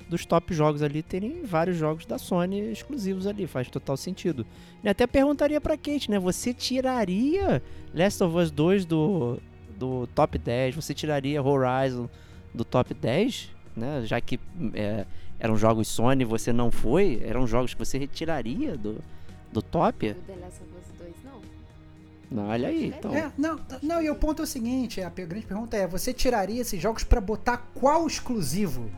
[0.10, 4.46] dos top jogos ali terem vários jogos da Sony exclusivos ali, faz total sentido.
[4.84, 6.20] E até perguntaria pra Kate, né?
[6.20, 7.62] Você tiraria
[7.94, 9.40] Last of Us 2 do,
[9.78, 10.76] do top 10?
[10.76, 12.08] Você tiraria Horizon
[12.54, 13.50] do top 10?
[13.76, 14.04] Né?
[14.06, 14.40] Já que
[14.74, 15.06] é,
[15.40, 19.02] eram jogos Sony, você não foi, eram jogos que você retiraria do,
[19.52, 20.10] do top?
[20.12, 21.42] O The Last of Us 2, não.
[22.44, 23.16] Não, olha aí, então.
[23.16, 26.14] É, não, não, e o ponto é o seguinte, a pe- grande pergunta é, você
[26.14, 28.90] tiraria esses jogos pra botar qual exclusivo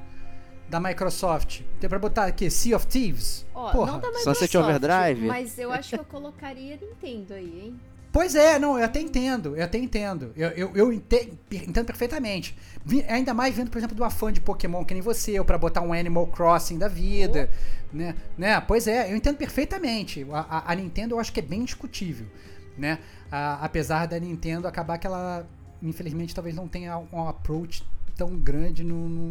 [0.70, 1.62] da Microsoft?
[1.80, 3.46] Tem pra botar aqui, Sea of Thieves?
[3.54, 3.92] Ó, Porra.
[3.94, 5.26] não da Microsoft, Sunset Overdrive?
[5.28, 7.80] mas eu acho que eu colocaria Nintendo aí, hein?
[8.12, 10.32] Pois é, não, eu até entendo, eu até entendo.
[10.38, 12.56] Eu, eu, eu ente- entendo, perfeitamente.
[13.10, 15.58] Ainda mais vindo, por exemplo, de uma fã de Pokémon que nem você, ou pra
[15.58, 17.50] botar um Animal Crossing da vida,
[17.92, 18.16] né?
[18.38, 18.62] né?
[18.62, 20.26] Pois é, eu entendo perfeitamente.
[20.32, 22.26] A, a- a Nintendo eu acho que é bem discutível,
[22.78, 23.00] né?
[23.30, 25.46] A- apesar da Nintendo acabar que ela,
[25.84, 27.84] infelizmente, talvez não tenha um approach
[28.16, 29.30] tão grande no, no-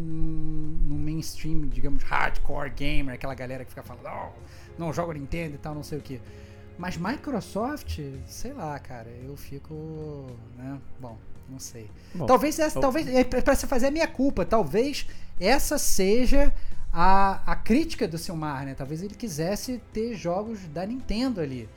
[0.88, 4.32] no mainstream, digamos, hardcore gamer, aquela galera que fica falando, oh,
[4.78, 6.20] não joga Nintendo e tal, não sei o que.
[6.78, 10.26] Mas Microsoft, sei lá, cara, eu fico,
[10.56, 10.78] né?
[11.00, 11.16] Bom,
[11.48, 11.88] não sei.
[12.14, 15.06] Bom, talvez essa, eu- talvez é pra você fazer a minha culpa, talvez
[15.38, 16.52] essa seja
[16.92, 18.74] a, a crítica do Silmar, né?
[18.74, 21.68] Talvez ele quisesse ter jogos da Nintendo ali,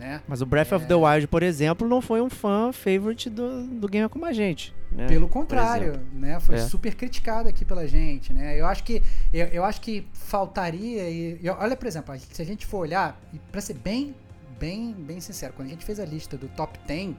[0.00, 0.22] né?
[0.26, 3.86] Mas o Breath of the Wild, por exemplo, não foi um fã favorite do, do
[3.86, 4.74] Gamer Como a Gente.
[4.90, 5.06] Né?
[5.06, 6.40] Pelo contrário, né?
[6.40, 6.58] Foi É.
[6.58, 8.58] super criticado aqui pela gente, né?
[8.58, 9.00] Eu acho que
[9.32, 13.16] eu, eu acho que faltaria e, e olha, por exemplo, se a gente for olhar
[13.52, 14.14] para ser bem
[14.58, 17.14] bem bem sincero, quando a gente fez a lista do top 10,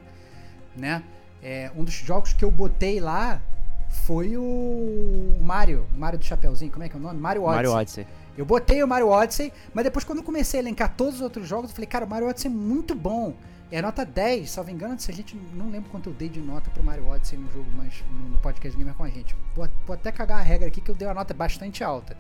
[0.75, 1.01] né?
[1.41, 3.41] É, um dos jogos que eu botei lá
[3.89, 7.19] foi o Mario, Mario do Chapeuzinho, como é que é o nome?
[7.19, 7.55] Mario Odyssey.
[7.55, 8.07] Mario Odyssey.
[8.37, 11.47] Eu botei o Mario Odyssey, mas depois quando eu comecei a elencar todos os outros
[11.47, 13.33] jogos, eu falei, cara, o Mario Odyssey é muito bom.
[13.71, 16.69] É nota 10, salvo engano, se a gente não lembro quanto eu dei de nota
[16.69, 19.35] pro Mario Odyssey no jogo, mas no no podcast Gamer com a gente.
[19.55, 22.17] Vou, vou até cagar a regra aqui que eu dei uma nota bastante alta.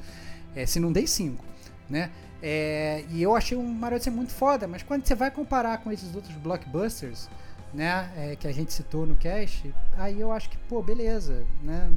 [0.55, 1.43] É, se não dei 5,
[1.89, 2.09] né?
[2.41, 5.91] É, e eu achei o Mario Odyssey muito foda, mas quando você vai comparar com
[5.91, 7.29] esses outros blockbusters,
[7.73, 11.89] né, é, que a gente citou no cast, aí eu acho que, pô, beleza, né?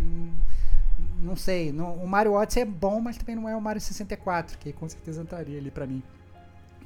[1.22, 4.58] Não sei, não- o Mario Odyssey é bom, mas também não é o Mario 64,
[4.58, 6.02] que com certeza entraria ali pra mim,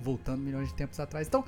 [0.01, 1.27] voltando milhões de tempos atrás.
[1.27, 1.45] Então,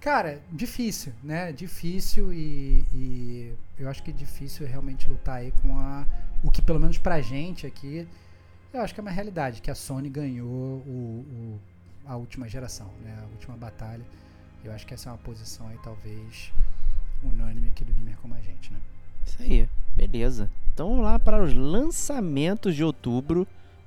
[0.00, 1.52] cara, difícil, né?
[1.52, 6.06] Difícil e, e eu acho que é difícil realmente lutar aí com a
[6.42, 8.06] o que pelo menos pra gente aqui,
[8.72, 10.46] eu acho que é uma realidade que a Sony ganhou
[10.86, 11.60] o, o-
[12.06, 13.16] a última geração, né?
[13.22, 14.04] A última batalha.
[14.62, 16.52] Eu acho que essa é uma posição aí talvez
[17.22, 18.78] unânime aqui do gamer como a gente, né?
[19.26, 20.50] Isso aí, beleza.
[20.72, 23.46] Então vamos lá para os lançamentos de outubro.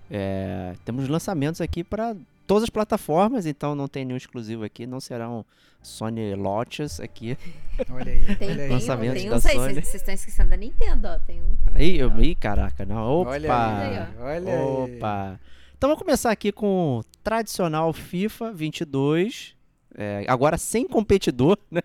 [0.10, 5.01] É, temos lançamentos aqui para todas as plataformas, então não tem nenhum exclusivo aqui, não
[5.01, 5.45] serão
[5.84, 7.38] Sony Lotus aqui.
[7.91, 8.68] Olha aí, Tem, olha aí.
[8.68, 9.74] tem, Lançamento tem da uns aí, Sony.
[9.76, 11.20] vocês estão esquecendo da Nintendo, ó.
[11.20, 11.55] Tem um.
[11.76, 13.22] Aí, eu, ih, caraca, não.
[13.22, 13.30] Opa!
[13.32, 14.08] Olha aí.
[14.20, 14.97] Olha aí.
[14.97, 15.39] Opa!
[15.78, 19.55] Então vamos começar aqui com o tradicional FIFA 22.
[19.95, 21.82] é, agora sem competidor, né?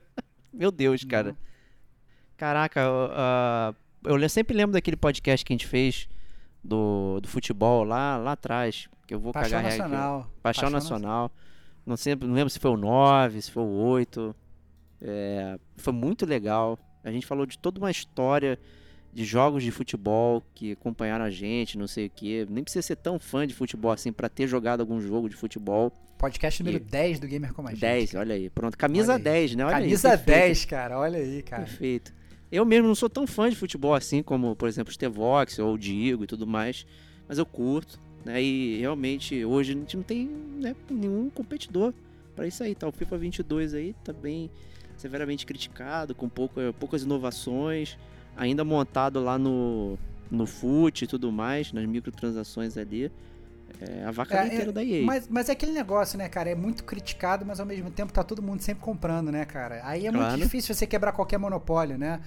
[0.53, 1.37] Meu Deus, cara.
[2.39, 6.09] Caraca, eu, ah, eu sempre lembro daquele podcast que a gente fez
[6.63, 8.89] do, do futebol lá, lá atrás.
[9.07, 9.79] Que eu vou Paixão cagar aqui.
[9.79, 10.31] Nacional.
[10.43, 11.33] Paixão, Nacional.
[11.85, 14.35] Não, sempre, não lembro se foi o 9, se foi o 8.
[15.01, 16.79] É, foi muito legal.
[17.03, 18.59] A gente falou de toda uma história
[19.13, 22.47] de jogos de futebol que acompanharam a gente, não sei o que.
[22.49, 25.91] Nem precisa ser tão fã de futebol assim pra ter jogado algum jogo de futebol.
[26.17, 27.81] Podcast número E- 10 do Gamer Como a Gente.
[27.81, 28.49] 10, olha aí.
[28.49, 29.23] Pronto, camisa Olha aí.
[29.25, 29.65] 10, né?
[29.65, 30.39] Olha aí, Camisa perfeito.
[30.39, 30.99] 10, cara.
[30.99, 31.65] Olha aí, cara.
[31.65, 32.15] Perfeito.
[32.53, 35.73] Eu mesmo não sou tão fã de futebol assim como, por exemplo, o Stevox ou
[35.73, 36.87] o Diego e tudo mais,
[37.27, 38.43] mas eu curto, né?
[38.43, 41.95] E realmente hoje a gente não tem né, nenhum competidor
[42.37, 42.87] pra isso aí, tá?
[42.87, 44.51] O FIFA 22 aí tá bem
[44.99, 47.99] severamente criticado, com pouca, poucas inovações,
[48.37, 49.99] ainda montado lá no
[50.31, 53.13] no FUT e tudo mais, nas microtransações ali.
[53.81, 55.03] É a vaca É, leiteira é, da EA.
[55.05, 56.51] Mas, mas é aquele negócio, né, cara?
[56.51, 59.81] É muito criticado, mas ao mesmo tempo tá todo mundo sempre comprando, né, cara?
[59.85, 60.41] Aí é muito Claro.
[60.41, 62.21] difícil você quebrar qualquer monopólio, né?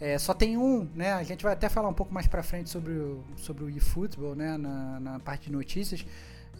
[0.00, 1.12] É, só tem um, né?
[1.12, 4.34] A gente vai até falar um pouco mais pra frente sobre o, sobre o eFootball,
[4.36, 4.56] né?
[4.56, 6.04] Na, na parte de notícias.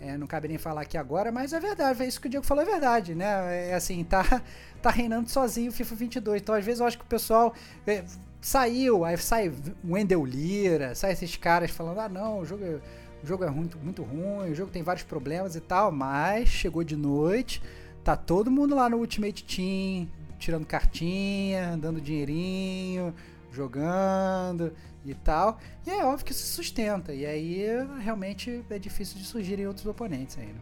[0.01, 2.47] É, não cabe nem falar aqui agora, mas é verdade, é isso que o Diego
[2.47, 3.71] falou, é verdade, né?
[3.71, 4.25] É assim, tá,
[4.81, 6.41] tá reinando sozinho o FIFA 22.
[6.41, 7.53] Então, às vezes, eu acho que o pessoal
[7.87, 8.05] é,
[8.41, 12.79] saiu, aí sai o Wendel Lira, sai esses caras falando, ah, não, o jogo é,
[13.23, 16.85] o jogo é muito, muito ruim, o jogo tem vários problemas e tal, mas chegou
[16.85, 17.63] de noite,
[18.05, 20.09] tá todo mundo lá no Ultimate Team,
[20.39, 23.15] tirando cartinha, dando dinheirinho,
[23.53, 24.73] jogando
[25.05, 25.59] e tal.
[25.87, 27.13] E é óbvio que isso sustenta.
[27.13, 27.67] E aí
[28.01, 30.55] realmente é difícil de surgirem outros oponentes aí,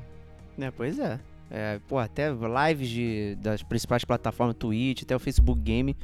[0.57, 0.73] né?
[0.75, 1.21] Pois é.
[1.49, 5.97] É, pô, até lives de, das principais plataformas, Twitch, até o Facebook Game,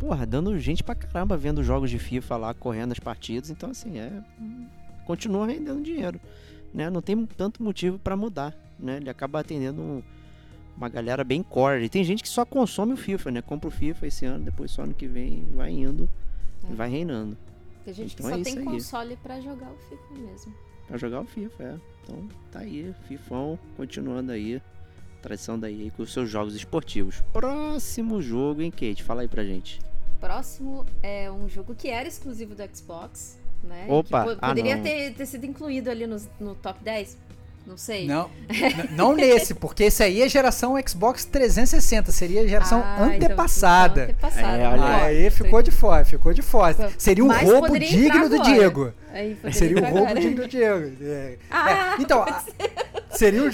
[0.00, 3.98] porra, dando gente pra caramba vendo jogos de FIFA lá, correndo as partidas, então assim,
[3.98, 4.10] é.
[5.08, 6.20] Continua rendendo dinheiro.
[6.72, 6.90] Né?
[6.90, 8.54] Não tem tanto motivo pra mudar.
[8.78, 8.98] Né?
[8.98, 10.02] Ele acaba atendendo um-
[10.76, 11.82] uma galera bem core.
[11.84, 13.40] E tem gente que só consome o FIFA, né?
[13.42, 16.06] Compra o FIFA esse ano, depois só ano que vem vai indo
[16.68, 16.74] e É.
[16.76, 17.36] vai reinando.
[17.86, 20.54] Tem gente que Então só é tem console pra jogar o FIFA mesmo.
[20.86, 21.74] Pra jogar o FIFA, é.
[22.04, 24.60] Então tá aí, Fifão, continuando aí.
[25.22, 27.22] Tradição daí com os seus jogos esportivos.
[27.32, 29.02] Próximo jogo, hein, Kate?
[29.02, 29.80] Fala aí pra gente.
[30.20, 33.86] Próximo é um jogo que era exclusivo do Xbox, né?
[33.88, 34.82] Opa, Que po- ah, poderia não.
[34.82, 37.16] ter, ter sido incluído ali no, no top 10.
[37.66, 38.06] Não sei.
[38.06, 38.30] Não,
[38.96, 44.04] não nesse, porque esse aí é geração Xbox 360, seria a geração Ah, então, antepassada.
[44.04, 44.56] então, antepassada.
[44.62, 46.90] É, olha Aí ficou de fora, ficou de fora.
[46.96, 48.50] Seria um mas roubo digno do agora.
[48.54, 48.92] Diego.
[49.12, 50.20] Aí poderia Seria um roubo agora.
[50.20, 50.92] digno do Diego.
[51.02, 51.36] É.
[51.50, 52.24] Ah, É, então,
[53.10, 53.50] seria um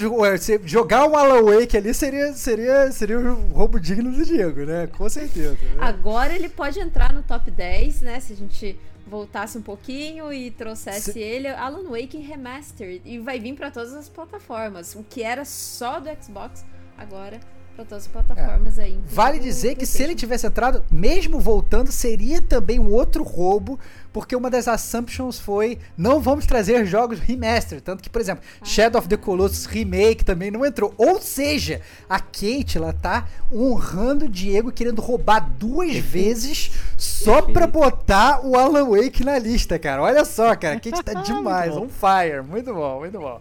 [0.65, 4.87] jogar um Alan Wake ali seria, seria, seria um roubo digno do Diego, né?
[4.97, 5.51] Com certeza.
[5.51, 5.57] né?
[5.79, 8.19] Agora ele pode entrar no top 10, né?
[8.21, 13.01] Se a gente voltasse um pouquinho e trouxesse Se- ele, Alan Wake Remastered.
[13.05, 14.95] E vai vir pra todas as plataformas.
[14.95, 16.65] O que era só do Xbox,
[16.97, 17.39] agora
[17.75, 18.97] pra todas as plataformas aí.
[19.05, 23.77] Vale dizer que se ele tivesse entrado, mesmo voltando, seria também um outro roubo,
[24.15, 27.81] porque uma das assumptions foi não vamos trazer jogos remaster.
[27.81, 30.93] Tanto que, por exemplo, Shadow of the Colossus Remake também não entrou.
[30.97, 37.67] Ou seja, a Kate ela tá honrando o Diego querendo roubar duas vezes só pra
[37.67, 40.01] botar o Alan Wake na lista, cara.
[40.01, 42.41] Olha só, cara, a Kate tá demais, on fire.
[42.41, 43.37] Muito bom, muito bom.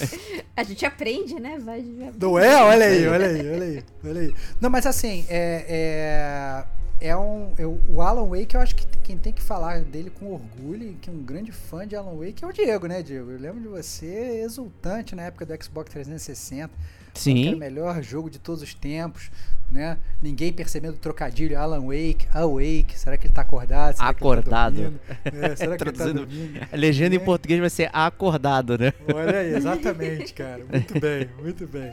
[0.56, 1.58] A gente aprende, né?
[1.58, 2.62] Vai, vai Não é?
[2.62, 4.34] Olha aí, olha aí, olha aí, olha aí.
[4.58, 5.66] Não, mas assim, é.
[5.68, 6.83] é...
[7.06, 10.32] é um, eu- o Alan Wake, eu acho que quem tem que falar dele com
[10.32, 13.30] orgulho, que é um grande fã de Alan Wake é o Diego, né, Diego?
[13.30, 16.70] Eu lembro de você exultante na época do Xbox 360.
[17.12, 17.54] Que era o Sim.
[17.54, 19.30] melhor jogo de todos os tempos,
[19.70, 19.98] né?
[20.20, 22.98] Ninguém percebendo o trocadilho Alan Wake, Awake.
[22.98, 23.96] Será que ele tá acordado?
[23.96, 25.00] Será que ele tá Acordado.
[25.24, 26.60] É, será que ele tá dormindo?
[26.72, 27.24] A legenda em É.
[27.24, 28.92] português vai ser acordado, né?
[29.14, 30.64] Olha aí, exatamente, cara.
[30.68, 31.92] Muito bem, muito bem.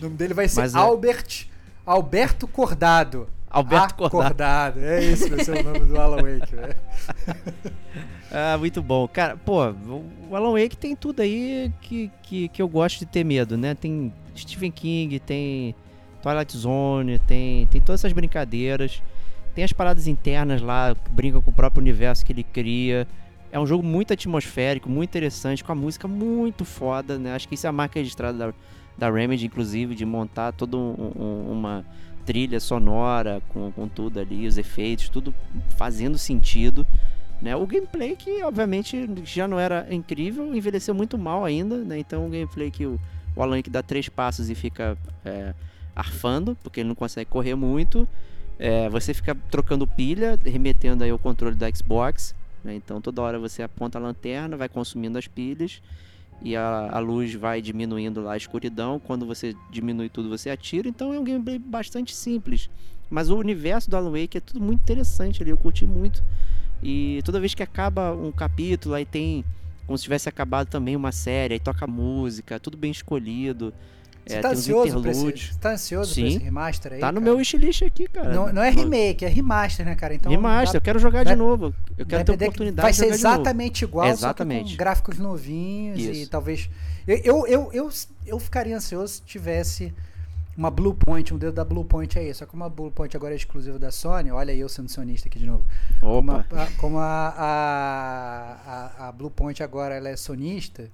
[0.00, 1.46] O nome dele vai ser Mas é- Albert
[1.84, 3.28] Alberto Cordado.
[3.56, 4.16] Alberto Cordado.
[4.24, 4.80] Acordado.
[4.80, 6.74] É esse vai ser o nome do Alan Wake, né?
[8.30, 9.06] Ah, muito bom.
[9.08, 9.64] Cara, pô,
[10.28, 13.74] o Alan Wake tem tudo aí que, que, que eu gosto de ter medo, né?
[13.74, 15.74] Tem Stephen King, tem
[16.20, 19.00] Twilight Zone, tem, tem todas essas brincadeiras.
[19.54, 23.06] Tem as paradas internas lá, que brincam com o próprio universo que ele cria.
[23.50, 27.32] É um jogo muito atmosférico, muito interessante, com a música muito foda, né?
[27.34, 28.54] Acho que isso é a marca registrada da,
[28.98, 31.86] da Remedy, inclusive, de montar toda um- um- uma
[32.26, 35.32] trilha sonora com, com tudo ali, os efeitos, tudo
[35.76, 36.84] fazendo sentido.
[37.40, 37.54] Né?
[37.54, 41.98] O gameplay que, obviamente, já não era incrível, envelheceu muito mal ainda, né?
[41.98, 42.98] Então o gameplay que o,
[43.36, 45.54] o Alan Wake dá três passos e fica é,
[45.94, 48.08] arfando, porque ele não consegue correr muito.
[48.58, 52.34] É, você fica trocando pilha, remetendo aí o controle do Xbox.
[52.64, 52.74] né?
[52.74, 55.80] Então toda hora você aponta a lanterna, vai consumindo as pilhas
[56.42, 59.00] e a, a luz vai diminuindo lá a escuridão.
[59.00, 60.88] Quando você diminui tudo, você atira.
[60.88, 62.70] Então é um gameplay bastante simples.
[63.08, 66.22] Mas o universo do Alan Wake é tudo muito interessante ali, eu curti muito.
[66.82, 69.44] E toda vez que acaba um capítulo, aí tem
[69.86, 73.72] como se tivesse acabado também uma série, aí toca música, tudo bem escolhido.
[74.26, 76.26] Você é, tá ansioso pra esse, você tá ansioso Sim.
[76.26, 76.98] esse remaster aí?
[76.98, 77.24] Tá no cara?
[77.24, 78.34] meu wishlist aqui, cara.
[78.34, 80.14] Não, não é remake, é remaster, né, cara?
[80.14, 81.72] Então Remaster, dá- eu quero jogar dá- de novo.
[81.96, 84.72] Eu quero ter oportunidade Vai de ser exatamente igual, Exatamente.
[84.72, 86.30] com gráficos novinhos e Isso.
[86.30, 86.68] talvez...
[87.06, 87.90] Eu, eu, eu, eu,
[88.26, 89.94] eu ficaria ansioso se tivesse
[90.56, 92.34] uma Blue Point, um dedo da Blue Point aí.
[92.34, 95.28] Só que uma Blue Point agora é exclusiva da Sony, olha aí eu sendo sonista
[95.28, 95.64] aqui de novo.
[96.00, 96.68] Como, a, Opa.
[96.78, 98.56] como a, a,
[99.04, 100.90] a, a Blue Point agora ela é sonista,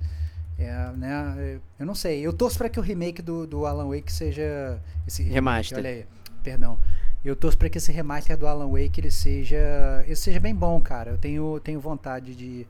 [0.58, 2.20] é, né, eu não sei.
[2.20, 4.80] Eu torço para que o remake do, do Alan Wake seja...
[5.06, 5.78] Esse remake, Remaster.
[5.78, 6.06] Olha aí,
[6.42, 6.78] perdão.
[7.24, 9.56] Eu torço para que esse remaster do Alan Wake ele seja,
[10.04, 11.10] ele seja bem bom, cara.
[11.12, 12.66] Eu tenho, tenho vontade de,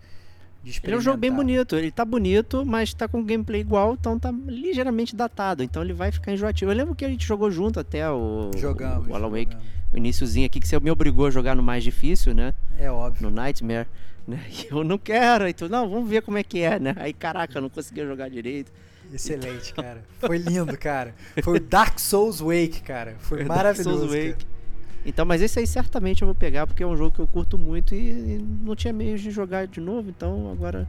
[0.62, 3.94] de Ele é um jogo bem bonito, ele tá bonito, mas tá com gameplay igual,
[3.94, 6.70] então tá ligeiramente datado, então ele vai ficar enjoativo.
[6.70, 9.08] Eu lembro que a gente jogou junto até o, Jogamos.
[9.08, 9.66] o Alan Wake, jogamos.
[9.94, 12.52] o iniciozinho aqui, que você me obrigou a jogar no mais difícil, né?
[12.78, 13.30] É óbvio.
[13.30, 13.88] No Nightmare.
[14.26, 14.40] Né?
[14.50, 16.94] E eu não quero, então, não, vamos ver como é que é, né?
[16.96, 18.72] Aí, caraca, eu não conseguia jogar direito.
[19.12, 20.02] Excelente, cara.
[20.18, 21.14] Foi lindo, cara.
[21.42, 23.16] Foi o Dark Souls Wake, cara.
[23.18, 23.98] Foi maravilhoso.
[23.98, 24.28] Souls cara.
[24.30, 24.46] Wake.
[25.04, 27.58] Então, mas esse aí certamente eu vou pegar, porque é um jogo que eu curto
[27.58, 30.88] muito e, e não tinha meios de jogar de novo, então agora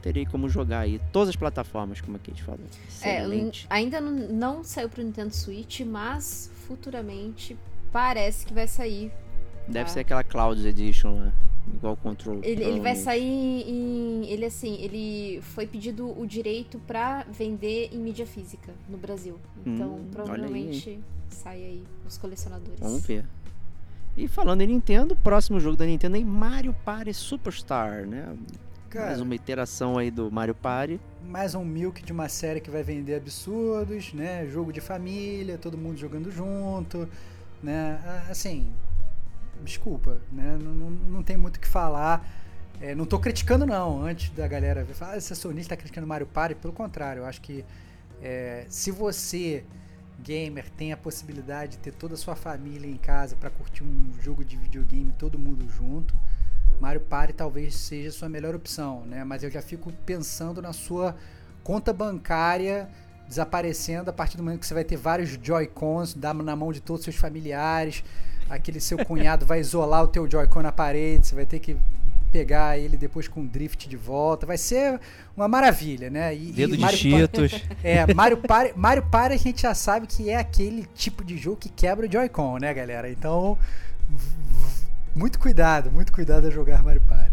[0.00, 1.00] terei como jogar aí.
[1.12, 2.60] Todas as plataformas, como a Kate falou.
[3.02, 3.66] É, Excelente.
[3.68, 7.56] ainda não, não saiu pro Nintendo Switch, mas futuramente
[7.92, 9.10] parece que vai sair.
[9.66, 9.94] Deve tá.
[9.94, 11.32] ser aquela Cloud Edition lá,
[11.74, 12.36] igual o Control.
[12.42, 13.00] Ele, ele vai provavelmente.
[13.00, 14.24] sair em.
[14.30, 19.38] Ele assim, ele foi pedido o direito pra vender em mídia física no Brasil.
[19.66, 21.00] Então Hum, olha aí, provavelmente
[21.30, 22.80] sai aí os colecionadores.
[22.80, 23.24] Vamos ver.
[24.16, 28.36] E falando em Nintendo, o próximo jogo da Nintendo é Mario Party Superstar, né?
[28.90, 30.98] Cara, Mais uma iteração aí do Mario Party.
[31.28, 34.46] mais um milk de uma série que vai vender absurdos, né?
[34.46, 37.06] Jogo de família, todo mundo jogando junto,
[37.62, 38.00] né?
[38.30, 38.66] Assim,
[39.64, 40.58] desculpa, né?
[40.60, 42.26] Não, não, não tem muito o que falar.
[42.80, 46.26] É, não tô criticando não, antes da galera ver, ah, esse sonista tá criticando Mario
[46.26, 47.64] Party, pelo contrário, eu acho que
[48.22, 49.64] é, se você
[50.20, 54.12] gamer tem a possibilidade de ter toda a sua família em casa para curtir um
[54.20, 56.14] jogo de videogame todo mundo junto,
[56.80, 59.24] Mario Party talvez seja a sua melhor opção, né?
[59.24, 61.16] Mas eu já fico pensando na sua
[61.64, 62.88] conta bancária
[63.28, 67.00] desaparecendo a partir do momento que você vai ter vários Joy-Cons na mão de todos
[67.00, 68.02] os seus familiares.
[68.48, 71.76] Aquele seu cunhado vai isolar o teu Joy-Con na parede, você vai ter que
[72.32, 74.46] pegar ele depois com drift de volta.
[74.46, 75.00] Vai ser
[75.36, 76.34] uma maravilha, né?
[76.34, 77.62] E, Dedo e de Pa- Cheetos.
[77.82, 81.56] é, Mario Party, Mario Party a gente já sabe que é aquele tipo de jogo
[81.56, 83.10] que quebra o Joy-Con, né, galera?
[83.10, 83.58] Então,
[85.14, 87.32] muito cuidado, muito cuidado a jogar Mario Party.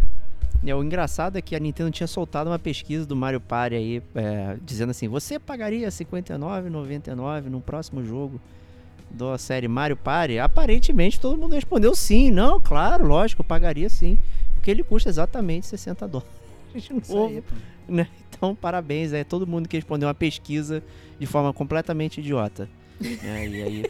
[0.66, 4.04] É, o engraçado é que a Nintendo tinha soltado uma pesquisa do Mario Party aí,
[4.16, 8.42] é, dizendo assim, você pagaria R$ 59,99 no próximo jogo
[9.16, 12.30] da série Mario Party, aparentemente todo mundo respondeu sim.
[12.32, 14.18] Não, claro, lógico, eu pagaria sim.
[14.56, 16.30] Porque ele custa exatamente 60 dólares
[17.10, 17.44] aí,
[17.88, 18.08] né?
[18.30, 20.84] Então, parabéns é todo mundo que respondeu uma pesquisa
[21.20, 22.68] de forma completamente idiota.
[23.24, 23.86] É, e aí...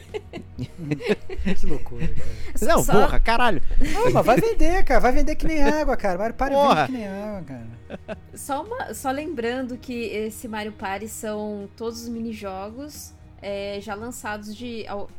[1.60, 2.30] Que loucura, cara.
[2.62, 3.62] Não, Só- porra, caralho.
[3.94, 5.00] Não, mas vai vender, cara.
[5.00, 6.18] Vai vender que nem água, cara.
[6.18, 6.86] Mario Party Porra.
[6.88, 8.18] vende que nem água, cara.
[8.34, 13.14] Só, uma- só lembrando que esse Mario Party são todos os minijogos
[13.46, 14.86] é, já lançados de.
[14.88, 15.10] ao-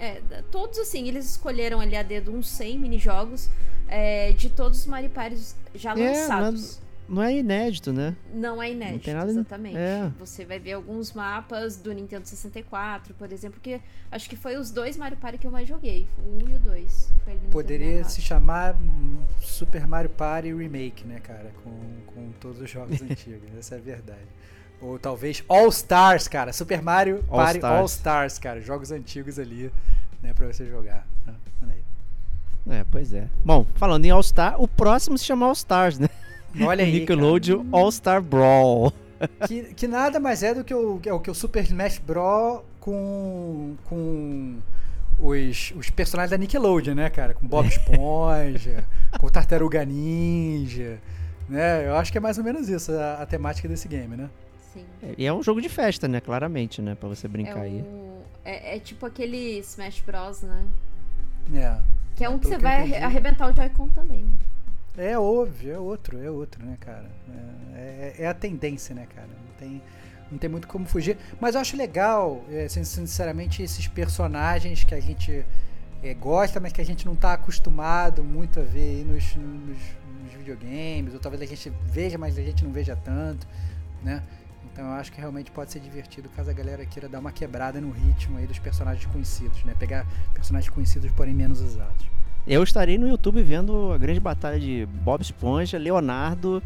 [0.00, 3.48] é, todos assim, eles escolheram ali a dedo uns 100 minijogos
[3.88, 6.80] é, de todos os Mario Parties já É, lançados.
[7.08, 8.14] Não é inédito, né?
[8.34, 9.76] Não é inédito, tem nada- exatamente.
[9.78, 10.12] é.
[10.18, 13.80] Você vai ver alguns mapas do Nintendo 64, por exemplo, que
[14.12, 16.06] acho que foi os dois Mario Party que eu mais joguei.
[16.22, 17.12] O 1 e o 2.
[17.24, 18.12] Foi ali no Poderia 64.
[18.14, 21.50] se chamar hum, Super Mario Party Remake, né, cara?
[21.64, 21.70] Com,
[22.14, 23.48] com todos os jogos antigos.
[23.58, 24.28] Essa é a verdade.
[24.80, 26.52] Ou talvez All Stars, cara.
[26.52, 27.78] Super Mario All Party Stars.
[27.78, 28.60] All Stars, cara.
[28.60, 29.72] Jogos antigos ali,
[30.22, 31.06] né, pra você jogar.
[31.62, 31.82] aí.
[32.78, 33.28] É, pois é.
[33.44, 36.08] Bom, falando em All Star, o próximo se chama All Stars, né?
[36.60, 38.90] Olha aí, Nickelodeon All Star Brawl.
[38.90, 39.08] cara.
[39.48, 41.98] Que, que nada mais é do que o, que é o, que o Super Smash
[41.98, 42.60] Bros.
[42.78, 44.58] com, com
[45.18, 47.34] os, os personagens da Nickelodeon, né, cara?
[47.34, 48.84] Com Bob Esponja,
[49.18, 50.98] com Tartaruga Ninja,
[51.48, 51.84] né?
[51.88, 54.30] Eu acho que é mais ou menos isso a, a temática desse game, né?
[54.72, 54.84] Sim.
[55.16, 56.20] E é um jogo de festa, né?
[56.20, 56.94] Claramente, né?
[56.94, 57.82] Pra você É, brincar aí.
[57.82, 60.66] um- é, é tipo aquele Smash Bros, né?
[61.54, 61.78] É.
[62.14, 62.94] Que é um que você que vai entendi.
[62.96, 64.32] arre- arrebentar o Joy-Con também, né?
[65.10, 67.08] É óbvio, é outro, é outro, né, cara?
[67.74, 69.28] É, é- é a tendência, né, cara?
[69.28, 69.82] Não tem,
[70.30, 71.16] não tem muito como fugir.
[71.40, 75.44] Mas eu acho legal, é, sin- sinceramente, esses personagens que a gente
[76.02, 79.78] é, gosta, mas que a gente não tá acostumado muito a ver aí nos, nos,
[80.22, 83.46] nos videogames, ou talvez a gente veja, mas a gente não veja tanto,
[84.02, 84.22] né?
[84.78, 87.80] Então eu acho que realmente pode ser divertido caso a galera queira dar uma quebrada
[87.80, 89.74] no ritmo aí dos personagens conhecidos, né?
[89.76, 92.06] Pegar personagens conhecidos, porém menos usados.
[92.46, 96.62] Eu estarei no YouTube vendo a grande batalha de Bob Esponja, Leonardo,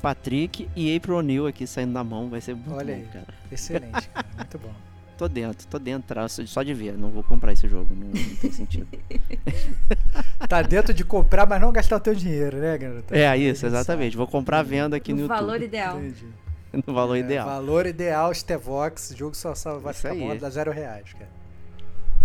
[0.00, 2.28] Patrick e April O'Neil aqui saindo na mão.
[2.30, 3.08] Vai ser muito Olha bom, aí.
[3.12, 3.26] cara.
[3.50, 4.26] Excelente, cara.
[4.36, 4.72] Muito bom.
[5.18, 6.96] Tô dentro, tô dentro, só- só de ver.
[6.96, 8.86] Não vou comprar esse jogo, não, não tem sentido.
[10.48, 13.16] Tá dentro de comprar, mas não gastar o teu dinheiro, né, garota?
[13.18, 14.16] É isso, exatamente.
[14.16, 15.36] Vou comprar vendo aqui no, no YouTube.
[15.40, 15.98] valor ideal.
[15.98, 16.26] Entendi.
[16.86, 17.46] No valor É, ideal.
[17.46, 19.14] Valor ideal, Stevox.
[19.16, 20.38] Jogo só, só vai Isso ficar aí.
[20.38, 21.30] bom a zero reais, cara.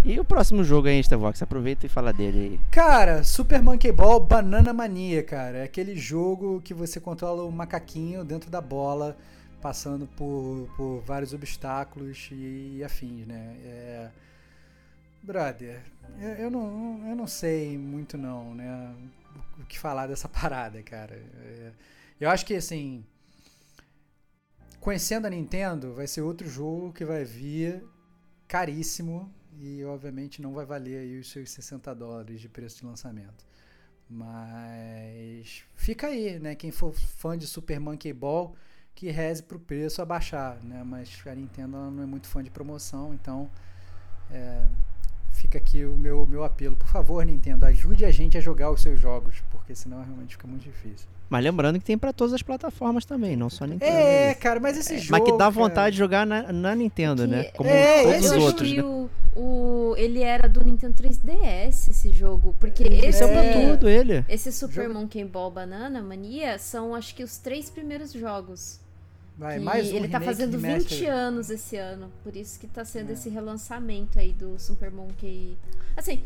[0.04, 1.41] E o próximo jogo aí, Stevox?
[1.43, 2.60] Aproveita e fala dele aí.
[2.72, 5.60] Cara, Super Monkey Ball Banana Mania, cara.
[5.60, 9.16] É aquele jogo que você controla o macaquinho dentro da bola,
[9.62, 13.56] passando por, por vários obstáculos e, afins, né?
[13.64, 14.10] É...
[15.22, 15.80] Brother,
[16.20, 18.95] eu, eu não, eu não sei muito não, né?
[19.60, 21.14] O que falar dessa parada, cara.
[21.43, 21.72] É,
[22.20, 23.06] eu acho que, assim...
[24.82, 27.84] Conhecendo a Nintendo, vai ser outro jogo que vai vir
[28.48, 33.46] caríssimo e obviamente não vai valer aí os seus 60 dólares de preço de lançamento.
[34.10, 36.56] Mas fica aí, né?
[36.56, 38.56] Quem for fã de Super Monkey Ball,
[38.96, 40.84] que reze pro preço abaixar, né?
[40.84, 43.52] Mas a Nintendo não é muito fã de promoção, então
[44.32, 44.66] é,
[45.30, 46.76] fica aqui o meu, meu apelo.
[46.76, 50.47] Por favor, Nintendo, ajude a gente a jogar os seus jogos, porque senão realmente fica
[50.47, 51.07] muito difícil.
[51.30, 53.89] Mas lembrando que tem pra todas as plataformas também, não só Nintendo.
[53.89, 54.34] É, né?
[54.36, 55.11] cara, mas esse jogo.
[55.11, 57.43] Mas que dá cara, vontade de jogar na, na Nintendo, Que- né?
[57.55, 58.69] Como É, todos os outros.
[58.69, 58.84] que né?
[58.84, 62.53] o, o- ele era do Nintendo 3DS, esse jogo.
[62.59, 63.53] Porque Ele esse, é pra É.
[63.72, 64.26] tudo, ele.
[64.28, 68.80] esse Super Jogo- Monkey Ball Banana Mania são, acho que, os três primeiros jogos.
[69.38, 70.97] Vai, um ele tá fazendo remaster.
[70.99, 72.11] 20 anos esse ano.
[72.24, 73.13] Por isso que tá sendo É.
[73.13, 75.57] esse relançamento aí do Super Monkey.
[75.95, 76.22] Assim,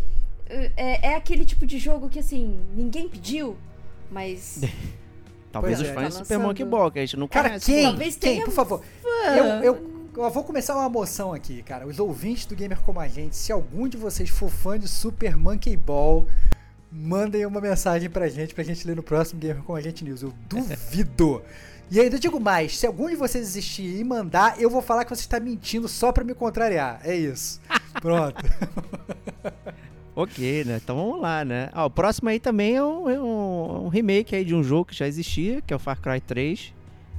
[0.47, 3.55] é, é aquele tipo de jogo que, assim, ninguém pediu,
[4.11, 4.61] mas.
[5.51, 5.93] Talvez Pois os é.
[5.93, 6.65] fãs Tá do Super Monkey.
[6.65, 7.65] Ball, que a gente não Cara, conhece.
[7.71, 7.83] quem?
[7.83, 8.81] Talvez Quem, tenha por favor?
[9.37, 11.87] Eu, eu, eu vou começar uma moção aqui, cara.
[11.87, 15.37] Os ouvintes do Gamer Como a Gente, se algum de vocês for fã de Super
[15.37, 16.27] Monkey Ball,
[16.91, 20.23] mandem uma mensagem pra gente, pra gente ler no próximo Gamer Como a Gente News.
[20.23, 21.41] Eu duvido.
[21.89, 25.15] E ainda digo mais, se algum de vocês existir e mandar, eu vou falar que
[25.15, 26.99] você está mentindo só pra me contrariar.
[27.01, 27.61] É isso.
[28.01, 28.43] Pronto.
[30.16, 30.80] Ok, né?
[30.82, 31.70] Então vamos lá, né?
[31.74, 34.86] Ah, o próximo aí também é um, é um- um remake aí de um jogo
[34.86, 36.74] que já existia, que é o Far Cry 3.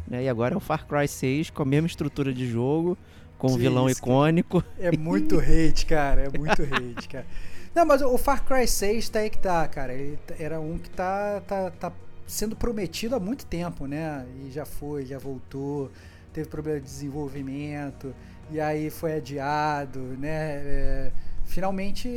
[0.08, 0.24] Né?
[0.24, 2.96] E agora é o Far Cry 6 com a mesma estrutura de jogo,
[3.36, 4.64] com um vilão isso, icônico.
[4.78, 6.22] É muito hate, cara.
[6.32, 7.26] É muito hate, cara.
[7.74, 9.92] Não, mas o Far Cry 6 tá aí que tá, cara.
[9.92, 11.92] Ele era um que tá, tá, tá
[12.26, 14.24] sendo prometido há muito tempo, né?
[14.46, 15.90] E já foi, já voltou.
[16.32, 18.14] Teve problema de desenvolvimento.
[18.50, 20.30] E aí foi adiado, né?
[20.64, 21.12] É,
[21.46, 22.08] finalmente,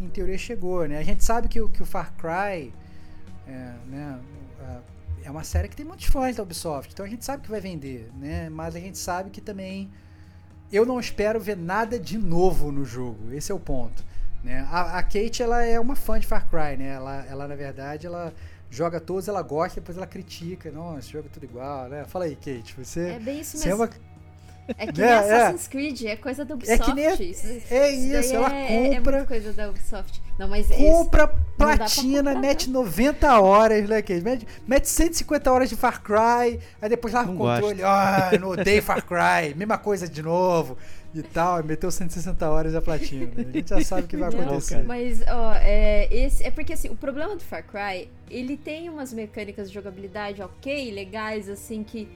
[0.00, 0.98] em teoria, chegou, né?
[0.98, 2.72] A gente sabe que, o- que o Far Cry
[3.46, 4.18] é, né,
[4.60, 4.80] a-
[5.24, 6.92] é uma série que tem muitos fãs da Ubisoft.
[6.92, 8.48] Então a gente sabe que vai vender, né?
[8.48, 9.90] Mas a gente sabe que também
[10.72, 13.32] eu não espero ver nada de novo no jogo.
[13.32, 14.04] Esse é o ponto.
[14.42, 14.66] Né?
[14.70, 16.88] A, a Kate ela é uma fã de Far Cry, né?
[16.94, 18.32] Ela, ela na verdade ela
[18.70, 20.70] joga todos, ela gosta, depois ela critica.
[20.70, 22.04] Nossa, esse jogo é tudo igual, né?
[22.06, 22.74] Fala aí, Kate.
[22.78, 23.82] Você, É bem isso você é mesmo.
[23.84, 23.90] uma
[24.78, 25.18] É que É, nem é.
[25.18, 26.84] Assassin's Creed, é coisa da É Ubisoft.
[26.84, 30.22] que nem- isso, é isso, ela é, é compra- muito coisa da Ubisoft.
[30.38, 34.02] Não, mas esse- compra pra platina, comprar, mete 90 horas, né?
[34.22, 37.82] Mete, mete 150 horas de Far Cry, aí depois larga o Não controle.
[37.82, 40.78] Ah, não odeio Far Cry, mesma coisa de novo
[41.14, 41.60] e tal.
[41.60, 43.26] e Meteu 160 horas da platina.
[43.36, 43.44] né?
[43.48, 44.82] A gente já sabe o que vai Não, acontecer.
[44.84, 49.12] Mas, ó, é, esse, é porque assim, o problema do Far Cry, ele tem umas
[49.12, 52.08] mecânicas de jogabilidade ok, legais, assim, que,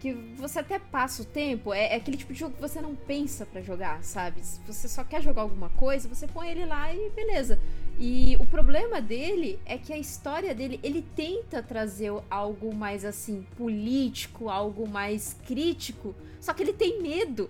[0.00, 1.72] que você até passa o tempo.
[1.72, 4.44] É, é aquele tipo de jogo que você não pensa pra jogar, sabe?
[4.44, 7.60] Se você só quer jogar alguma coisa, você põe ele lá e beleza.
[7.98, 13.46] E o problema dele é que a história dele, ele tenta trazer algo mais assim,
[13.58, 17.48] político, algo mais crítico, só que ele tem medo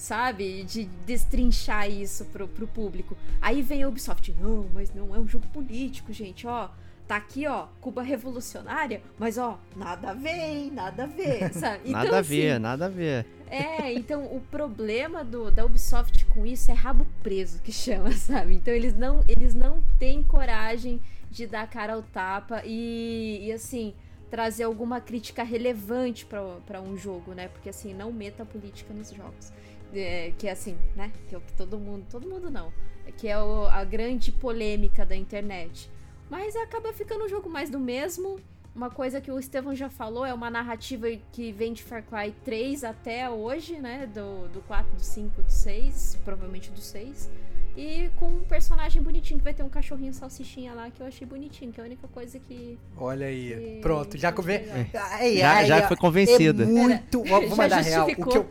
[0.00, 0.64] sabe?
[0.64, 3.14] De destrinchar isso pro, pro público.
[3.38, 6.70] Aí vem a Ubisoft, não, mas não é um jogo político, gente, ó.
[7.10, 10.70] Tá aqui, ó, Cuba revolucionária, mas ó, nada a ver, hein?
[10.72, 11.80] Nada a ver, sabe?
[11.90, 13.26] Então, nada a ver, assim, nada a ver.
[13.50, 18.54] é, então o problema do, da Ubisoft com isso é rabo preso que chama, sabe?
[18.54, 21.00] Então eles não, eles não têm coragem
[21.32, 23.92] de dar cara ao tapa e, e assim,
[24.30, 27.48] trazer alguma crítica relevante pra um jogo, né?
[27.48, 29.52] Porque assim, não meta política nos jogos.
[29.92, 31.10] É, que é assim, né?
[31.28, 32.06] Que é o que todo mundo.
[32.08, 32.72] Todo mundo não.
[33.18, 35.90] Que é o- a grande polêmica da internet.
[36.30, 38.38] Mas acaba ficando um jogo mais do mesmo.
[38.74, 42.32] Uma coisa que o Estevão já falou é uma narrativa que vem de Far Cry
[42.44, 44.06] 3 até hoje, né?
[44.06, 47.28] Do, do 4, do 5, do 6, provavelmente do 6.
[47.76, 51.26] E com um personagem bonitinho, que vai ter um cachorrinho salsichinha lá, que eu achei
[51.26, 52.78] bonitinho, que é a única coisa que.
[52.96, 54.86] Olha aí, que pronto, já legal.
[55.10, 56.62] Ai, Já, ai, já foi convencida.
[56.62, 57.24] É muito.
[57.26, 58.08] Já mandar real.
[58.08, 58.48] O que, eu,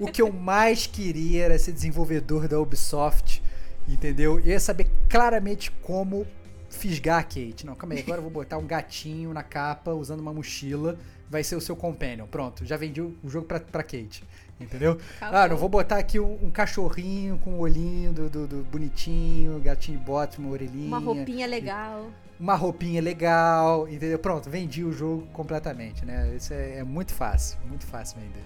[0.00, 3.42] o que eu mais queria era ser desenvolvedor da Ubisoft,
[3.88, 4.38] entendeu?
[4.40, 6.26] E ia saber claramente como
[6.72, 7.64] fisgar a Kate.
[7.64, 10.98] Não, calma aí, agora eu vou botar um gatinho na capa usando uma mochila.
[11.30, 12.26] Vai ser o seu companion.
[12.26, 14.22] Pronto, já vendi o jogo pra, pra Kate.
[14.60, 14.98] Entendeu?
[15.16, 15.38] Acabou.
[15.40, 19.58] Ah, não vou botar aqui um, um cachorrinho com o olhinho do, do- do bonitinho,
[19.60, 22.10] gatinho de bote, uma orelhinha Uma roupinha legal.
[22.38, 24.18] uma roupinha legal, entendeu?
[24.18, 26.34] Pronto, vendi o jogo completamente, né?
[26.36, 28.44] Isso é, é muito fácil, muito fácil vender.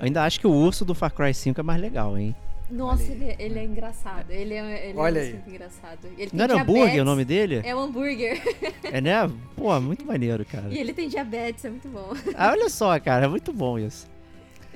[0.00, 2.34] Eu ainda acho que o urso do Far Cry 5 é mais legal, hein?
[2.74, 3.22] Nossa, Olha aí.
[3.22, 4.30] ele, ele é engraçado.
[4.30, 5.32] Ele é, ele Olha é aí.
[5.34, 5.98] muito engraçado.
[6.04, 6.74] Ele tem Não era diabetes.
[6.82, 7.60] hambúrguer o nome dele?
[7.64, 8.42] É um hambúrguer.
[8.84, 9.30] É, né?
[9.56, 10.68] Pô, muito maneiro, cara.
[10.68, 12.12] E ele tem diabetes, é muito bom.
[12.34, 14.06] Ah, olha só, cara, é muito bom isso.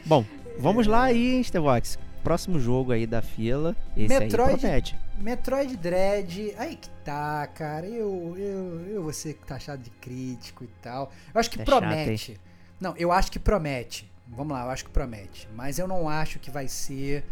[0.05, 0.24] Bom,
[0.59, 1.99] vamos lá aí, hein, Stevox.
[2.22, 3.76] Próximo jogo aí da fila.
[3.96, 4.96] Esse Metroid- aí promete.
[5.18, 7.86] Metroid Dread, aí que tá, cara.
[7.86, 11.11] Eu, eu, eu vou ser taxado de crítico e tal.
[11.34, 12.38] Eu acho que É chato, promete.
[12.80, 14.11] não, eu acho que promete.
[14.26, 15.49] Vamos lá, eu acho que promete.
[15.57, 17.24] Mas eu não acho que vai ser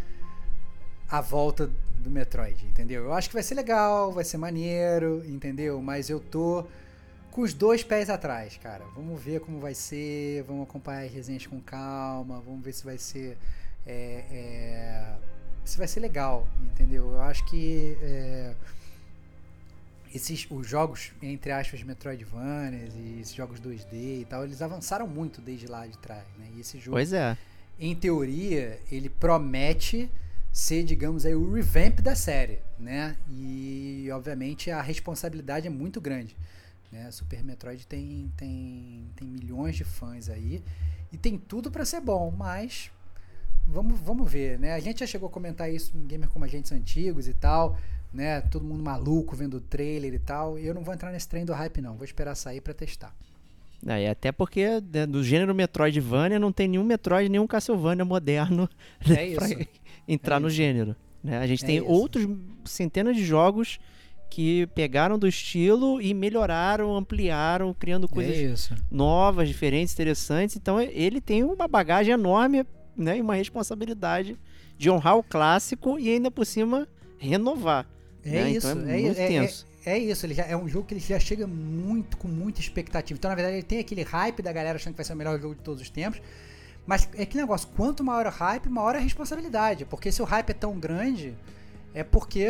[1.08, 3.04] a volta do Metroid, entendeu?
[3.04, 5.80] Eu acho que vai ser legal, vai ser maneiro, entendeu?
[5.80, 6.64] Mas eu tô
[7.30, 8.84] com os dois pés atrás, cara.
[8.94, 12.98] Vamos ver como vai ser, vamos acompanhar as resenhas com calma, vamos ver se vai
[12.98, 13.36] ser.
[13.86, 15.16] é, é,
[15.64, 17.12] se vai ser legal, entendeu?
[17.12, 18.54] Eu acho que é,
[20.14, 25.40] esses os jogos, entre aspas, Metroidvanias e esses jogos 2D e tal, eles avançaram muito
[25.40, 26.46] desde lá de trás, né?
[26.56, 27.36] E esse jogo Pois é.
[27.78, 30.08] em teoria, ele promete
[30.56, 33.14] ser, digamos aí, o revamp da série, né?
[33.28, 36.34] E, obviamente, a responsabilidade é muito grande,
[36.90, 37.10] né?
[37.10, 40.62] Super Metroid tem, tem, tem milhões de fãs aí
[41.12, 42.90] e tem tudo para ser bom, mas
[43.66, 44.72] vamos, vamos ver, né?
[44.72, 47.76] A gente já chegou a comentar isso em Gamer Como Agentes Antigos e tal,
[48.10, 48.40] né?
[48.40, 51.44] Todo mundo maluco vendo o trailer e tal, e eu não vou entrar nesse trem
[51.44, 53.14] do hype não, vou esperar sair para testar.
[53.86, 58.70] É, e até porque né, do gênero Metroidvania não tem nenhum Metroid, nenhum Castlevania moderno
[59.06, 59.68] É pra isso.
[60.06, 60.94] Entrar É no gênero.
[61.22, 61.38] Né?
[61.38, 61.86] A gente É tem isso.
[61.88, 62.26] outros
[62.64, 63.78] centenas de jogos
[64.28, 70.56] que pegaram do estilo e melhoraram, ampliaram, criando coisas É novas, diferentes, interessantes.
[70.56, 72.64] Então ele tem uma bagagem enorme
[72.96, 74.36] né, e uma responsabilidade
[74.76, 76.86] de honrar o clássico e ainda por cima
[77.18, 77.86] renovar.
[78.24, 78.50] É né?
[78.50, 79.66] isso, Então é, é, muito é- é- tenso.
[79.86, 83.16] É isso, ele já, é um jogo que ele já chega muito com muita expectativa.
[83.16, 85.40] Então, na verdade, ele tem aquele hype da galera achando que vai ser o melhor
[85.40, 86.20] jogo de todos os tempos.
[86.86, 89.84] Mas é que negócio, quanto maior o hype, maior a responsabilidade.
[89.84, 91.36] Porque se o hype é tão grande,
[91.92, 92.48] é porque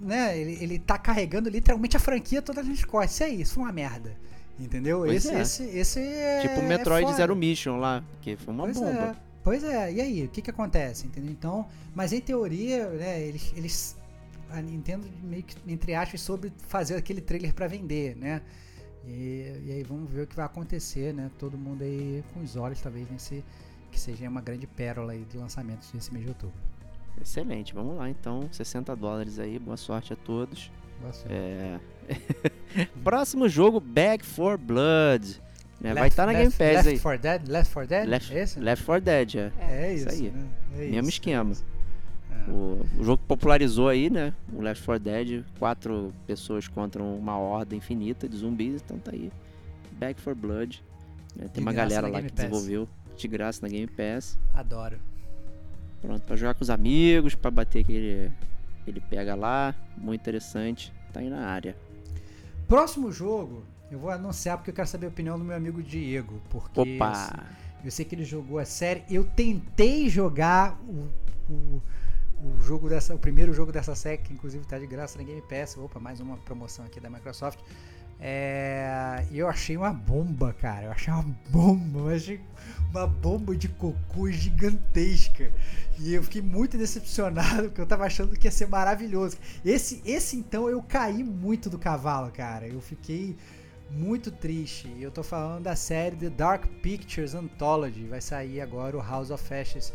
[0.00, 3.14] né, ele, ele tá carregando literalmente a franquia toda nas costas.
[3.14, 4.14] Isso aí, isso uma merda.
[4.58, 4.98] Entendeu?
[4.98, 5.40] Pois esse, é.
[5.40, 6.40] esse, esse é.
[6.42, 7.16] tipo o é Metroid foda.
[7.16, 8.90] Zero Mission lá, que foi uma pois bomba.
[8.90, 11.30] É, pois é, e aí, o que que acontece, entendeu?
[11.32, 13.96] Então, mas em teoria, né, eles, eles
[14.50, 18.42] a Nintendo meio que, entre aspas, sobre fazer aquele trailer pra vender, né?
[19.06, 21.30] E, e aí vamos ver o que vai acontecer, né?
[21.38, 23.42] Todo mundo aí com os olhos, talvez, nesse,
[23.90, 26.54] que seja uma grande pérola aí de lançamentos desse mês de outubro.
[27.20, 28.48] Excelente, vamos lá então.
[28.52, 30.70] 60 dólares aí, boa sorte a todos.
[31.00, 31.32] Boa sorte.
[31.32, 31.80] É...
[33.04, 35.40] Próximo jogo, Back for Blood.
[35.80, 35.92] né?
[35.92, 36.98] Vai Left- estar na Game Pass Left aí.
[36.98, 37.48] 4 Dead?
[37.48, 38.08] Left 4 Dead?
[38.08, 38.60] Left, É esse?
[38.60, 39.52] Left 4 Dead, é.
[39.60, 40.30] É isso isso, aí.
[40.30, 40.46] né?
[40.74, 41.50] É Mesmo isso, esquema.
[41.50, 41.64] é isso.
[42.30, 42.50] É.
[42.50, 44.32] O, o jogo popularizou aí, né?
[44.52, 49.30] O Left 4 Dead, quatro pessoas contra uma horda infinita de zumbis, então tá aí.
[49.92, 50.82] Back for Blood.
[51.36, 51.44] né?
[51.48, 52.36] Tem De uma galera lá que Pass.
[52.36, 52.88] desenvolveu
[53.20, 54.38] de graça na Game Pass.
[54.54, 54.98] Adoro.
[56.00, 58.32] Pronto, pra jogar com os amigos, pra bater aquele,
[58.80, 59.74] aquele pega lá.
[59.96, 60.92] Muito interessante.
[61.12, 61.76] Tá aí na área.
[62.66, 66.40] Próximo jogo, eu vou anunciar porque eu quero saber a opinião do meu amigo Diego.
[66.48, 67.44] Porque Opa!
[67.84, 69.02] eu sei que ele jogou a série.
[69.10, 71.08] Eu tentei jogar o,
[71.52, 71.82] o,
[72.42, 75.42] o jogo dessa, o primeiro jogo dessa série, que inclusive tá de graça na Game
[75.42, 75.76] Pass.
[75.76, 77.58] Opa, mais uma promoção aqui da Microsoft.
[78.20, 80.86] É, eu achei uma bomba, cara.
[80.86, 82.00] Eu achei uma bomba.
[82.00, 82.40] Eu achei
[82.90, 85.50] uma bomba de cocô gigantesca.
[85.98, 89.38] E eu fiquei muito decepcionado, porque eu tava achando que ia ser maravilhoso.
[89.64, 92.66] Esse, esse então, eu caí muito do cavalo, cara.
[92.66, 93.36] Eu fiquei
[93.90, 94.88] muito triste.
[94.96, 98.04] E eu tô falando da série The Dark Pictures Anthology.
[98.04, 99.92] Vai sair agora o House of Ashes.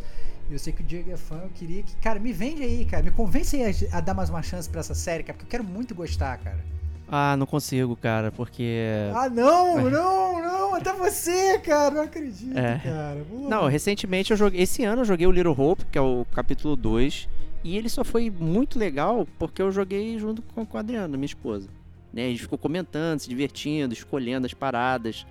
[0.50, 1.96] E eu sei que o Diego é fã, eu queria que.
[1.98, 3.04] Cara, me vende aí, cara.
[3.04, 5.60] Me convence aí a, a dar mais uma chance pra essa série, cara, porque eu
[5.60, 6.75] quero muito gostar, cara.
[7.08, 8.82] Ah, não consigo, cara, porque.
[9.14, 12.80] Ah, não, não, não, até você, cara, não acredito, É.
[12.84, 13.24] cara.
[13.30, 13.50] Porra.
[13.50, 14.62] Não, recentemente eu joguei.
[14.62, 17.30] Esse ano eu joguei o Little Hope, que é o capítulo 2.
[17.64, 21.26] E ele só foi muito legal porque eu joguei junto com, com a Adriana, minha
[21.26, 21.68] esposa.
[22.14, 22.26] Né?
[22.26, 25.26] A gente ficou comentando, se divertindo, escolhendo as paradas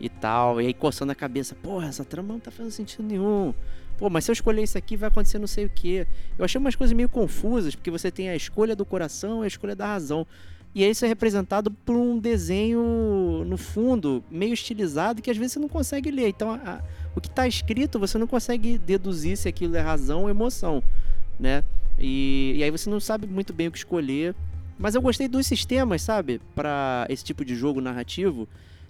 [0.00, 0.60] e tal.
[0.60, 3.52] E aí coçando a cabeça, porra, essa trama não tá fazendo sentido nenhum.
[3.98, 6.06] Pô, mas se eu escolher isso aqui vai acontecer não sei o que.
[6.38, 9.48] Eu achei umas coisas meio confusas, porque você tem a escolha do coração e a
[9.48, 10.26] escolha da razão.
[10.74, 15.58] E isso é representado por um desenho no fundo, meio estilizado, que às vezes você
[15.60, 16.28] não consegue ler.
[16.28, 16.80] Então a- a-
[17.14, 20.82] o que está escrito você não consegue deduzir se aquilo é razão ou emoção,
[21.38, 21.62] né?
[21.98, 24.34] E, e aí você não sabe muito bem o que escolher.
[24.76, 26.40] Mas eu gostei dos sistemas, sabe?
[26.56, 28.48] Para esse tipo de jogo narrativo.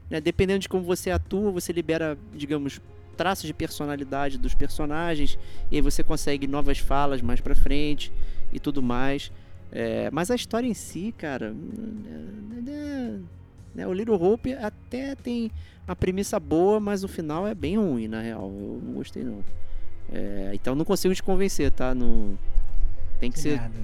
[0.09, 0.19] Né?
[0.21, 2.81] Dependendo de como você atua, você libera, digamos,
[3.19, 5.39] traços de personalidade dos personagens.
[5.71, 8.11] E aí você consegue novas falas mais pra frente
[8.51, 9.31] e tudo mais.
[9.75, 11.53] É, mas a história em si, cara.
[11.53, 13.21] né,
[13.75, 15.51] né, o Little Hope até tem
[15.87, 18.45] uma premissa boa, mas o final é bem ruim, na real.
[18.45, 19.45] Eu não gostei, não.
[20.13, 21.95] É, então não consigo te convencer, tá?
[21.95, 22.39] Não...
[23.19, 23.61] Tem que, Que ser.
[23.61, 23.75] merda.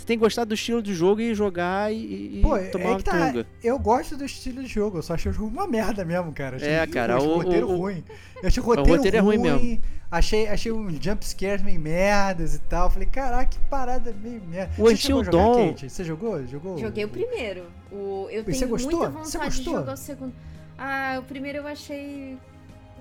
[0.00, 2.84] Você tem que gostar do estilo de jogo e jogar e, e Pô, é tomar
[2.84, 3.26] que uma tá.
[3.32, 3.46] tunga.
[3.62, 6.56] Eu gosto do estilo de jogo, eu só achei o jogo uma merda mesmo, cara.
[6.56, 8.02] Achei É, cara, achei o- roteiro o- o- ruim.
[8.42, 9.80] Eu achei o roteiro, roteiro é ruim mesmo.
[10.10, 12.90] Achei, achei um jump scares meio merdas e tal.
[12.90, 14.72] Falei, caraca, que parada meio merda.
[14.78, 15.90] O Você Until Dawn- Kate?
[15.90, 16.46] Você jogou?
[16.46, 16.78] Jogou?
[16.78, 17.64] Joguei o primeiro.
[17.92, 18.98] O, eu E tenho você gostou?
[19.00, 19.74] muita Você vontade de gostou?
[19.80, 20.32] jogar o segundo.
[20.78, 22.38] Ah, o primeiro eu achei.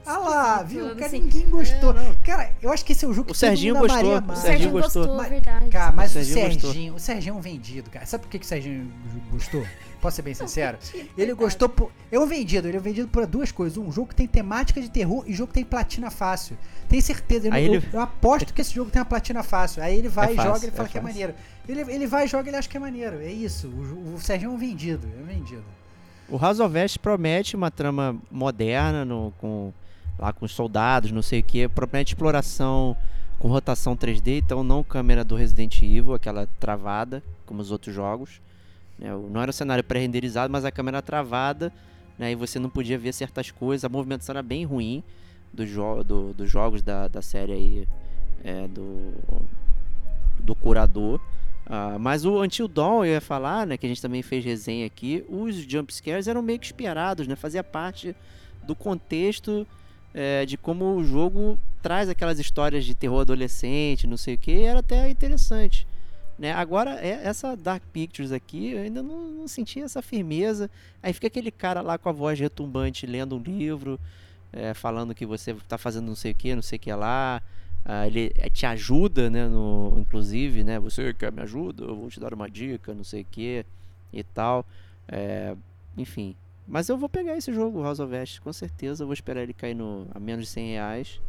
[0.05, 0.95] Ah lá, viu?
[0.95, 1.19] Cara, sei.
[1.21, 1.91] ninguém gostou.
[1.97, 2.15] É.
[2.23, 4.31] Cara, eu acho que esse é o jogo que O Serginho gostou, amaria o.
[4.31, 5.01] O Serginho gostou.
[5.03, 5.69] gostou, Mas- verdade.
[5.69, 6.71] Cara, mas O o Serginho gostou.
[6.71, 8.05] Serginho, o Serginho é um vendido, cara.
[8.05, 8.91] Sabe por que, que o Serginho
[9.31, 9.65] gostou?
[10.01, 10.77] Posso ser bem sincero?
[10.93, 11.33] Ele Verdade.
[11.39, 11.91] gostou por.
[12.11, 13.77] É um vendido, ele é um vendido por duas coisas.
[13.77, 16.57] Um jogo que tem temática de terror e jogo que tem platina fácil.
[16.87, 19.83] Tenho certeza, eu, ele- eu aposto que esse jogo tem uma platina fácil.
[19.83, 21.33] Aí ele vai É e fácil, joga e ele é fala que é maneiro.
[21.67, 23.19] Ele, ele vai e joga e ele acha que é maneiro.
[23.19, 23.67] É isso.
[23.67, 25.63] O, o Serginho é um vendido, é um vendido.
[26.29, 29.73] O House of Ashes promete uma trama moderna no, com
[30.19, 32.95] lá com os soldados, não sei o que, promete exploração
[33.39, 38.41] com rotação 3D, então não câmera do Resident Evil, aquela travada, como os outros jogos.
[38.99, 39.15] né?
[39.15, 41.71] O- Não era o cenário pré-renderizado, mas a câmera travada,
[42.17, 42.31] né?
[42.33, 43.85] e você não podia ver certas coisas.
[43.85, 45.01] A movimentação era bem ruim
[45.53, 47.87] dos jo do, dos jogos da, da série aí,
[48.43, 49.13] é, do,
[50.39, 51.19] do curador.
[51.65, 54.85] Ah, mas o Until Dawn, eu ia falar, né, que a gente também fez resenha
[54.85, 57.35] aqui, os jump scares eram meio que esperados, né?
[57.35, 58.15] Fazia parte
[58.63, 59.65] do contexto
[60.13, 64.61] é, de como o jogo traz aquelas histórias de terror adolescente, não sei o que,
[64.63, 65.87] era até interessante.
[66.37, 66.53] Né?
[66.53, 70.69] Agora, é- essa Dark Pictures aqui, eu ainda não, não senti essa firmeza.
[71.03, 73.99] Aí fica aquele cara lá com a voz retumbante lendo um livro,
[74.53, 77.41] é, falando que você tá fazendo não sei o que, não sei o que lá.
[77.85, 79.47] Ah, ele eh, te ajuda, né?
[79.47, 80.79] No, inclusive, né?
[80.79, 81.83] Você quer me ajuda?
[81.85, 83.65] Eu vou te dar uma dica, não sei o que
[84.13, 84.65] e tal.
[85.07, 85.55] É,
[85.97, 86.35] enfim.
[86.69, 89.03] Mas eu vou pegar esse jogo, House of Ashes, com certeza.
[89.03, 91.21] Eu vou esperar ele cair no, a menos de 100 reais.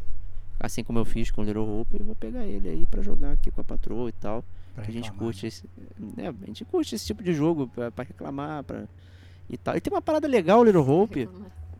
[0.58, 1.98] Assim como eu fiz com Little Hope.
[1.98, 4.44] Eu vou pegar ele aí pra jogar aqui com a patroa e tal.
[4.74, 5.48] Pra Que a gente curte né?
[5.48, 5.64] esse,
[5.98, 8.84] né, a gente curte esse tipo de jogo pra, pra reclamar, pra,
[9.48, 9.74] e tal.
[9.76, 11.28] E tem uma parada legal, Little Hope,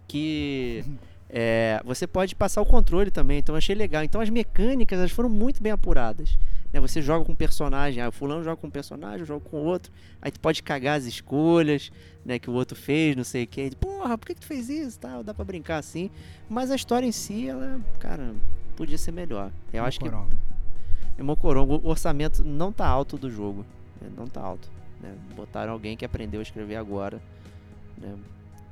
[0.09, 0.83] que
[1.29, 4.03] é, você pode passar o controle também, então eu achei legal.
[4.03, 6.39] Então as mecânicas elas foram muito bem apuradas.
[6.73, 6.81] Né?
[6.81, 9.57] Você joga com um personagem, ah, o fulano joga com um personagem, eu jogo com
[9.59, 9.93] outro.
[10.23, 11.91] Aí tu pode cagar as escolhas,
[12.25, 13.75] né, que o outro fez, não sei o que.
[13.77, 14.99] Porra, por que, que tu fez isso?
[14.99, 16.11] Tal, dá pra brincar assim.
[16.49, 18.35] Mas a história em si, ela, cara,
[18.77, 19.51] podia ser melhor.
[19.73, 20.37] Eu acho que Mocorongo.
[21.19, 21.81] é Mocorongo.
[21.85, 23.65] O orçamento não tá alto do jogo.
[24.01, 24.71] né, Não tá alto.
[25.01, 25.15] né?
[25.35, 27.21] Botaram alguém que aprendeu a escrever agora,
[27.99, 28.15] né?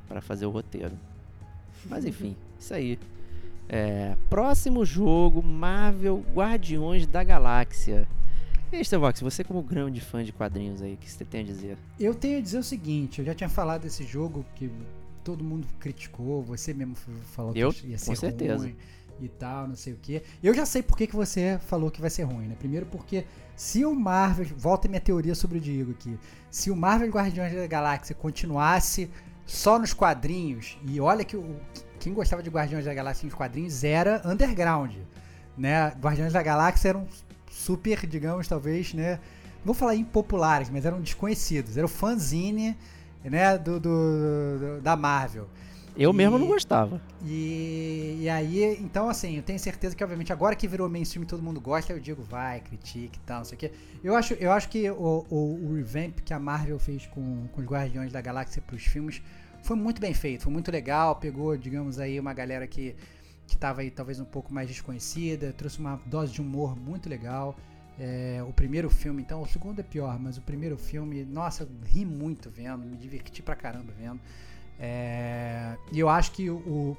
[0.06, 0.92] Pra fazer o roteiro.
[1.86, 2.98] Mas enfim, isso aí.
[3.68, 8.08] É, próximo jogo, Marvel Guardiões da Galáxia.
[8.72, 11.44] E aí, Stevox, você como grande fã de quadrinhos aí, o que você tem a
[11.44, 11.78] dizer?
[11.98, 14.70] Eu tenho a dizer o seguinte, eu já tinha falado desse jogo que
[15.22, 16.94] todo mundo criticou, você mesmo
[17.34, 17.72] falou Eu?
[17.72, 18.56] que ia ser Com certeza.
[18.64, 18.76] ruim
[19.20, 20.22] e tal, não sei o que.
[20.42, 22.56] Eu já sei por que, que você falou que vai ser ruim, né?
[22.58, 23.24] Primeiro porque
[23.56, 26.18] se o Marvel, volta a minha teoria sobre o Diego aqui,
[26.50, 29.10] se o Marvel Guardiões da Galáxia continuasse
[29.44, 31.56] só nos quadrinhos, e olha que o,
[31.98, 34.92] quem gostava de Guardiões da Galáxia nos quadrinhos era underground,
[35.56, 35.88] né?
[36.00, 37.06] Guardiões da Galáxia eram
[37.50, 39.18] super, digamos, talvez, né?
[39.58, 41.76] Não vou falar impopulares, mas eram desconhecidos.
[41.76, 42.76] Era o fanzine,
[43.24, 45.48] né, do, do- do- da Marvel.
[45.96, 47.00] Eu mesmo E- não gostava.
[47.24, 51.26] E, e aí, então assim, eu tenho certeza que, obviamente, agora que virou mainstream e
[51.26, 53.72] todo mundo gosta, eu digo, vai, critique e tal, não sei o quê.
[54.04, 57.60] Eu acho, eu acho que o, o, o revamp que a Marvel fez com, com
[57.60, 59.20] os Guardiões da Galáxia pros filmes
[59.68, 62.96] foi muito bem feito, foi muito legal, pegou, digamos aí, uma galera que,
[63.46, 67.54] que tava aí talvez um pouco mais desconhecida, trouxe uma dose de humor muito legal.
[68.00, 72.02] É, o primeiro filme, então, o segundo é pior, mas o primeiro filme, nossa, ri
[72.06, 74.20] muito vendo, me diverti pra caramba vendo.
[74.80, 76.96] É, e eu acho que o, o-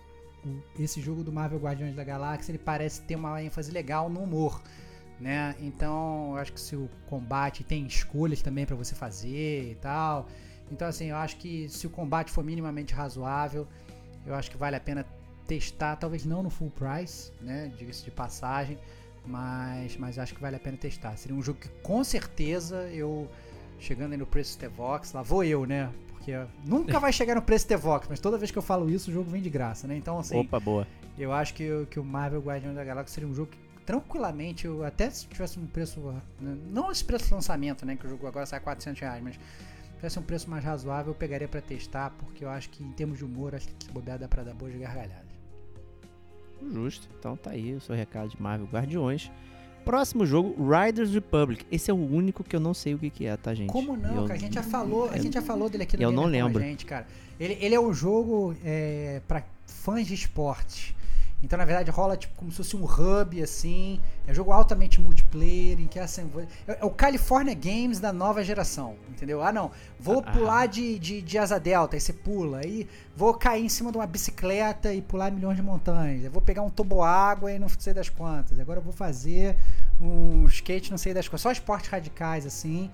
[0.77, 4.61] esse jogo do Marvel Guardiões da Galáxia ele parece ter uma ênfase legal no humor,
[5.19, 5.55] né?
[5.59, 10.27] Então, eu acho que se o combate tem escolhas também pra você fazer e tal.
[10.71, 13.67] Então, assim, eu acho que se o combate for minimamente razoável,
[14.25, 15.05] eu acho que vale a pena
[15.47, 17.71] testar, talvez não no full price, né?
[17.77, 18.77] Diga-se de passagem,
[19.25, 21.15] mas, mas acho que vale a pena testar.
[21.17, 23.29] Seria um jogo que com certeza eu
[23.79, 25.89] chegando aí no preço Stevox, lá vou eu, né?
[26.09, 26.33] Porque
[26.65, 29.29] nunca vai chegar no preço Stevox, mas toda vez que eu falo isso, o jogo
[29.29, 29.95] vem de graça, né?
[29.95, 30.85] Então, assim, Opa, boa.
[31.17, 34.65] eu acho que, o- que o Marvel Guardiões da Galáxia seria um jogo que, tranquilamente,
[34.67, 35.99] eu, até se tivesse um preço.
[36.39, 37.95] né, Não esse preço de lançamento, né?
[37.95, 39.39] Que o jogo agora sai 400 reais, mas
[39.99, 43.17] tivesse um preço mais razoável, eu pegaria pra testar, porque eu acho que em termos
[43.17, 45.29] de humor, acho que se bobear dá pra dar boas gargalhadas.
[46.71, 47.07] Justo.
[47.17, 49.31] Então tá aí o seu recado de Marvel Guardiões.
[49.85, 51.65] Próximo jogo, Riders Republic.
[51.71, 53.69] Esse é o único que eu não sei o que, que é, tá, gente?
[53.71, 54.33] Como não, Eu- cara?
[54.33, 56.61] A gente já falou, a gente já falou dele aqui no eu Gamer não lembro.
[56.61, 57.07] gente, cara.
[57.39, 60.93] Ele, ele é um jogo é, para fãs de esportes.
[61.41, 63.99] Então, na verdade, rola tipo como se fosse um hub, assim.
[64.27, 66.29] É um jogo altamente multiplayer, em que assim,
[66.67, 69.41] é, é o California Games da nova geração, entendeu?
[69.41, 70.31] Ah, não, vou Ah.
[70.31, 72.59] pular de, de, de asa delta, aí você pula.
[72.59, 76.25] Aí vou cair em cima de uma bicicleta e pular milhões de montanhas.
[76.25, 78.59] Eu vou pegar um toboágua e não sei das quantas.
[78.59, 79.55] Agora eu vou fazer
[80.01, 81.41] um skate não sei das quantas.
[81.41, 82.91] Só esportes radicais, assim.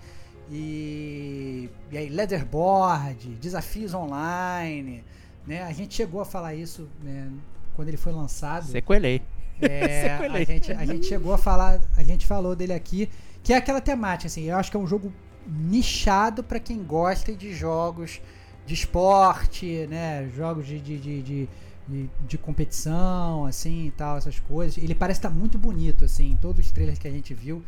[0.52, 5.04] E, e aí, leatherboard, desafios online,
[5.48, 5.64] né?
[5.64, 7.28] A gente chegou a falar isso né,
[7.76, 8.66] quando ele foi lançado.
[8.66, 9.22] Sequelei.
[9.62, 10.46] É, a, Sequelei.
[10.46, 13.10] gente, a gente chegou a falar, a gente falou dele aqui,
[13.44, 15.12] que é aquela temática, assim, eu acho que é um jogo
[15.48, 18.20] nichado pra quem gosta de jogos
[18.66, 20.28] de esporte, né?
[20.36, 21.50] Jogos de, de, de, de,
[21.88, 24.78] de- de competição, assim e tal, essas coisas.
[24.78, 27.64] Ele parece estar muito bonito, assim, em todos os trailers que a gente viu.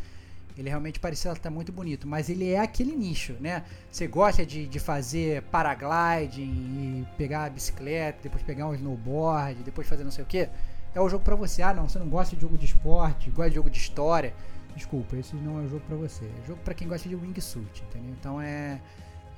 [0.57, 3.63] Ele realmente parecia estar muito bonito, mas ele é aquele nicho, né?
[3.91, 9.87] Você gosta de, de fazer paragliding e pegar a bicicleta, depois pegar um snowboard, depois
[9.87, 10.49] fazer não sei o que.
[10.95, 11.61] É o jogo pra você.
[11.61, 14.33] Ah, não, você não gosta de jogo de esporte, gosta de jogo de história.
[14.75, 16.25] Desculpa, esse não é o jogo pra você.
[16.25, 18.15] É jogo pra quem gosta de wingsuit, entendeu?
[18.19, 18.79] Então é.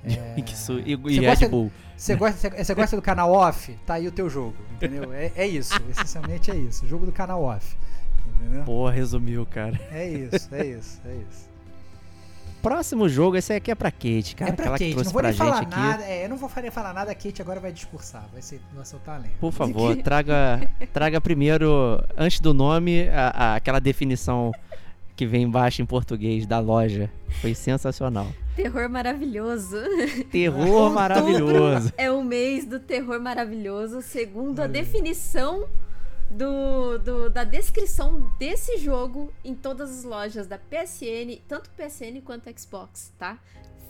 [0.04, 0.34] é...
[0.38, 1.72] E, Você e gosta- Red Bull.
[1.96, 3.74] Você gosta, você gosta do canal off?
[3.84, 5.12] Tá aí o teu jogo, entendeu?
[5.12, 6.86] É, é isso, essencialmente é isso.
[6.88, 7.76] Jogo do canal off.
[8.40, 8.62] Entendeu?
[8.64, 9.78] Pô, resumiu, cara.
[9.92, 11.50] É isso, é isso, é isso.
[12.62, 14.50] Próximo jogo, esse aqui é pra Kate, cara.
[14.50, 16.04] é pra Kate, não vou nem falar nada.
[16.04, 18.60] É, eu não vou fa- falar nada, a Kate agora vai discursar, vai, ser,
[19.14, 19.30] a lenda.
[19.40, 24.52] Por favor, traga, traga primeiro, antes do nome, a- a- aquela definição
[25.16, 27.10] que vem embaixo em português da loja.
[27.40, 28.26] Foi sensacional.
[28.54, 29.76] Terror maravilhoso.
[30.30, 31.92] Terror maravilhoso.
[31.96, 35.64] É o mês do terror maravilhoso, segundo a definição
[36.30, 42.48] do, do- da descrição desse jogo em todas as lojas da PSN, tanto PSN quanto
[42.58, 43.38] Xbox, tá?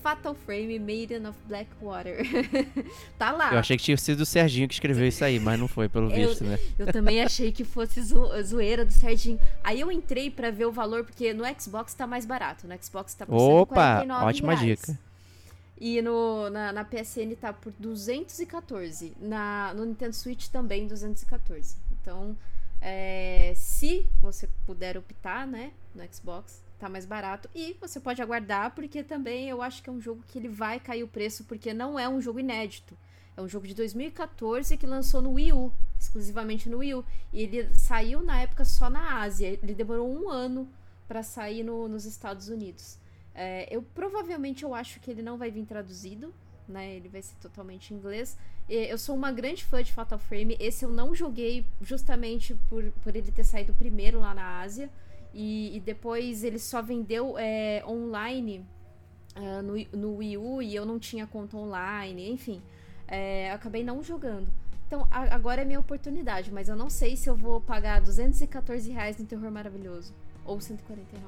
[0.03, 2.23] Fatal Frame Maiden of Blackwater.
[3.19, 3.53] tá lá.
[3.53, 6.11] Eu achei que tinha sido o Serginho que escreveu isso aí, mas não foi, pelo
[6.11, 6.59] Eu- visto, né?
[6.79, 9.39] Eu também achei que fosse zo- zoeira do Serginho.
[9.63, 12.67] Aí eu entrei pra ver o valor, porque no Xbox tá mais barato.
[12.67, 14.81] No Xbox tá por Opa, 149 ótima reais.
[14.81, 14.99] dica.
[15.79, 19.13] E no, na, na PSN tá por 214.
[19.21, 21.77] Na, no Nintendo Switch também 214.
[22.01, 22.37] Então,
[22.81, 27.49] é, se você puder optar, né, no Xbox, tá mais barato.
[27.55, 30.81] E você pode aguardar, porque também eu acho que é um jogo que ele vai
[30.81, 32.97] cair o preço, porque não é um jogo inédito.
[33.37, 37.05] É um jogo de 2014 que lançou no Wii U, exclusivamente no Wii U.
[37.33, 39.47] E ele saiu na época só na Ásia.
[39.63, 40.69] Ele demorou um ano
[41.07, 42.99] para sair no, nos Estados Unidos.
[43.35, 46.35] É, eu provavelmente eu acho que ele não vai vir traduzido,
[46.71, 46.95] né?
[46.95, 48.37] Ele vai ser totalmente em inglês.
[48.69, 50.57] Eu sou uma grande fã de Fatal Frame.
[50.61, 54.89] Esse eu não joguei justamente por, por ele ter saído primeiro lá na Ásia.
[55.35, 58.65] E, e depois ele só vendeu é, online
[59.37, 62.61] uh, no, no Wii U e eu não tinha conta online, enfim.
[63.07, 64.49] É, acabei não jogando.
[64.87, 68.91] Então a, agora é minha oportunidade, mas eu não sei se eu vou pagar 214
[68.91, 70.13] reais no Terror Maravilhoso.
[70.45, 71.25] Ou 149.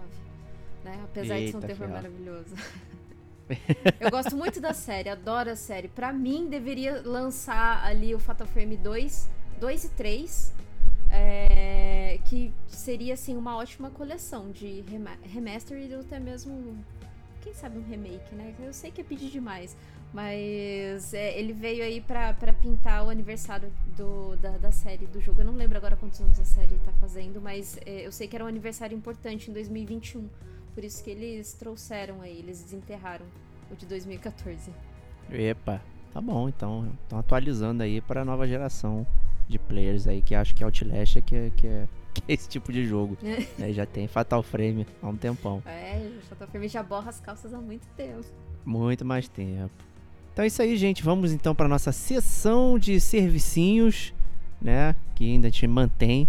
[0.85, 1.01] Né?
[1.05, 1.91] Apesar Eita, de ser um terror fiel.
[1.91, 2.55] maravilhoso.
[4.01, 5.89] eu gosto muito da série, adoro a série.
[5.89, 9.29] Pra mim, deveria lançar ali o Fatal Frame 2,
[9.61, 10.53] 2 e 3
[11.13, 14.83] é, que seria assim uma ótima coleção de
[15.25, 16.83] remaster e até mesmo
[17.43, 18.55] quem sabe um remake, né?
[18.59, 19.77] Eu sei que é pedir demais,
[20.13, 25.43] mas é, ele veio aí pra pintar o aniversário do, da, da, série, do jogo.
[25.43, 28.35] Eu não lembro agora quantos anos a série tá fazendo, mas é, eu sei que
[28.35, 30.29] era um aniversário importante em 2021.
[30.75, 33.27] Por isso que eles trouxeram aí, eles desenterraram
[33.71, 34.71] o de 2014.
[35.31, 35.81] Epa,
[36.13, 36.91] tá bom, então.
[37.03, 39.07] Estão atualizando aí para a nova geração
[39.49, 42.73] de players aí que acho que Outlast é que, que, é, que é esse tipo
[42.73, 43.17] de jogo.
[43.61, 43.73] É.
[43.73, 45.63] Já tem Fatal Frame há um tempão.
[45.67, 48.25] É, Fatal Frame já borra as calças há muito tempo.
[48.65, 49.71] Muito mais tempo.
[50.33, 51.03] Então é isso aí, gente.
[51.03, 54.15] Vamos então para nossa sessão de servicinhos,
[54.61, 54.97] né?
[55.15, 56.29] Que ainda a gente mantém,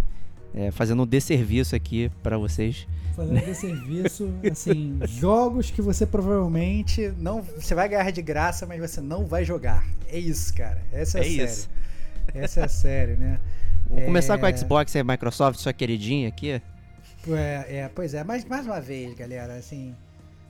[0.53, 2.87] é, fazendo um desserviço aqui para vocês.
[3.15, 7.41] Fazendo um desserviço, assim, jogos que você provavelmente não.
[7.41, 9.85] Você vai ganhar de graça, mas você não vai jogar.
[10.07, 10.81] É isso, cara.
[10.91, 11.43] Essa é, é a série.
[11.43, 11.69] Isso.
[12.33, 13.39] Essa é a série, né?
[13.87, 14.05] Vamos é...
[14.05, 16.49] começar com a Xbox e a Microsoft, sua queridinha aqui.
[16.51, 16.61] É,
[17.27, 19.95] é, pois é, mas mais uma vez, galera, assim,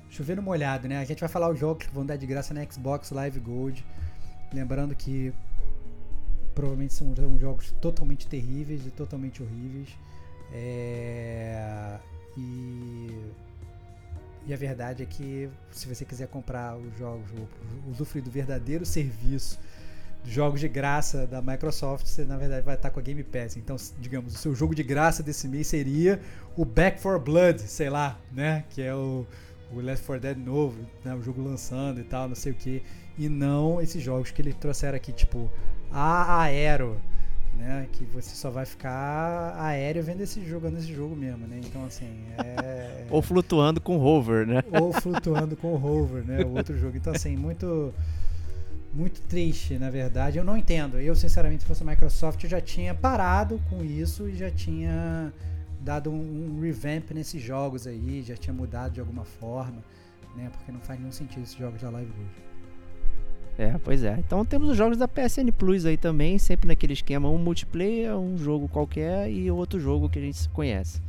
[0.10, 1.00] chovendo molhado, né?
[1.00, 3.86] A gente vai falar os jogos que vão dar de graça na Xbox Live Gold.
[4.54, 5.34] Lembrando que
[6.54, 9.90] provavelmente são, são jogos totalmente terríveis e totalmente horríveis.
[10.52, 11.98] É,
[12.38, 13.18] e,
[14.46, 17.30] e a verdade é que se você quiser comprar os jogos,
[17.90, 19.60] usufruir do verdadeiro serviço
[20.26, 23.58] jogos de graça da Microsoft, você na verdade vai estar com a Game Pass.
[23.58, 26.20] Então, digamos, o seu jogo de graça desse mês seria
[26.56, 28.64] o Back 4 Blood, sei lá, né?
[28.70, 29.26] Que é o,
[29.72, 31.14] o Left 4 Dead novo, né?
[31.14, 32.82] o jogo lançando e tal, não sei o que.
[33.18, 35.52] E não esses jogos que ele trouxeram aqui, tipo
[35.92, 37.00] a Aero,
[37.64, 37.88] né?
[37.92, 41.60] Que você só vai ficar aéreo vendo esse jogo, jogando esse jogo mesmo, né?
[41.64, 43.06] Então, assim, é...
[43.10, 44.64] Ou flutuando com hover, né?
[44.80, 46.44] Ou flutuando com hover, né?
[46.44, 46.98] O outro jogo.
[46.98, 47.94] Então, assim, muito
[48.94, 50.38] muito triste, na verdade.
[50.38, 51.00] Eu não entendo.
[51.00, 55.34] Eu, sinceramente, se fosse a Microsoft, eu já tinha parado com isso e já tinha
[55.80, 59.84] dado um, um revamp nesses jogos aí, já tinha mudado de alguma forma,
[60.36, 60.50] né?
[60.52, 62.53] Porque não faz nenhum sentido esses jogos da Live Gold.
[63.58, 64.16] É, pois é.
[64.20, 68.38] Então temos os jogos da PSN Plus aí também, sempre naquele esquema, um multiplayer, um
[68.38, 71.02] jogo qualquer e outro jogo que a gente conhece.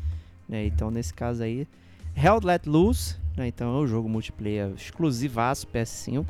[0.48, 0.66] Né?
[0.66, 1.66] Então nesse caso aí,
[2.14, 3.46] Hell Let Loose, né?
[3.46, 6.26] então é um jogo multiplayer exclusivaço PS5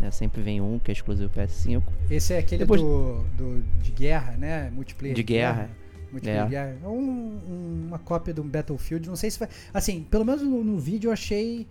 [0.00, 0.10] né?
[0.10, 1.82] Sempre vem um que é exclusivo PS5.
[2.10, 2.80] Esse é aquele Depois...
[2.80, 4.70] do, do, de guerra, né?
[4.70, 5.54] Multiplayer de, de guerra.
[5.54, 5.70] guerra.
[6.10, 6.86] Multiplayer é.
[6.86, 9.08] Um, um, uma cópia do Battlefield.
[9.08, 9.48] Não sei se vai.
[9.74, 11.66] Assim, pelo menos no, no vídeo eu achei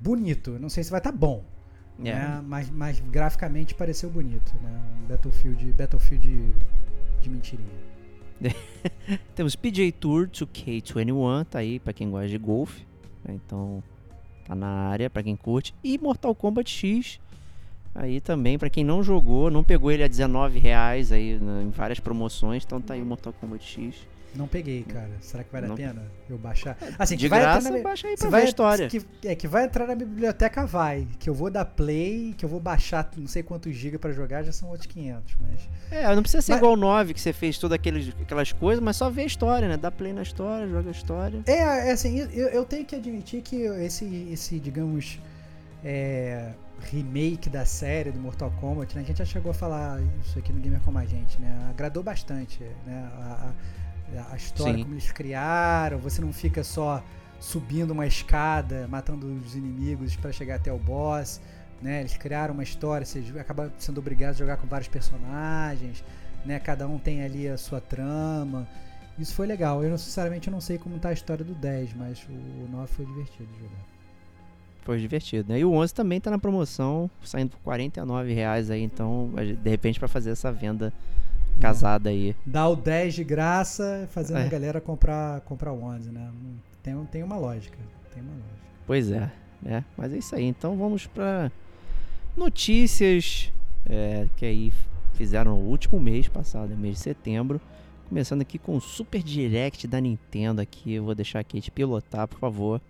[0.00, 0.58] bonito.
[0.58, 1.44] Não sei se vai estar tá bom.
[2.00, 2.14] É.
[2.14, 2.44] Né?
[2.46, 4.52] Mas, mas graficamente pareceu bonito.
[4.62, 4.80] Né?
[5.02, 6.52] Um Battlefield, Battlefield de,
[7.22, 7.88] de mentirinha.
[9.34, 12.86] Temos PJ Tour 2K21, tá aí pra quem gosta de golfe.
[13.24, 13.34] Né?
[13.34, 13.82] Então,
[14.44, 15.74] tá na área pra quem curte.
[15.82, 17.20] E Mortal Kombat X
[17.98, 21.70] Aí também, para quem não jogou, não pegou ele a 19 reais aí né, em
[21.70, 24.06] várias promoções, então tá aí o Mortal Kombat X.
[24.34, 25.10] Não peguei, cara.
[25.20, 25.74] Será que vale não.
[25.74, 26.76] a pena eu baixar?
[26.98, 27.82] Assim, de graça, na...
[27.82, 28.88] baixa aí pra vai, história.
[28.88, 31.06] Que, é, que vai entrar na biblioteca, vai.
[31.18, 34.42] Que eu vou dar play, que eu vou baixar não sei quantos gigas para jogar,
[34.42, 35.68] já são outros 500, mas...
[35.90, 36.58] É, não precisa ser mas...
[36.58, 39.68] igual o 9, que você fez todas aquelas, aquelas coisas, mas só ver a história,
[39.68, 39.76] né?
[39.76, 41.42] Dá play na história, joga a história.
[41.46, 45.18] É, é assim, eu, eu tenho que admitir que esse, esse digamos...
[45.84, 49.02] É, remake da série do Mortal Kombat, né?
[49.02, 51.68] A gente já chegou a falar isso aqui no Gamer Como a Gente, né?
[51.70, 53.10] Agradou bastante, né?
[53.14, 53.52] A, a,
[54.30, 54.82] a história, Sim.
[54.82, 57.02] como eles criaram, você não fica só
[57.40, 61.40] subindo uma escada, matando os inimigos para chegar até o boss,
[61.80, 62.00] né?
[62.00, 66.04] Eles criaram uma história, você acaba sendo obrigado a jogar com vários personagens,
[66.44, 66.58] né?
[66.58, 68.66] Cada um tem ali a sua trama.
[69.18, 69.82] Isso foi legal.
[69.82, 73.48] Eu, sinceramente, não sei como tá a história do 10, mas o 9 foi divertido
[73.52, 73.98] de jogar
[74.88, 75.58] foi divertido, né?
[75.58, 79.30] E o 11 também tá na promoção, saindo por 49 reais aí, então,
[79.62, 80.90] de repente para fazer essa venda
[81.58, 82.34] casada aí.
[82.46, 84.46] Dá o 10 de graça, fazendo é.
[84.46, 86.30] a galera comprar, comprar o 11, né?
[86.82, 87.78] Tem, tem uma lógica.
[88.12, 88.58] Tecnológica.
[88.86, 89.30] Pois é,
[89.62, 89.84] né?
[89.96, 90.44] Mas é isso aí.
[90.44, 91.50] Então vamos pra
[92.36, 93.52] notícias
[93.86, 94.72] é, que aí
[95.14, 97.60] fizeram no último mês passado, mês de setembro.
[98.08, 100.94] Começando aqui com o Super Direct da Nintendo aqui.
[100.94, 102.80] Eu vou deixar a Kate pilotar, por favor.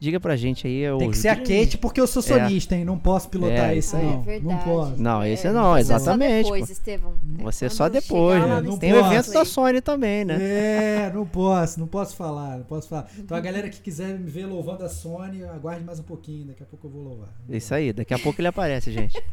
[0.00, 0.82] Diga pra gente aí.
[0.98, 2.84] Tem que ser a Kate porque eu sou sonista, hein?
[2.84, 4.04] Não posso pilotar É, isso, Ah, aí.
[4.06, 4.22] é não.
[4.22, 4.54] verdade.
[4.54, 5.02] não posso.
[5.02, 6.44] Não, esse É, não, você exatamente.
[6.46, 6.70] Só depois.
[6.70, 7.14] Estevão.
[7.40, 8.68] Você Quando só depois, lá né?
[8.68, 9.12] no Tem o posso.
[9.12, 10.38] evento da Sony também, né?
[10.40, 13.10] É, não posso, não posso falar, não posso falar.
[13.18, 16.62] Então a galera que quiser me ver louvando a Sony, aguarde mais um pouquinho, daqui
[16.62, 17.28] a pouco eu vou louvar.
[17.48, 19.20] Isso aí, daqui a pouco ele aparece, gente.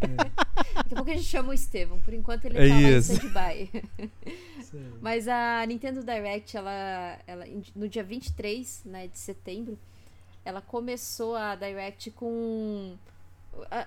[0.76, 2.00] Daqui a pouco a gente chama o Estevão.
[2.02, 3.14] Por enquanto ele É tá lá em isso.
[3.14, 3.70] stand-by.
[4.60, 4.84] Isso aí.
[5.02, 9.78] Mas a Nintendo Direct, ela, ela no dia 23 né, de setembro,
[10.46, 12.96] ela começou a Direct com...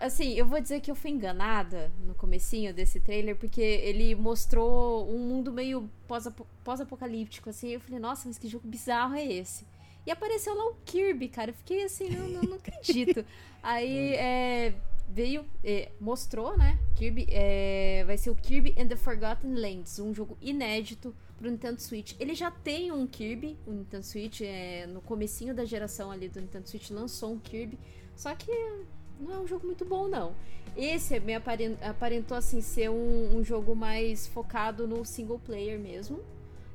[0.01, 5.09] Assim, eu vou dizer que eu fui enganada no comecinho desse trailer, porque ele mostrou
[5.11, 7.69] um mundo meio pós-apo- pós-apocalíptico, assim.
[7.69, 9.67] Eu falei, nossa, mas que jogo bizarro é esse?
[10.07, 11.51] E apareceu lá o Kirby, cara.
[11.51, 13.25] Eu fiquei assim, não, não, não acredito.
[13.63, 14.73] Aí é,
[15.09, 16.79] veio, é, mostrou, né?
[16.95, 21.81] Kirby é, vai ser o Kirby and the Forgotten Lands, um jogo inédito pro Nintendo
[21.81, 22.15] Switch.
[22.21, 26.41] Ele já tem um Kirby, o Nintendo Switch, é, no comecinho da geração ali do
[26.41, 27.79] Nintendo Switch lançou um Kirby,
[28.15, 28.51] só que
[29.21, 30.35] não é um jogo muito bom não.
[30.77, 36.21] Esse me aparen- aparentou assim ser um, um jogo mais focado no single player mesmo.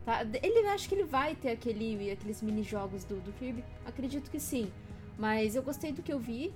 [0.06, 0.28] Tá?
[0.42, 4.40] Ele acho que ele vai ter aquele, aqueles mini jogos do, do Kirby, acredito que
[4.40, 4.70] sim.
[5.18, 6.52] Mas eu gostei do que eu vi.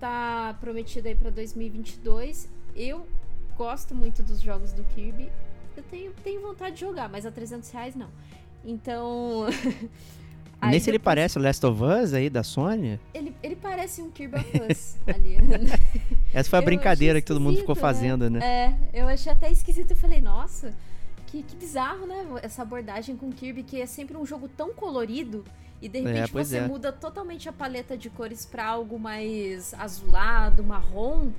[0.00, 2.48] Tá prometido aí pra 2022.
[2.74, 3.06] Eu
[3.56, 5.28] gosto muito dos jogos do Kirby.
[5.76, 8.08] Eu tenho, tenho vontade de jogar, mas a 300 reais não.
[8.64, 9.46] Então.
[10.62, 13.00] Nem se ele depois- parece o Last of Us aí da Sony.
[13.14, 15.36] Ele, ele parece um Kirby of Us ali.
[16.34, 18.40] Essa foi a Eu brincadeira que todo mundo ficou esquisito, fazendo, né?
[18.92, 19.92] É, eu achei até esquisito.
[19.92, 20.74] Eu falei, nossa,
[21.28, 22.26] que, que bizarro, né?
[22.42, 25.44] Essa abordagem com Kirby, que é sempre um jogo tão colorido.
[25.80, 26.66] E de repente pois você é.
[26.68, 31.30] muda totalmente a paleta de cores pra algo mais azulado, marrom.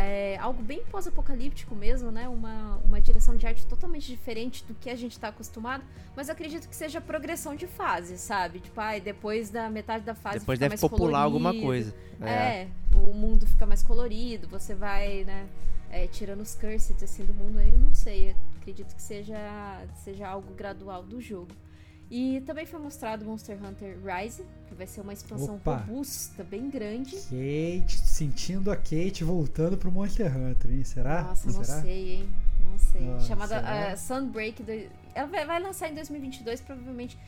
[0.00, 2.28] É, algo bem pós-apocalíptico mesmo, né?
[2.28, 5.82] Uma, uma direção de arte totalmente diferente do que a gente tá acostumado.
[6.14, 8.60] Mas acredito que seja progressão de fase, sabe?
[8.60, 11.66] Tipo, ai, depois da metade da fase Depois fica deve mais popular alguma colorido.
[11.66, 11.94] coisa.
[12.20, 12.68] É.
[12.92, 15.46] o mundo fica mais colorido, você vai, né,
[15.90, 19.36] é, tirando os curseds assim do mundo, aí eu não sei, acredito que seja,
[19.96, 21.48] seja algo gradual do jogo.
[22.10, 25.76] E também foi mostrado Monster Hunter Rise, que vai ser uma expansão Opa.
[25.76, 27.16] robusta, bem grande.
[27.16, 30.84] Kate, sentindo a Kate voltando pro Monster Hunter, hein?
[30.84, 31.22] Será?
[31.24, 31.82] Nossa, não Será?
[31.82, 32.28] sei, hein?
[32.70, 33.00] Não sei.
[33.02, 33.92] Nossa, Chamada será?
[33.92, 34.62] ah, Sunbreak.
[34.62, 34.72] do-
[35.14, 37.18] Ela vai, vai lançar em 2022, provavelmente.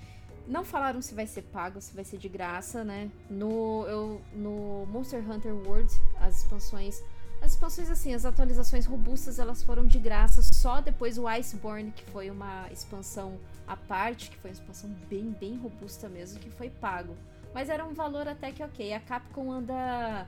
[0.49, 3.11] Não falaram se vai ser pago, se vai ser de graça, né?
[3.29, 7.01] No, eu, no Monster Hunter World, as expansões.
[7.43, 12.05] As expansões, assim, as atualizações robustas, elas foram de graça só depois o Iceborne, que
[12.11, 13.39] foi uma expansão
[13.71, 17.17] à parte, que foi uma expansão bem, bem robusta mesmo, que foi pago.
[17.55, 18.93] Mas era um valor até que ok.
[18.93, 20.27] A Capcom anda,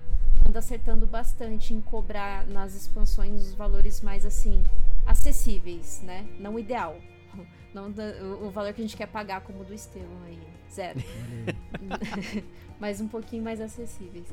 [0.48, 4.62] anda acertando bastante em cobrar nas expansões os valores mais assim
[5.04, 6.24] acessíveis, né?
[6.38, 6.96] Não ideal.
[7.74, 7.90] Não
[8.42, 10.38] o, valor que a gente quer pagar como do Estevão aí.
[10.70, 11.00] Zero.
[12.78, 14.26] Mas um pouquinho mais acessíveis.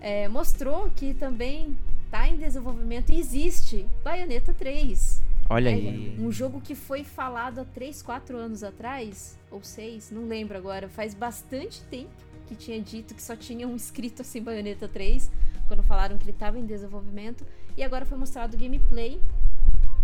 [0.00, 1.78] É, mostrou que também
[2.10, 5.22] tá em desenvolvimento e existe Bayonetta 3.
[5.52, 6.16] Olha É, aí.
[6.16, 10.88] Um jogo que foi falado há 3, 4 anos atrás, ou 6, não lembro agora,
[10.88, 12.12] faz bastante tempo
[12.46, 15.30] que tinha dito que só tinha um escrito assim Bayonetta 3,
[15.66, 17.44] quando falaram que ele estava em desenvolvimento,
[17.76, 19.20] e agora foi mostrado o gameplay,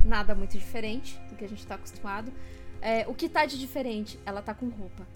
[0.04, 2.32] nada muito diferente do que a gente está acostumado.
[2.82, 4.18] É, o que tá de diferente?
[4.26, 5.06] Ela tá com roupa.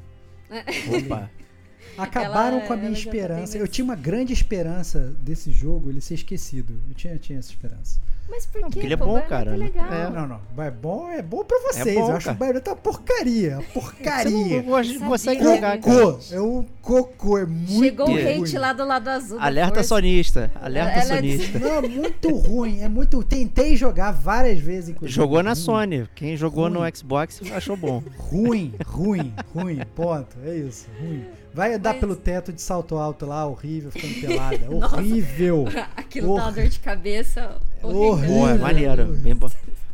[0.97, 1.31] Opa.
[1.99, 3.59] Acabaram Ela- com a minha ela tá bem esperança.
[3.59, 6.81] Eu tinha uma grande esperança desse jogo ele ser esquecido.
[6.89, 7.99] Eu tinha, tinha essa esperança.
[8.29, 8.75] Mas por Não, quê?
[8.75, 9.65] porque ele é bom, Bayonetta cara, É né?
[9.65, 9.93] legal.
[9.93, 10.11] É.
[10.11, 10.41] Não, não.
[10.65, 11.97] É bom, é bom pra vocês.
[11.97, 12.37] bom, eu acho cara.
[12.37, 13.57] o Bayonetta uma porcaria.
[13.59, 15.01] Uma Você não porcaria.
[15.09, 15.55] consegue né?
[15.57, 15.79] jogar.
[15.81, 16.19] Cocô.
[16.31, 17.39] É um cocô.
[17.39, 18.43] É muito Chegou o ruim.
[18.45, 19.37] hate lá do lado azul.
[19.41, 20.49] Alerta sonista.
[20.63, 21.59] Alerta Ela é sonista.
[21.59, 22.81] Não, é muito ruim.
[22.81, 23.21] É muito.
[23.25, 24.91] Tentei jogar várias vezes.
[24.91, 25.13] inclusive.
[25.13, 26.09] Jogou na Ruim, Sony.
[26.15, 26.91] Quem jogou no Ruim.
[26.95, 28.01] Xbox achou bom.
[28.17, 29.81] Ruim, ruim, ruim.
[29.97, 30.37] Ponto.
[30.45, 30.87] É isso.
[31.01, 31.25] Ruim.
[31.53, 34.71] Vai andar Mas- pelo teto de salto alto lá, horrível, ficando pelada.
[34.71, 35.65] Horrível.
[35.97, 37.59] Aquilo dá uma dor de cabeça.
[37.83, 38.03] Horrível.
[38.03, 38.37] Horrível.
[38.37, 39.07] Pô, é maneiro.
[39.17, 39.49] Bem bom.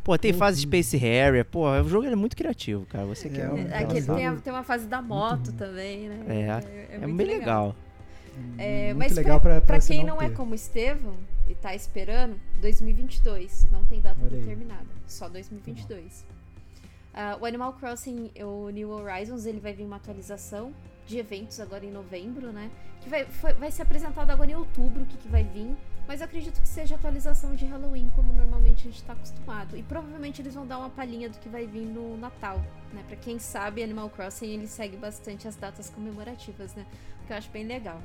[0.05, 1.45] Pô, tem fase Space Harrier.
[1.45, 3.05] Pô, o jogo ele é muito criativo, cara.
[3.07, 3.47] Você quer.
[3.47, 6.21] É, um- é, É, aquele- tem, a- tem uma fase da moto também, né?
[6.29, 7.75] É, é, muito bem legal.
[8.59, 11.15] É, Muito mas legal pra, pra, pra quem não, é como Estevão
[11.49, 13.67] e tá esperando, 2022.
[13.73, 14.41] Não tem data Olha aí.
[14.41, 14.85] determinada.
[15.07, 16.25] Só 2022.
[17.15, 20.73] Ah, o Animal Crossing, o New Horizons, ele vai vir uma atualização
[21.07, 22.71] de eventos agora em novembro, né?
[23.01, 25.77] Que vai, foi- vai ser apresentado agora em outubro, o que, que vai vir.
[26.09, 29.77] Mas eu acredito que seja atualização de Halloween, como normalmente a gente tá acostumado.
[29.77, 32.59] E provavelmente eles vão dar uma palhinha do que vai vir no Natal,
[32.93, 33.03] né?
[33.09, 36.87] Pra quem sabe, Animal Crossing ele segue bastante as datas comemorativas, né?
[37.23, 38.01] O que eu acho bem legal.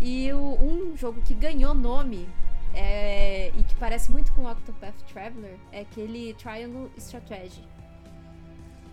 [0.00, 2.26] E o- um jogo que ganhou nome
[2.74, 7.62] é, e que parece muito com Octopath Traveler é aquele Triangle Strategy.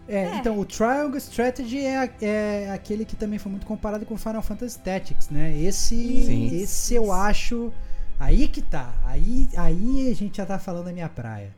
[0.08, 0.36] É, É.
[0.38, 4.80] então o Triangle Strategy é, é aquele que também foi muito comparado com Final Fantasy
[4.80, 5.58] Tactics, né?
[5.60, 6.56] Esse, Sim.
[6.56, 7.72] esse eu acho.
[8.20, 8.94] Aí que tá.
[9.06, 11.52] Aí, aí a gente já tá falando da minha praia.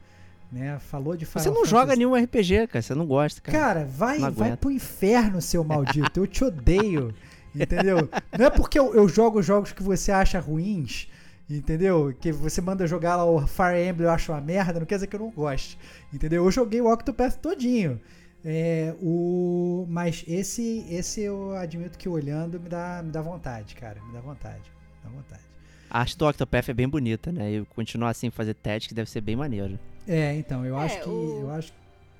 [0.49, 0.79] Né?
[0.79, 2.81] Falou de Final Você não Fantasy joga nenhum RPG, cara.
[2.81, 3.57] Você não gosta, cara.
[3.57, 6.21] Cara, vai, vai pro inferno, seu maldito.
[6.21, 7.13] Eu te odeio.
[7.53, 8.07] Entendeu?
[8.37, 11.07] Não é porque eu, eu jogo jogos que você acha ruins,
[11.49, 12.13] entendeu?
[12.19, 15.07] Que você manda jogar lá o Fire Emblem eu acho uma merda, não quer dizer
[15.07, 15.77] que eu não goste.
[16.13, 16.45] Entendeu?
[16.45, 17.99] Eu joguei o Octopath todinho.
[18.45, 24.01] É, o, mas esse, esse eu admito que olhando me dá, me dá vontade, cara.
[24.03, 24.63] Me dá vontade.
[25.03, 25.41] Me dá vontade.
[25.89, 27.51] A arte do Octopath é bem bonita, né?
[27.53, 29.79] E continuar assim, fazer Tactics deve ser bem maneiro.
[30.07, 31.71] É, então, eu É, acho que o- eu acho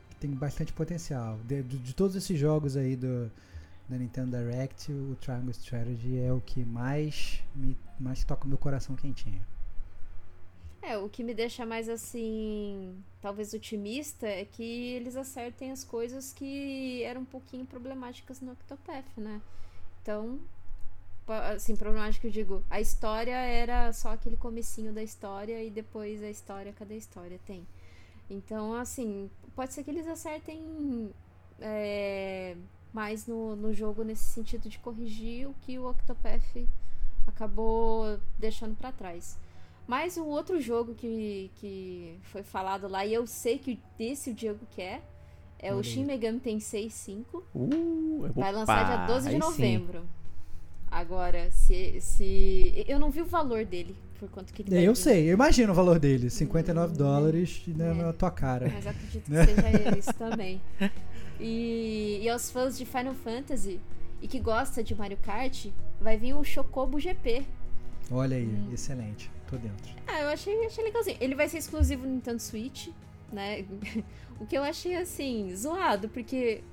[0.10, 1.38] que tem bastante potencial.
[1.46, 3.32] De, de- de todos esses jogos aí do
[3.90, 8.58] da Nintendo Direct, o Triangle Strategy é o que mais me mais toca o meu
[8.58, 9.42] coração quentinho.
[10.82, 14.64] É, o que me deixa mais assim, talvez otimista, é que
[14.94, 19.42] eles acertem as coisas que eram um pouquinho problemáticas no Octopath, né?
[20.02, 20.40] Então,
[21.28, 26.30] assim, problemática eu digo, a história era só aquele comecinho da história e depois a
[26.30, 27.68] história, cada história tem.
[28.30, 31.14] Então, assim, pode ser que eles acertem
[31.60, 32.56] é,
[32.94, 36.68] mais no, no jogo nesse sentido de corrigir o que o Octopath
[37.26, 39.38] acabou deixando pra trás.
[39.88, 44.34] Mas o outro jogo que, que foi falado lá, e eu sei que desse o
[44.34, 45.02] Diego quer,
[45.60, 45.84] é Olha o.
[45.84, 47.44] Shin Megami Tensei 5.
[47.56, 49.40] Uh, Vai opa, lançar dia 12 de sim.
[49.40, 50.04] novembro.
[50.92, 52.84] Agora, se, se.
[52.88, 55.00] Eu não vi o valor dele, por quanto que ele vai É, eu vir.
[55.02, 57.94] sei, eu imagino o valor dele, 59 Hum, dólares na, é.
[57.94, 58.70] na tua cara.
[58.74, 59.46] Mas acredito que Né?
[59.46, 60.62] seja isso também.
[61.40, 63.80] E, e aos fãs de Final Fantasy
[64.22, 65.68] e que gosta de Mario Kart,
[66.02, 67.46] vai vir o Chocobo GP.
[68.10, 68.70] Olha aí, Hum.
[68.74, 69.30] excelente.
[69.50, 69.96] Tô dentro.
[70.08, 71.18] Ah, eu achei, achei legalzinho.
[71.20, 72.90] Ele vai ser exclusivo no Nintendo Switch,
[73.32, 73.66] né?
[74.40, 76.64] o que eu achei, assim, zoado, porque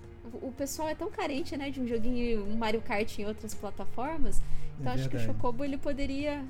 [0.42, 4.40] o pessoal é tão carente, né, de um joguinho, um Mario Kart em outras plataformas.
[4.80, 5.20] Então É acho que o.
[5.20, 6.44] Chocobo, ele poderia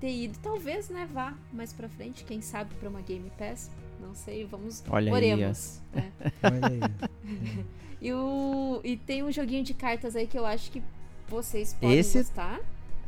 [0.00, 0.38] ter ido.
[0.40, 3.70] Talvez, né, vá mais pra frente, quem sabe, pra uma Game Pass.
[4.00, 4.82] Não sei, vamos...
[4.88, 5.80] Olha aí, oremos.
[5.92, 6.12] né?
[6.42, 7.66] Olha aí.
[8.02, 10.82] E, o, e tem um joguinho de cartas aí que eu acho que
[11.28, 12.58] vocês podem Esse- gostar.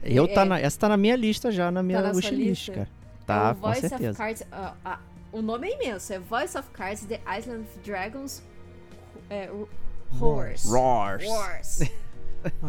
[0.02, 0.44] Eu tá É.
[0.44, 2.72] na, essa tá na minha lista já, na minha na sua wishlist, lista?
[2.72, 2.88] cara.
[2.88, 4.18] É Tá, o com Voice of certeza.
[4.18, 4.42] Cards.
[4.50, 4.98] ah, ah,
[5.32, 6.12] o nome é imenso.
[6.12, 8.42] É Voice of Cards The Island of Dragons
[9.30, 9.68] é, Ro-
[10.10, 10.64] Roars.
[10.64, 11.80] Roars.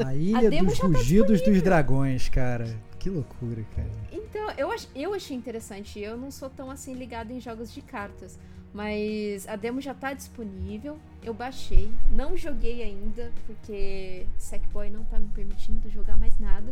[0.05, 2.77] A ilha demo dos já tá rugidos dos dragões, cara.
[2.99, 3.89] Que loucura, cara.
[4.11, 5.99] Então, eu, ach, eu achei interessante.
[5.99, 8.39] Eu não sou tão assim ligada em jogos de cartas.
[8.71, 10.97] Mas a demo já tá disponível.
[11.23, 11.91] Eu baixei.
[12.11, 16.71] Não joguei ainda, porque Sackboy não tá me permitindo jogar mais nada.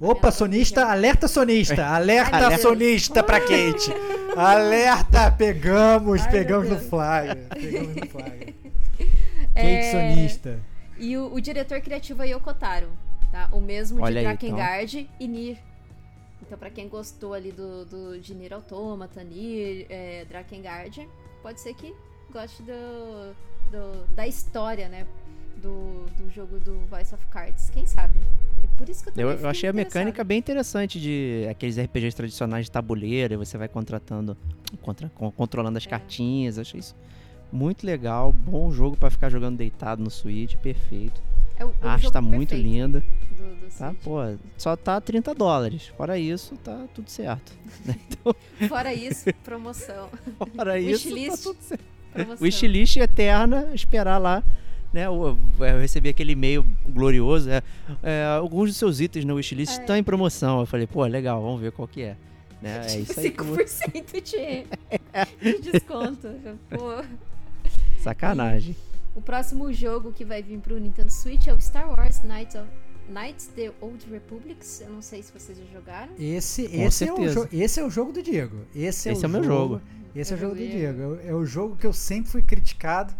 [0.00, 3.92] Opa, sonista, alerta sonista, alerta sonista pra Kate.
[4.36, 8.54] Alerta, pegamos, Ai, pegamos no flagra, pegamos no flagra.
[8.98, 10.60] Kate É, sonista.
[10.98, 12.88] E o, o diretor criativo é Yoko Taro,
[13.30, 13.48] tá?
[13.52, 15.58] O mesmo Olha de Drakengard e Nier.
[16.42, 21.08] Então, pra quem gostou ali do, do de Nier Automata, Nier, é, Drakengard,
[21.42, 21.94] pode ser que
[22.32, 23.34] goste do,
[23.70, 25.06] do- da história, né?
[25.64, 27.70] Do, do jogo do Voice of Cards.
[27.70, 28.18] Quem sabe?
[28.62, 32.14] É por isso que eu Eu, eu achei a mecânica bem interessante de aqueles RPGs
[32.14, 34.36] tradicionais de tabuleiro, e você vai contratando,
[34.82, 35.88] contra- con- controlando as É.
[35.88, 36.58] cartinhas.
[36.58, 36.94] Achei isso
[37.50, 41.22] muito legal, bom jogo pra ficar jogando deitado no Switch, perfeito.
[41.56, 43.00] É o, o A arte tá muito linda,
[43.30, 43.88] Do, do tá?
[43.90, 44.02] Switch.
[44.02, 44.18] Pô,
[44.58, 45.86] só tá 30 dólares.
[45.96, 47.52] Fora isso, tá tudo certo.
[48.68, 50.08] Fora isso, promoção.
[50.56, 51.84] Fora isso, tá tudo certo.
[52.12, 52.38] promoção.
[52.44, 54.42] Wishlist eterna, esperar lá.
[54.94, 57.50] Né, eu, eu recebi aquele e-mail glorioso.
[57.50, 57.60] É,
[58.00, 59.80] é, alguns dos seus itens na wishlist É.
[59.80, 60.60] estão em promoção.
[60.60, 62.16] Eu falei, pô, legal, vamos ver qual que é.
[62.62, 63.30] Né, é isso aí.
[63.32, 66.28] que eu vou- 5% de, de desconto.
[66.70, 67.02] Pô.
[67.98, 68.76] Sacanagem.
[69.16, 72.66] O próximo jogo que vai vir pro Nintendo Switch é o Star Wars Knights, of,
[73.08, 74.80] Knights The Old Republics.
[74.80, 76.12] Eu não sei se vocês já jogaram.
[76.18, 78.58] Esse, Com esse, é o esse é o jogo do Diego.
[78.74, 79.80] Esse é, Esse o, é o meu jogo.
[80.14, 80.58] Esse é o jogo do.
[80.60, 81.18] Diego.
[81.24, 83.12] É É o jogo que eu sempre fui criticado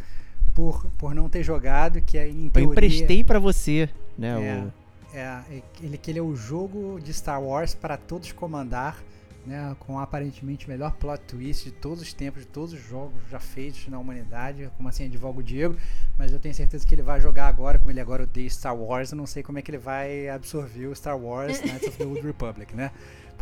[0.55, 2.71] por, por não ter jogado, que é em Eu teoria...
[2.73, 4.29] emprestei pra você, né?
[4.31, 4.63] É.
[4.65, 4.85] o-
[5.17, 9.03] É, é- ele, que ele é o jogo de Star Wars para todos comandar
[9.47, 13.21] né, com aparentemente o melhor plot twist de todos os tempos, de todos os jogos
[13.31, 15.77] já feitos na humanidade, como assim advoga o Diego,
[16.19, 19.13] mas eu tenho certeza que ele vai jogar agora, como ele agora odeia Star Wars,
[19.13, 22.07] eu não sei como é que ele vai absorver o Star Wars Knights of the
[22.07, 22.91] Old Republic, né?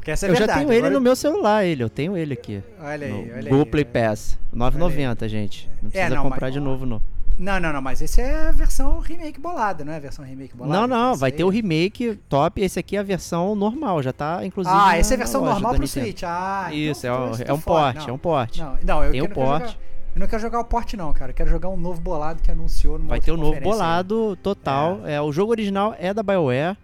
[0.03, 0.51] Porque essa é eu verdade.
[0.53, 2.61] já tenho ele agora- no meu celular, ele, eu tenho ele aqui.
[2.81, 3.65] Olha aí, no olha Google aí.
[3.67, 4.37] Play Pass.
[4.53, 5.71] 9,90, gente.
[5.81, 7.01] Não É, precisa não, comprar mas- de novo, não.
[7.39, 10.57] Não, não, não, mas esse é a versão remake bolada, não é a versão remake
[10.57, 10.81] bolada?
[10.81, 12.61] Não, não, vai aí- ter o remake top.
[12.61, 14.75] Esse aqui é a versão normal, já tá inclusive.
[14.77, 15.87] Ah, essa é a versão loja normal pro.
[15.87, 16.23] Switch.
[16.25, 18.09] Ah, então Isso, é, tô- um- tô é um fora, porte, não.
[18.09, 18.61] é um porte.
[18.61, 19.67] Não, não, eu Tem o porte.
[19.69, 19.79] jogar-
[20.15, 21.31] eu não quero jogar o porte não, cara.
[21.31, 23.61] Eu quero jogar um novo bolado que anunciou numa Vai ter o novo aí.
[23.61, 25.01] bolado total.
[25.07, 25.21] É.
[25.21, 26.77] o jogo original é da BioWare.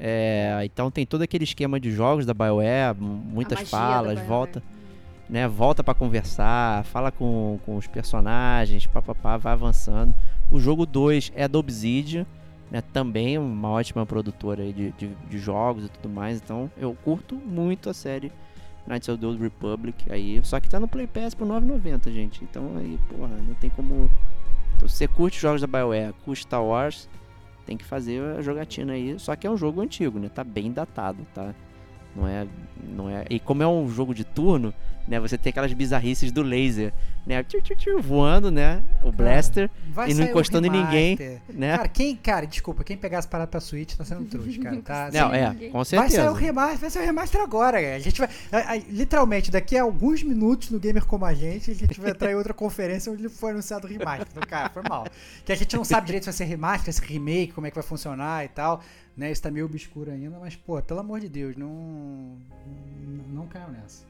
[0.00, 4.62] É, então tem todo aquele esquema de jogos da BioWare, muitas falas, volta,
[5.28, 10.14] né, volta para conversar, fala com, com os personagens, papapá, vai avançando.
[10.50, 12.26] O jogo 2 é da Obsidian,
[12.70, 16.38] né, também uma ótima produtora de, de, de jogos e tudo mais.
[16.38, 18.32] Então eu curto muito a série
[18.86, 22.42] Knights of the Old Republic aí, só que tá no Play Pass por 9,90, gente.
[22.42, 24.10] Então aí, porra, não tem como
[24.80, 27.06] então, você curte jogos da BioWare, curte Star Wars,
[27.66, 29.18] tem que fazer a jogatina aí.
[29.18, 30.28] Só que é um jogo antigo, né?
[30.28, 31.54] Tá bem datado, tá?
[32.14, 32.46] Não é,
[32.96, 33.24] não é.
[33.30, 34.74] E como é um jogo de turno,
[35.06, 35.20] né?
[35.20, 36.92] Você tem aquelas bizarrices do laser,
[37.26, 37.44] né?
[38.02, 38.82] Voando, né?
[39.04, 41.16] O blaster, Vai e não encostando em ninguém,
[41.48, 41.76] né?
[41.76, 44.82] Cara, quem, cara, desculpa, quem pegar essa parada pra Switch tá sendo trouxa, cara.
[44.82, 45.70] Tá, não, sim, é, ninguém.
[45.70, 46.30] com Vai sair certeza.
[46.30, 47.94] o remaster, vai sair o remaster agora, cara.
[47.96, 48.28] A gente vai.
[48.50, 52.10] a- a- literalmente, daqui a alguns minutos no Gamer Como a Gente, a gente vai
[52.10, 54.26] entrar em outra conferência onde foi anunciado o remaster.
[54.30, 55.06] Então, cara, foi mal.
[55.44, 57.76] Que a gente não sabe direito se vai ser remaster, se remake, como é que
[57.76, 58.80] vai funcionar e tal.
[59.20, 59.30] Né?
[59.30, 62.38] Isso tá meio obscuro ainda, mas, pô, pelo amor de Deus, não.
[63.28, 64.06] Não caiu nessa.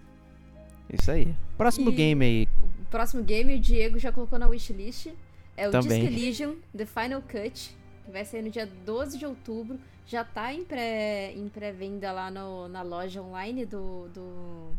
[0.89, 1.35] Isso aí.
[1.59, 2.49] Próximo E- game aí.
[2.81, 5.09] O próximo game o Diego já colocou na wishlist.
[5.57, 6.01] É o Também.
[6.07, 9.81] Disc Elysium The Final Cut, que vai sair no dia 12 de outubro.
[10.07, 14.73] Já tá em pré- em pré-venda lá no- na loja online do, do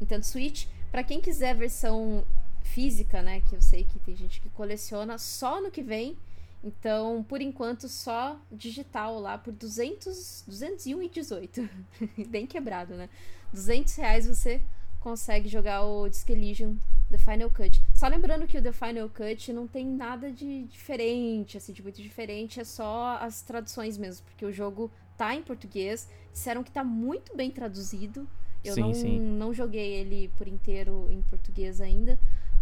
[0.00, 0.66] Nintendo Switch.
[0.90, 2.24] Pra quem quiser a versão
[2.62, 6.16] física, né, que eu sei que tem gente que coleciona, só no que vem.
[6.64, 11.68] Então, por enquanto, só digital lá por 200, 201,18.
[12.28, 13.08] Bem quebrado, né?
[13.52, 14.60] 200 reais você
[15.00, 16.76] consegue jogar o Disc Elysium
[17.10, 17.80] The Final Cut.
[17.94, 22.02] Só lembrando que o The Final Cut não tem nada de diferente, assim, de muito
[22.02, 26.82] diferente, é só as traduções mesmo, porque o jogo tá em português, disseram que tá
[26.82, 28.28] muito bem traduzido.
[28.64, 29.20] Eu Sim, não, sim.
[29.20, 32.18] não joguei ele por inteiro em português ainda,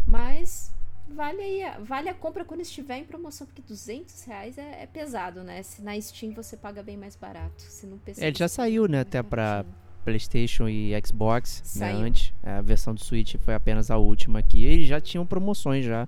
[0.06, 0.70] mas
[1.08, 4.86] vale aí, a- vale a compra quando estiver em promoção, porque 200 reais é, é
[4.86, 5.62] pesado, né?
[5.62, 8.22] Se na Steam você paga bem mais barato, se no PC...
[8.24, 9.64] É, Ele já saiu, né, até pra-.
[10.04, 11.96] PlayStation e Xbox, né, Saiu.
[12.04, 12.30] antes.
[12.42, 14.58] É, A versão do Switch foi apenas a última aqui.
[14.58, 16.06] E eles já tinham promoções já.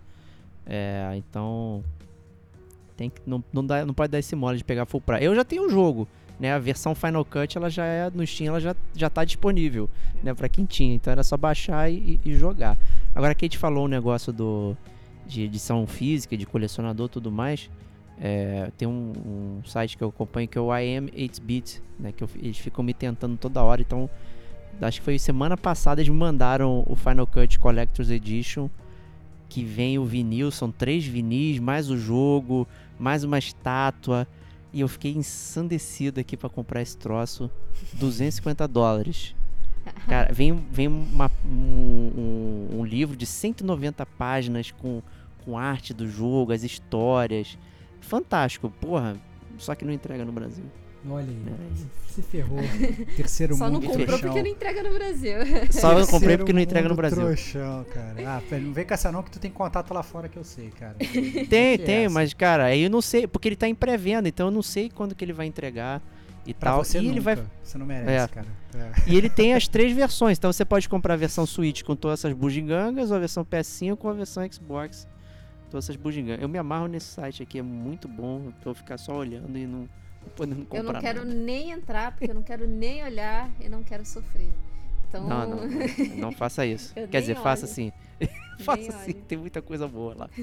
[0.66, 1.82] É, então
[2.94, 5.24] tem que não, não, dá, não pode dar esse mole de pegar full price.
[5.24, 6.06] Eu já tenho o jogo,
[6.39, 6.53] né?
[6.53, 9.89] A versão Final Cut ela já é no Steam, ela já já tá disponível,
[10.23, 10.95] né, para quem tinha.
[10.95, 12.79] Então era só baixar e, e jogar.
[13.15, 14.77] Agora que a gente falou o negócio do
[15.27, 17.69] de edição física, de colecionador, tudo mais.
[18.19, 19.13] É, tem um,
[19.61, 22.13] um site que eu acompanho que é o IM 8-Bit, né?
[22.13, 23.81] Que eu- eles ficam me tentando toda hora.
[23.83, 24.09] Então,
[24.81, 28.69] acho que foi semana passada eles me mandaram o Final Cut Collector's Edition.
[29.49, 32.67] Que vem o vinil, são três vinis, mais o jogo,
[32.99, 34.27] mais uma estátua.
[34.73, 37.51] E eu fiquei ensandecido aqui pra comprar esse troço.
[37.95, 39.35] 250 dólares.
[40.09, 45.03] Cara, vem, vem uma- um, um- um livro de 190 páginas com,
[45.45, 47.57] com arte do jogo, as histórias.
[48.01, 49.17] Fantástico, porra.
[49.59, 50.65] Só que não entrega no Brasil.
[51.09, 52.12] Olha aí, É.
[52.12, 52.59] se ferrou.
[53.16, 54.28] Terceiro Só não mundo comprou trouxão.
[54.28, 55.37] porque não entrega no Brasil.
[55.70, 57.20] Só eu comprei porque não entrega no Brasil.
[57.23, 58.15] Trouxão, cara.
[58.37, 60.45] Ah, pera, não vem com essa não que tu tem contato lá fora que eu
[60.45, 60.95] sei, cara.
[61.01, 62.15] Tem, Que é tem, essa?
[62.15, 64.89] mas cara, aí eu não sei, porque ele tá em pré-venda, então eu não sei
[64.91, 66.03] quando que ele vai entregar
[66.47, 66.85] e Pra tal.
[66.85, 67.12] você e nunca.
[67.12, 68.28] ele vai Você não merece, É.
[68.28, 68.47] cara.
[68.74, 68.93] É.
[69.11, 72.20] e ele tem as três versões, então você pode comprar a versão Switch com todas
[72.20, 75.07] essas bugigangas, ou a versão PS5 ou a versão Xbox,
[75.70, 76.43] todas essas bugigangas.
[76.43, 79.66] Eu me amarro nesse site aqui, é muito bom, pra eu ficar só olhando e
[79.66, 79.89] não, não
[80.35, 81.35] podendo comprar Eu não quero nada.
[81.40, 84.51] nem entrar, porque eu não quero nem olhar e não quero sofrer.
[85.09, 85.57] Então, Não, não,
[86.19, 86.93] não, faça isso.
[86.97, 87.73] Eu Quer dizer, faça olho.
[87.73, 87.93] assim.
[88.20, 89.15] Nem faça olho.
[89.28, 90.31] tem muita coisa boa lá.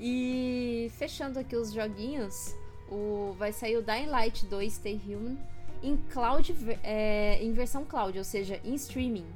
[0.00, 2.54] E fechando aqui os joguinhos,
[2.88, 5.36] o, vai sair o Dying Light 2 Stay Human
[5.82, 6.54] em cloud,
[6.84, 9.26] é, em versão cloud, ou seja, em streaming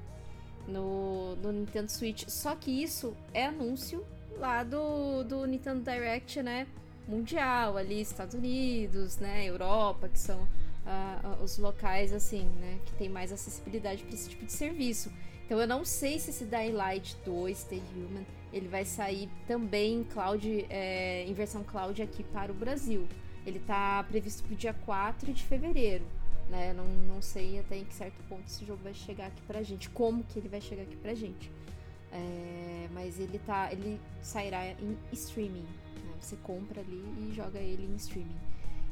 [0.69, 2.25] no, no Nintendo Switch.
[2.29, 4.05] Só que isso é anúncio
[4.39, 6.67] lá do, do Nintendo Direct, né?
[7.13, 9.45] Mundial, ali, Estados Unidos, né?
[9.47, 10.49] Europa, que são
[10.87, 12.79] ah, ah, os locais, assim, né?
[12.87, 15.13] Que tem mais acessibilidade para esse tipo de serviço.
[15.45, 20.01] Então eu não sei se esse Dying Light 2 Stay Human ele vai sair também
[20.01, 23.07] em cloud, é, em versão cloud aqui para o Brasil.
[23.47, 26.05] Ele está previsto para o dia 4 de fevereiro.
[26.49, 26.73] Né?
[26.73, 29.89] Não, não sei até em que certo ponto esse jogo vai chegar aqui pra gente,
[29.91, 31.51] como que ele vai chegar aqui pra gente.
[32.13, 33.73] É, mas ele tá.
[33.73, 35.67] ele sairá em streaming.
[36.23, 38.37] Você compra ali e joga ele em streaming.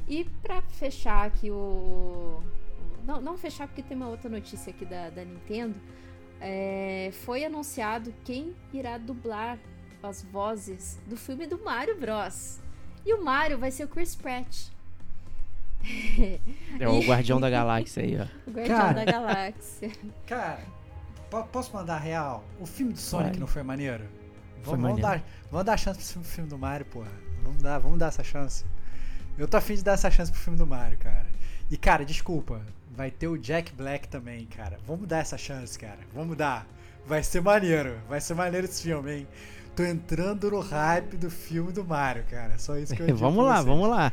[0.07, 2.43] E pra fechar aqui o.
[3.05, 5.75] Não, não fechar porque tem uma outra notícia aqui da, da Nintendo.
[6.39, 9.57] É, foi anunciado quem irá dublar
[10.03, 12.59] as vozes do filme do Mario Bros.
[13.05, 14.67] E o Mario vai ser o Chris Pratt.
[16.79, 18.25] É o Guardião da Galáxia aí, ó.
[18.47, 18.93] O Guardião Cara.
[19.05, 19.91] da Galáxia.
[20.27, 20.61] Cara,
[21.29, 22.43] po- posso mandar real?
[22.59, 23.39] O filme do Sonic Pode.
[23.39, 24.03] não foi maneiro?
[24.63, 27.11] Foi Vamos, vamos dar, vamos dar chance pro filme, do Mario, porra.
[27.43, 28.63] Vamos dar, vamos dar essa chance.
[29.37, 31.25] Eu tô afim de dar essa chance pro filme do Mario, cara.
[31.69, 32.61] E, cara, desculpa,
[32.95, 34.77] vai ter o Jack Black também, cara.
[34.85, 35.99] Vamos dar essa chance, cara.
[36.13, 36.67] Vamos dar.
[37.07, 37.97] Vai ser maneiro.
[38.07, 39.27] Vai ser maneiro esse filme, hein?
[39.75, 42.59] Tô entrando no hype do filme do Mario, cara.
[42.59, 44.11] Só isso que eu digo vamos lá, vamos lá.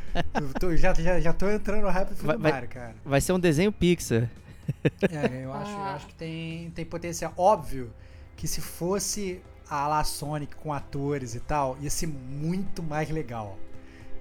[0.59, 2.95] Tô- já, já, já tô entrando no hype do filme Vai- do vai- Mario, cara.
[3.05, 4.29] Vai ser um desenho Pixar.
[5.11, 7.33] É, eu acho, eu acho que tem, tem potencial.
[7.35, 7.91] Óbvio
[8.37, 13.57] que se fosse a la Sonic com atores e tal, ia ser muito mais legal.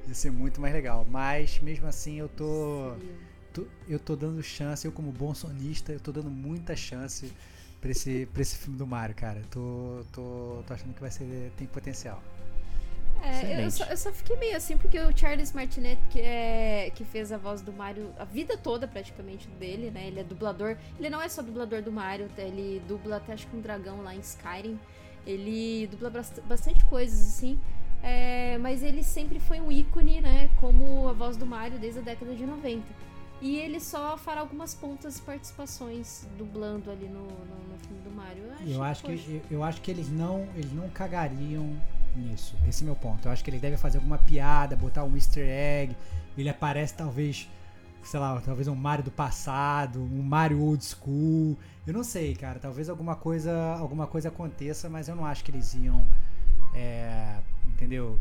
[0.06, 1.06] Ia ser muito mais legal.
[1.08, 2.94] Mas mesmo assim eu tô.
[3.52, 7.32] tô- eu tô dando chance, eu como bom sonista, eu tô dando muita chance
[7.80, 9.42] pra esse, pra esse filme do Mario, cara.
[9.50, 11.52] Tô, tô, tô achando que vai ser.
[11.56, 12.22] tem potencial.
[13.20, 17.04] É, eu só, eu só fiquei meio assim porque o Charles Martinet, que, é, que
[17.04, 20.06] fez a voz do Mario a vida toda praticamente dele, né?
[20.06, 20.76] Ele é dublador.
[20.98, 24.14] Ele não é só dublador do Mario, ele dubla até acho que um dragão lá
[24.14, 24.78] em Skyrim.
[25.26, 27.58] Ele dubla bast- bastante coisas assim.
[28.02, 30.48] É, mas ele sempre foi um ícone, né?
[30.60, 32.82] Como a voz do Mario desde a década de 90.
[33.40, 38.10] E ele só fará algumas pontas e participações dublando ali no, no, no filme do
[38.10, 38.42] Mario.
[38.66, 41.76] Eu acho poxa, que, eu, eu acho que eles não, eles não cagariam
[42.16, 42.56] nisso.
[42.68, 43.28] Esse é meu ponto.
[43.28, 45.96] Eu acho que eles devem fazer alguma piada, botar um easter egg.
[46.36, 47.48] Ele aparece talvez,
[48.02, 51.56] sei lá, talvez um Mario do passado, um Mario old school.
[51.88, 52.58] Eu não sei, cara.
[52.58, 56.04] Talvez alguma coisa, alguma coisa aconteça, mas eu não acho que eles iam,
[56.74, 58.18] é, entendeu?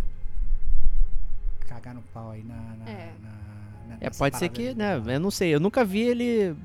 [1.68, 3.12] Cagar no pau aí na, na, É.
[3.22, 5.02] na- na- É, pode ser que, né?
[5.08, 5.54] Eu não sei.
[5.54, 6.56] Eu nunca vi ele,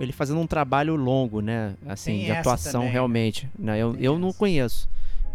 [0.00, 1.74] ele fazendo um trabalho longo, né?
[1.88, 2.92] Assim, Tem de atuação também, né?
[2.92, 3.48] realmente.
[3.58, 3.78] Né?
[3.78, 4.86] Eu, Tem eu não conheço.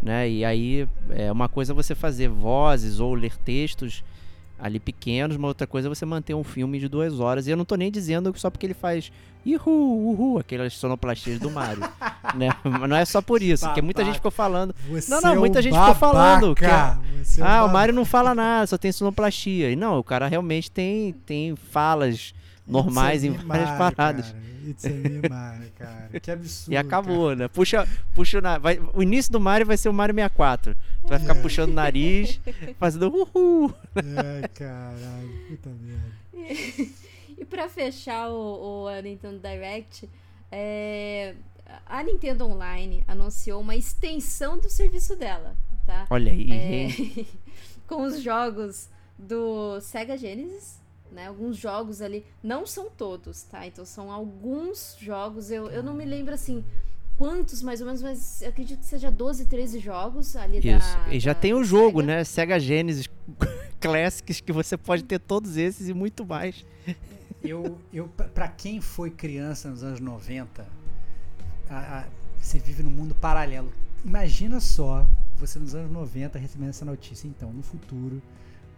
[0.03, 0.29] Né?
[0.29, 4.03] E aí, é uma coisa você fazer vozes ou ler textos
[4.57, 7.47] ali pequenos, uma outra coisa é você manter um filme de duas horas.
[7.47, 9.11] E eu não tô nem dizendo só porque ele faz
[9.45, 11.81] ihu, uhu, aquelas sonoplastias do Mario.
[12.35, 12.49] né?
[12.63, 14.19] Mas não é só por isso, porque muita gente Babaca.
[14.19, 14.75] ficou falando.
[14.89, 17.01] Você Não, não, é muita um gente ficou falando que babaca.
[17.23, 17.73] Você é Ah, o babaca.
[17.73, 19.71] Mario não fala nada, só tem sonoplastia.
[19.71, 22.33] E não, o cara realmente tem, tem falas
[22.67, 24.31] normais em a me várias paradas.
[24.31, 24.45] Cara.
[24.67, 26.19] It's a me Mario, cara.
[26.19, 26.73] Que absurdo.
[26.73, 27.47] E acabou, né?
[27.47, 30.75] Puxa, puxa o vai, O início do Mario vai ser o Mario 64.
[31.03, 31.41] Tu vai ficar É.
[31.41, 32.39] puxando o nariz,
[32.79, 33.69] fazendo uhul.
[33.93, 34.39] Cara.
[34.41, 35.45] Ai, caralho.
[35.49, 36.95] Puta merda.
[37.37, 40.09] E pra fechar o, o a Nintendo Direct,
[40.49, 41.35] é,
[41.85, 45.53] a Nintendo Online anunciou uma extensão do serviço dela,
[45.85, 46.07] tá?
[46.09, 47.25] Olha aí, É,
[47.85, 48.87] com os jogos
[49.19, 50.79] do Sega Genesis,
[51.15, 51.27] né?
[51.27, 53.65] Alguns jogos ali, não são todos, tá?
[53.65, 56.63] Então são alguns jogos, eu, eu não me lembro assim
[57.17, 60.97] quantos mais ou menos, mas eu acredito que seja 12, 13 jogos ali da Isso.
[61.09, 62.13] E já da- tem o da jogo, Sega.
[62.17, 62.23] né?
[62.25, 63.09] Sega Genesis
[63.79, 66.65] Classics, que você pode ter todos esses e muito mais.
[67.43, 70.67] Eu, eu, pra- pra quem foi criança nos anos 90,
[71.69, 72.05] a- a-
[72.41, 73.71] você vive num mundo paralelo.
[74.03, 75.05] Imagina só
[75.37, 77.27] você nos anos 90 recebendo essa notícia.
[77.27, 78.21] Então, no futuro,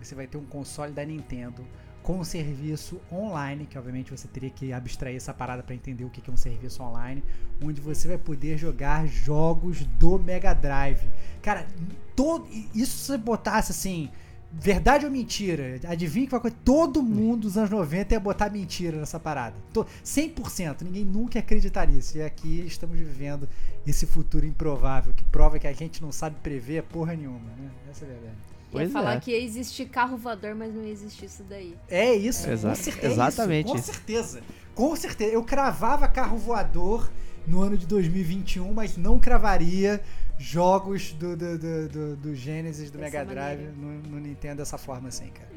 [0.02, 1.66] você vai ter um console da Nintendo
[2.08, 6.22] com serviço online, que obviamente você teria que abstrair essa parada para entender o que
[6.26, 7.22] é um serviço online,
[7.62, 11.06] onde você vai poder jogar jogos do Mega Drive.
[11.42, 11.68] Cara,
[12.16, 14.10] todo, isso se você botasse assim,
[14.54, 16.62] verdade ou mentira, adivinha que vai acontecer?
[16.64, 19.58] Todo mundo dos anos 90 ia botar mentira nessa parada.
[19.74, 22.18] To- 100%, ninguém nunca ia acreditar nisso.
[22.18, 23.50] E aqui estamos vivendo
[23.86, 27.70] esse futuro improvável, que prova que a gente não sabe prever porra nenhuma, né?
[27.92, 28.38] Essa é a verdade.
[28.68, 29.20] Ia Pois falar é.
[29.20, 31.74] que ia existir carro voador, mas não ia existir isso daí.
[31.90, 33.14] É isso, Exa- com certeza.
[33.14, 33.86] exatamente com isso.
[33.94, 34.42] certeza.
[34.76, 35.32] Com certeza.
[35.32, 37.10] Eu cravava carro voador
[37.48, 40.02] no ano de 2021, mas não cravaria
[40.38, 44.78] jogos do, do, do, do, do Genesis, do Dessa Mega Drive no, no Nintendo dessa
[44.78, 45.50] forma assim, cara.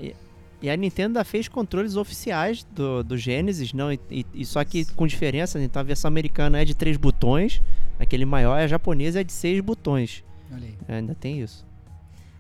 [0.62, 3.91] E a Nintendo ainda fez controles oficiais do, do Genesis, não?
[3.93, 5.61] E, e- e só que com diferença?
[5.61, 7.61] Então a versão americana é de três botões,
[7.99, 10.23] aquele maior, e a japonesa é de seis botões.
[10.53, 10.74] Olha aí.
[10.87, 11.66] É, ainda tem isso.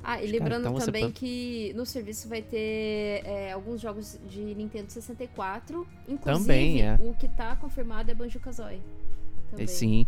[0.02, 4.90] Ah, e lembrando então também que no serviço vai ter é, alguns jogos de Nintendo
[4.90, 5.86] 64.
[6.08, 6.98] Inclusive, Também, é.
[7.02, 8.80] o que tá confirmado é Banjo-Kazooie.
[9.58, 10.06] É, sim.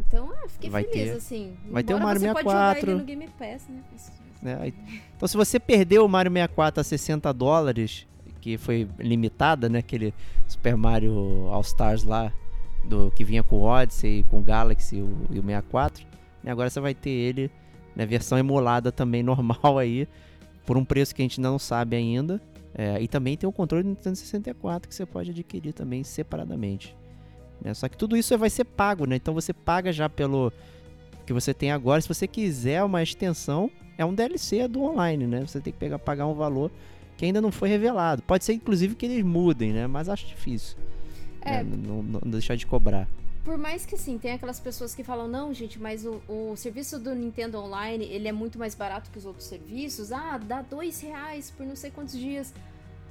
[0.00, 1.16] Então, ah, fiquei Vai feliz, ter.
[1.16, 1.56] assim.
[1.68, 2.90] Vai ter o Mario você pode jogar 64.
[2.90, 3.82] ele no Game Pass, né?
[3.96, 4.12] Isso-
[4.42, 4.58] né?
[4.60, 4.74] Aí-
[5.16, 9.78] Então se você perdeu o Mario 64 a 60 dólares, porque foi limitada, né?
[9.80, 10.14] Aquele
[10.46, 12.32] Super Mario All Stars lá,
[12.84, 16.06] do que vinha com o Odyssey, com o Galaxy e o, e o 64.
[16.44, 17.50] E agora você vai ter ele
[17.94, 20.08] na versão emulada também normal aí,
[20.66, 22.40] por um preço que a gente não sabe ainda.
[22.76, 26.96] É, e também tem o controle do Nintendo 64 que você pode adquirir também separadamente.
[27.62, 27.72] Né?
[27.72, 29.14] Só que tudo isso vai ser pago, né?
[29.16, 30.52] Então você paga já pelo
[31.24, 32.00] que você tem agora.
[32.00, 35.40] Se você quiser uma extensão, é um DLC do online, né?
[35.46, 36.70] Você tem que pegar, pagar um valor
[37.16, 38.22] que ainda não foi revelado.
[38.22, 39.86] Pode ser inclusive que eles mudem, né?
[39.86, 40.76] Mas acho difícil.
[41.42, 41.62] É.
[41.62, 41.76] né?
[41.86, 43.06] Não, não- não deixar de cobrar.
[43.44, 46.98] Por mais que assim, tem aquelas pessoas que falam, não, gente, mas o, o serviço
[46.98, 50.10] do Nintendo Online, ele é muito mais barato que os outros serviços.
[50.10, 52.54] Ah, dá dois reais por não sei quantos dias.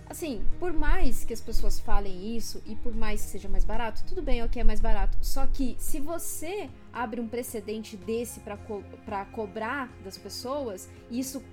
[0.09, 4.03] Assim, por mais que as pessoas falem isso e por mais que seja mais barato,
[4.07, 5.15] tudo bem, ok, é mais barato.
[5.21, 11.19] Só que se você abre um precedente desse pra co pra cobrar das pessoas e
[11.19, 11.43] isso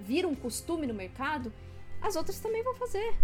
[0.00, 1.50] vira um costume no mercado,
[2.02, 3.14] as outras também vão fazer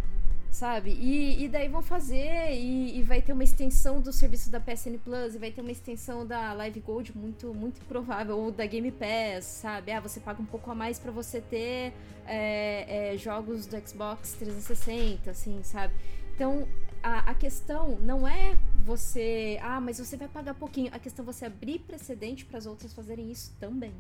[0.52, 0.90] sabe?
[0.90, 4.98] E, e daí vão fazer e, e vai ter uma extensão do serviço da PSN
[5.02, 8.92] Plus e vai ter uma extensão da Live Gold muito muito provável ou da Game
[8.92, 9.90] Pass, sabe?
[9.90, 11.94] Ah, você paga um pouco a mais pra você ter
[12.26, 15.94] é, é, jogos do Xbox 360, assim, sabe?
[16.34, 16.68] Então
[17.02, 20.90] a, a questão não é você, ah, mas você vai pagar pouquinho.
[20.92, 23.92] A questão é você abrir precedente para as outras fazerem isso também.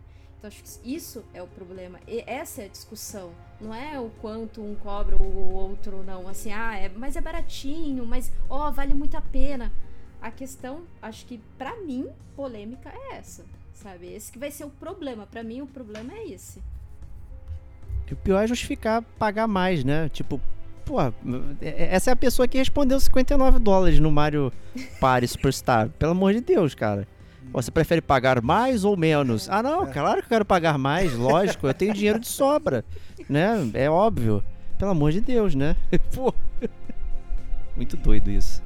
[0.42, 2.00] Então acho que isso é o problema.
[2.04, 3.30] E essa é a discussão.
[3.60, 6.26] Não é o quanto um cobra ou o outro não.
[6.26, 9.70] Assim, ah, é, mas é baratinho, mas ó, vale muito a pena.
[10.20, 14.12] A questão, acho que pra mim, polêmica é essa, sabe?
[14.12, 15.28] Esse que vai ser o problema.
[15.28, 16.60] Pra mim, o problema é esse.
[18.10, 20.08] O pior é justificar pagar mais, né?
[20.08, 20.40] Tipo,
[20.84, 20.96] pô,
[21.60, 24.52] essa é a pessoa que respondeu 59 dólares no Mario
[24.98, 25.88] Party Superstar.
[25.90, 27.06] Pelo amor de Deus, cara.
[27.52, 29.48] Você prefere pagar mais ou menos?
[29.48, 31.66] Ah, não, claro que eu quero pagar mais, lógico.
[31.66, 32.84] Eu tenho dinheiro de sobra,
[33.28, 33.70] né?
[33.74, 34.42] É óbvio.
[34.78, 35.76] Pelo amor de Deus, né?
[36.14, 36.34] Pô.
[37.76, 38.62] Muito doido isso.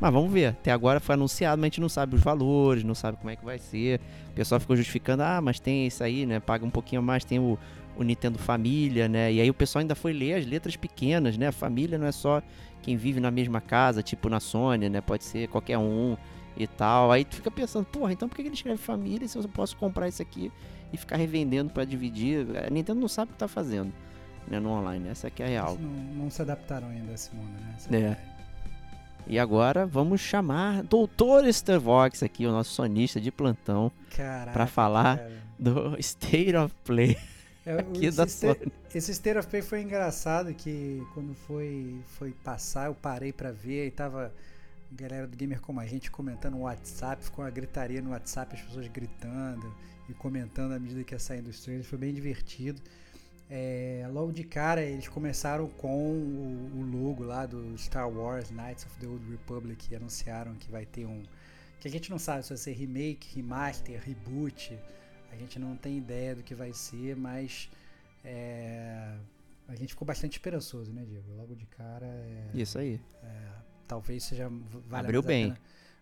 [0.00, 0.48] Mas vamos ver.
[0.48, 3.36] Até agora foi anunciado, mas a gente não sabe os valores, não sabe como é
[3.36, 4.00] que vai ser.
[4.30, 6.40] O pessoal ficou justificando, ah, mas tem isso aí, né?
[6.40, 7.56] Paga um pouquinho mais, tem o,
[7.96, 9.32] o Nintendo Família, né?
[9.32, 11.50] E aí o pessoal ainda foi ler as letras pequenas, né?
[11.52, 12.42] Família não é só
[12.82, 15.00] quem vive na mesma casa, tipo na Sony, né?
[15.00, 16.16] Pode ser qualquer um
[16.56, 17.10] e tal.
[17.12, 20.08] Aí tu fica pensando, porra, então por que ele escreve família se eu posso comprar
[20.08, 20.50] isso aqui
[20.92, 22.46] e ficar revendendo pra dividir?
[22.66, 23.92] A Nintendo não sabe o que tá fazendo,
[24.48, 24.58] né?
[24.60, 25.72] No online, essa aqui é a real.
[25.74, 25.90] Eles Não,
[26.24, 27.74] não se adaptaram ainda a esse mundo, né?
[27.76, 27.90] Essa É.
[28.00, 28.20] verdade.
[29.28, 33.90] E agora vamos chamar Doutor Starvox aqui, o nosso sonista de plantão,
[34.52, 35.32] pra falar cara.
[35.58, 37.18] do State of Play
[37.66, 38.72] É, aqui esse da State- Sony.
[38.94, 43.88] Esse State of Play foi engraçado que quando foi, foi passar, eu parei pra ver
[43.88, 44.32] e tava
[44.96, 48.62] galera do Gamer Como a Gente comentando no WhatsApp, ficou uma gritaria no WhatsApp, as
[48.62, 49.72] pessoas gritando
[50.08, 52.80] e comentando à medida que ia saindo os trailers, foi bem divertido.
[53.48, 58.84] É, logo de cara eles começaram com o, o logo lá do Star Wars Knights
[58.86, 61.22] of the Old Republic e anunciaram que vai ter um
[61.78, 64.76] que a gente não sabe se vai ser remake, remaster, reboot,
[65.30, 67.68] a gente não tem ideia do que vai ser, mas
[68.24, 69.14] é,
[69.68, 71.32] a gente ficou bastante esperançoso, né, Diego?
[71.36, 73.00] Logo de cara, é, Isso aí.
[73.86, 74.48] Talvez seja
[74.88, 75.44] vale Abriu bem.
[75.50, 75.58] pena.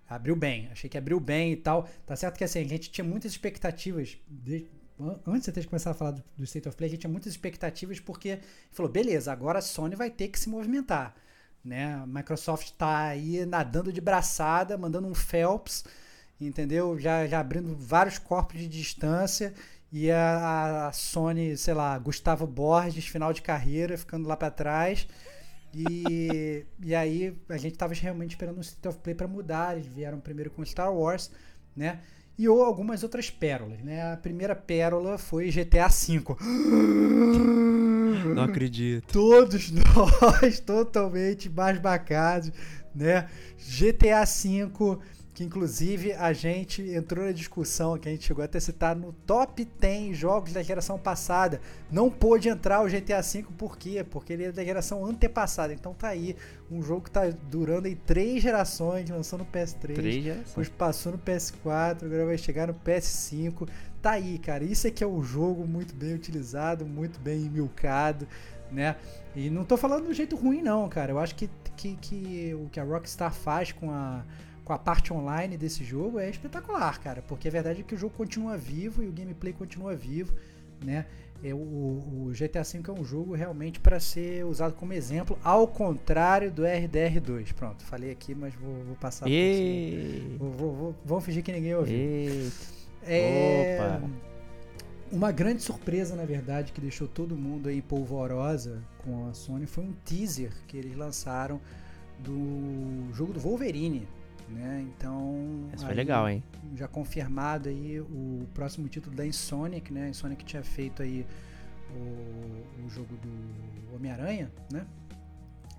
[0.09, 1.89] Abriu bem, achei que abriu bem e tal.
[2.07, 4.19] Tá certo que assim, a gente tinha muitas expectativas.
[4.29, 4.67] de-
[5.01, 7.11] an- antes de ter começado a falar do, do State of Play, a gente tinha
[7.11, 8.39] muitas expectativas porque
[8.71, 11.15] falou, beleza, agora a Sony vai ter que se movimentar.
[11.65, 11.95] Né?
[11.95, 15.85] A Microsoft tá aí nadando de braçada, mandando um Phelps,
[16.41, 16.99] entendeu?
[16.99, 19.55] Já, já abrindo vários corpos de distância.
[19.91, 25.07] E a, a Sony, sei lá, Gustavo Borges, final de carreira, ficando lá pra trás.
[25.75, 29.75] E, e aí a gente tava realmente esperando o State of Play para mudar.
[29.75, 31.31] Eles vieram primeiro com Star Wars,
[31.77, 32.01] né?
[32.37, 34.13] E ou algumas outras pérolas, né?
[34.13, 36.23] A primeira pérola foi GTA V.
[38.35, 39.13] Não acredito.
[39.13, 42.51] Todos nós totalmente basbacados,
[42.95, 43.29] né?
[43.57, 44.99] GTA V,
[45.35, 49.13] que inclusive a gente entrou na discussão que a gente chegou até a citar no
[49.27, 51.61] top 10 jogos da geração passada.
[51.91, 54.07] Não pôde entrar o GTA V por quê?
[54.09, 55.75] Porque ele é da geração antepassada.
[55.75, 56.37] Então tá aí,
[56.71, 61.19] um jogo que tá durando aí três gerações, lançou no PS3, Três depois passou no
[61.19, 63.69] PS4, agora vai chegar no PS5.
[64.01, 64.63] Tá aí, cara.
[64.63, 68.29] Isso aqui é um jogo muito bem utilizado, muito bem milcado,
[68.71, 68.95] né?
[69.35, 71.11] E não tô falando do jeito ruim, não, cara.
[71.11, 74.23] Eu acho que, que, que o que a Rockstar faz com a,
[74.65, 77.23] com a parte online desse jogo é espetacular, cara.
[77.23, 80.35] Porque a verdade é que o jogo continua vivo e o gameplay continua vivo,
[80.83, 81.07] né?
[81.43, 85.69] É, o, o GTA V é um jogo realmente para ser usado como exemplo, ao
[85.69, 87.53] contrário do RDR2.
[87.53, 89.29] Pronto, falei aqui, mas vou, vou passar.
[89.29, 91.95] Ei, Vou, vou, vou, vamos fingir que ninguém ouviu.
[91.95, 92.51] ei.
[93.07, 94.11] É, Opa.
[95.13, 99.85] uma grande surpresa, na verdade, que deixou todo mundo aí polvorosa com a Sony foi
[99.85, 101.61] um teaser que eles lançaram
[102.19, 104.09] do jogo do Wolverine,
[104.49, 104.87] né?
[104.97, 106.43] Então, foi legal, hein?
[106.75, 110.05] já confirmado aí o próximo título da Insomniac, né?
[110.07, 111.27] A Insomniac tinha feito aí
[111.95, 114.87] o, o jogo do Homem-Aranha, né?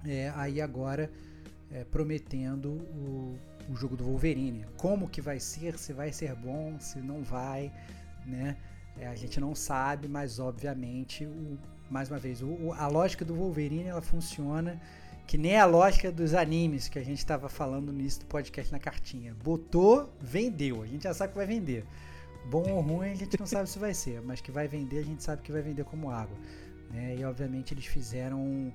[0.05, 1.11] É, aí agora
[1.71, 3.37] é, prometendo o,
[3.69, 4.65] o jogo do Wolverine.
[4.77, 7.71] Como que vai ser, se vai ser bom, se não vai,
[8.25, 8.55] né?
[8.97, 11.57] É, a gente não sabe, mas obviamente, o,
[11.89, 14.79] mais uma vez, o- a lógica do Wolverine ela funciona
[15.27, 18.79] que nem a lógica dos animes que a gente estava falando início do podcast na
[18.79, 19.33] cartinha.
[19.43, 20.81] Botou, vendeu.
[20.83, 21.83] A gente já sabe que vai vender.
[22.49, 25.03] Bom ou ruim a gente não sabe se vai ser, mas que vai vender a
[25.03, 26.37] gente sabe que vai vender como água.
[26.91, 27.15] Né?
[27.17, 28.71] E obviamente eles fizeram um,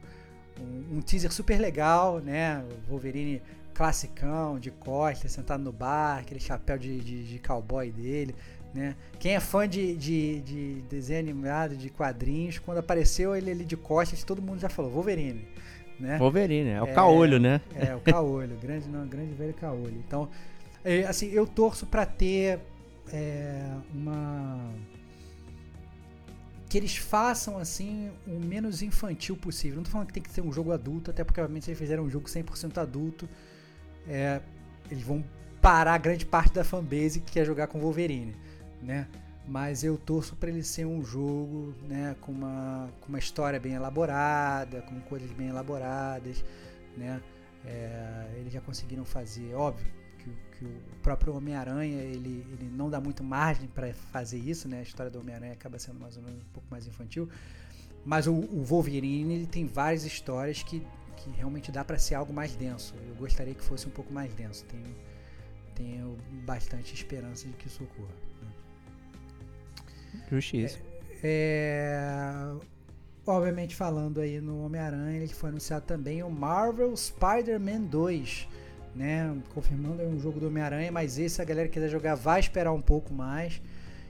[0.60, 2.64] um- um teaser super legal, né?
[2.86, 3.40] O Wolverine
[3.72, 8.34] classicão, de costas, sentado no bar, aquele chapéu de, de, de cowboy dele.
[8.74, 8.94] Né?
[9.18, 13.76] Quem é fã de, de, de desenho animado, de quadrinhos, quando apareceu ele ali de
[13.76, 15.46] costas, todo mundo já falou, Wolverine.
[16.00, 16.16] Né?
[16.18, 16.92] Wolverine, é o É.
[16.92, 17.60] caolho, né?
[17.74, 20.02] É, o caolho, grande, não, grande velho caolho.
[20.06, 20.28] Então,
[20.82, 22.58] é, assim, eu torço pra ter
[23.12, 23.62] é,
[23.94, 24.72] uma.
[26.68, 29.76] Que eles façam, assim, o menos infantil possível.
[29.76, 31.78] Não tô falando que tem que ser um jogo adulto, até porque, obviamente, se eles
[31.78, 33.28] fizerem um jogo 100% adulto,
[34.08, 34.40] é,
[34.90, 35.22] eles vão
[35.60, 38.34] parar grande parte da fanbase que quer jogar com Wolverine,
[38.82, 39.06] né?
[39.50, 43.72] Mas eu torço para ele ser um jogo, né, com uma, com uma história bem
[43.72, 46.44] elaborada, com coisas bem elaboradas,
[46.96, 47.20] né?
[47.64, 53.00] É, eles já conseguiram fazer, óbvio, que, que o próprio Homem-Aranha ele, ele não dá
[53.00, 54.78] muito margem para fazer isso, né?
[54.78, 57.28] A história do Homem-Aranha acaba sendo mais ou menos um pouco mais infantil.
[58.04, 60.86] Mas o, o Wolverine ele tem várias histórias que,
[61.16, 62.94] que realmente dá para ser algo mais denso.
[63.08, 64.64] Eu gostaria que fosse um pouco mais denso.
[64.66, 64.94] Tenho,
[65.74, 66.16] tenho
[66.46, 68.29] bastante esperança de que isso ocorra.
[70.30, 70.78] Justiça.
[71.22, 72.54] É,
[73.26, 78.48] obviamente falando aí no Homem-Aranha, ele foi anunciado também o Marvel Spider-Man 2,
[78.94, 79.36] né?
[79.54, 82.72] Confirmando aí um jogo do Homem-Aranha, mas esse a galera que quiser jogar vai esperar
[82.72, 83.60] um pouco mais,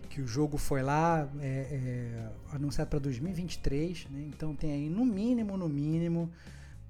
[0.09, 4.25] que o jogo foi lá é, é, anunciado para 2023, né?
[4.29, 6.31] Então tem aí no mínimo, no mínimo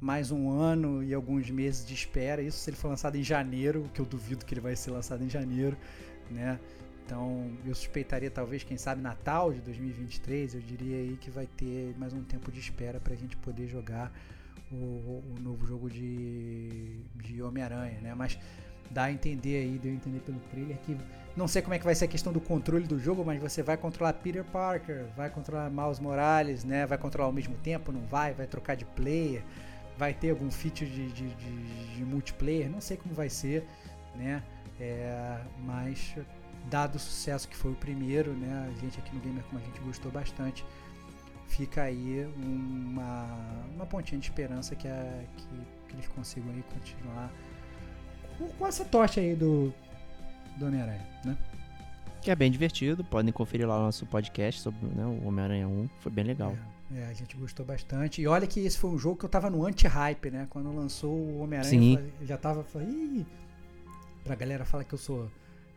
[0.00, 2.42] mais um ano e alguns meses de espera.
[2.42, 5.22] Isso se ele for lançado em janeiro, que eu duvido que ele vai ser lançado
[5.22, 5.76] em janeiro,
[6.30, 6.58] né?
[7.10, 11.92] Então, eu suspeitaria talvez, quem sabe, Natal de 2023, eu diria aí que vai ter
[11.98, 14.12] mais um tempo de espera para a gente poder jogar
[14.70, 18.14] o, o novo jogo de, de Homem-Aranha, né?
[18.14, 18.38] Mas
[18.92, 20.96] dá a entender aí, deu a entender pelo trailer que
[21.36, 23.60] não sei como é que vai ser a questão do controle do jogo, mas você
[23.60, 26.86] vai controlar Peter Parker, vai controlar Miles Morales, né?
[26.86, 28.34] Vai controlar ao mesmo tempo, não vai?
[28.34, 29.42] Vai trocar de player,
[29.98, 33.66] vai ter algum feature de, de, de- de multiplayer, não sei como vai ser,
[34.14, 34.44] né?
[34.78, 36.14] É, mas
[36.70, 38.70] dado o sucesso que foi o primeiro, né?
[38.74, 40.64] A gente aqui no Gamer como a gente gostou bastante,
[41.48, 43.26] fica aí uma,
[43.74, 45.44] uma pontinha de esperança que, a, que,
[45.88, 47.30] que eles consigam aí continuar
[48.38, 49.74] com, com essa tocha aí do,
[50.56, 51.36] do Homem-Aranha, né?
[52.22, 53.02] Que é bem divertido.
[53.02, 55.88] Podem conferir lá o nosso podcast sobre né, o Homem-Aranha 1.
[56.00, 56.54] Foi bem legal.
[56.94, 58.20] É, é, a gente gostou bastante.
[58.20, 60.46] E olha que esse foi um jogo que eu tava no anti-hype, né?
[60.50, 63.26] Quando lançou o Homem-Aranha, falei- já tava falando, Ih!
[64.22, 65.30] pra galera falar que eu sou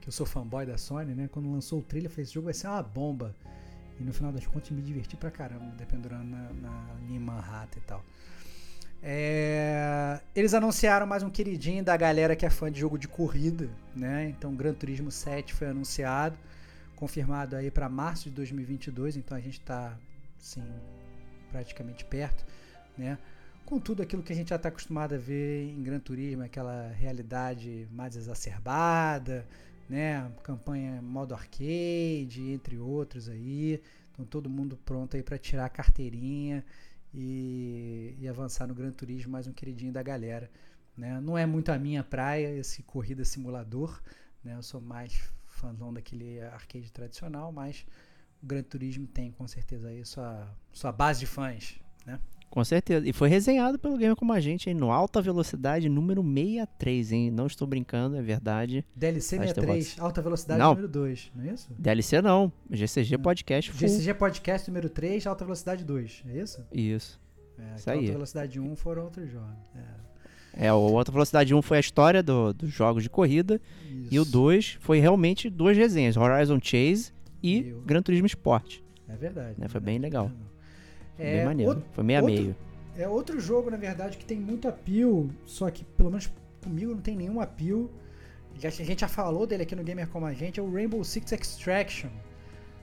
[0.03, 1.29] que eu sou fanboy da Sony, né?
[1.31, 3.33] Quando lançou o trailer, eu falei, esse jogo vai ser uma bomba.
[3.97, 7.81] E no final das contas me diverti pra caramba, dependurando na, na, em Manhattan e
[7.83, 8.03] tal.
[9.01, 13.69] É, eles anunciaram mais um queridinho da galera que é fã de jogo de corrida,
[13.95, 14.27] né?
[14.27, 16.37] Então, Gran Turismo 7 foi anunciado,
[16.97, 19.15] confirmado aí para março de 2022.
[19.15, 19.97] Então, a gente tá,
[20.37, 20.65] sim,
[21.49, 22.45] praticamente perto,
[22.97, 23.17] né?
[23.65, 26.89] Com tudo aquilo que a gente já está acostumado a ver em Gran Turismo, aquela
[26.89, 29.45] realidade mais exacerbada,
[29.89, 30.31] né?
[30.43, 33.81] Campanha modo arcade, entre outros aí.
[34.11, 36.63] Então todo mundo pronto aí para tirar a carteirinha
[37.13, 40.49] e, e avançar no Gran Turismo, mais um queridinho da galera.
[40.95, 41.19] Né?
[41.21, 44.01] Não é muito a minha praia esse corrida simulador,
[44.43, 44.55] né?
[44.55, 47.85] Eu sou mais fãzão daquele arcade tradicional, mas
[48.41, 52.19] o Gran Turismo tem com certeza aí sua, sua base de fãs, né?
[52.53, 53.07] Com certeza.
[53.09, 57.31] E foi resenhado pelo Gamer Como a Gente hein, no Alta Velocidade número 63, hein?
[57.31, 58.85] Não estou brincando, é verdade.
[58.95, 60.69] DLC Acho que 63, alta velocidade Não.
[60.69, 61.73] número 2, não é isso?
[61.79, 62.53] DLC não.
[62.69, 63.79] GCG Podcast full.
[63.89, 66.63] GCG Podcast número 3, alta velocidade 2, é isso?
[66.71, 67.19] Isso.
[67.57, 67.97] É, Isso aí.
[68.01, 69.49] alta velocidade 1 foram outros jogos.
[70.55, 73.59] É, É, o Alta Velocidade 1 foi a história do- dos jogos de corrida.
[74.11, 74.31] E o isso.
[74.31, 77.11] 2 foi realmente duas resenhas: Horizon Chase
[77.41, 78.77] e E o- Gran Turismo Sport.
[79.09, 79.55] É verdade.
[79.59, 80.29] Né, é foi verdade, bem legal.
[80.29, 80.52] não.
[81.17, 81.71] Foi É, bem maneiro.
[81.71, 82.55] outro- foi meio a outro- meio.
[82.97, 86.31] É outro jogo, na verdade, que tem muito appeal, só que pelo menos
[86.63, 87.41] comigo não tem nenhum
[88.77, 91.03] que a gente já falou dele aqui no Gamer Como a Gente, é o Rainbow
[91.03, 92.09] Six Extraction.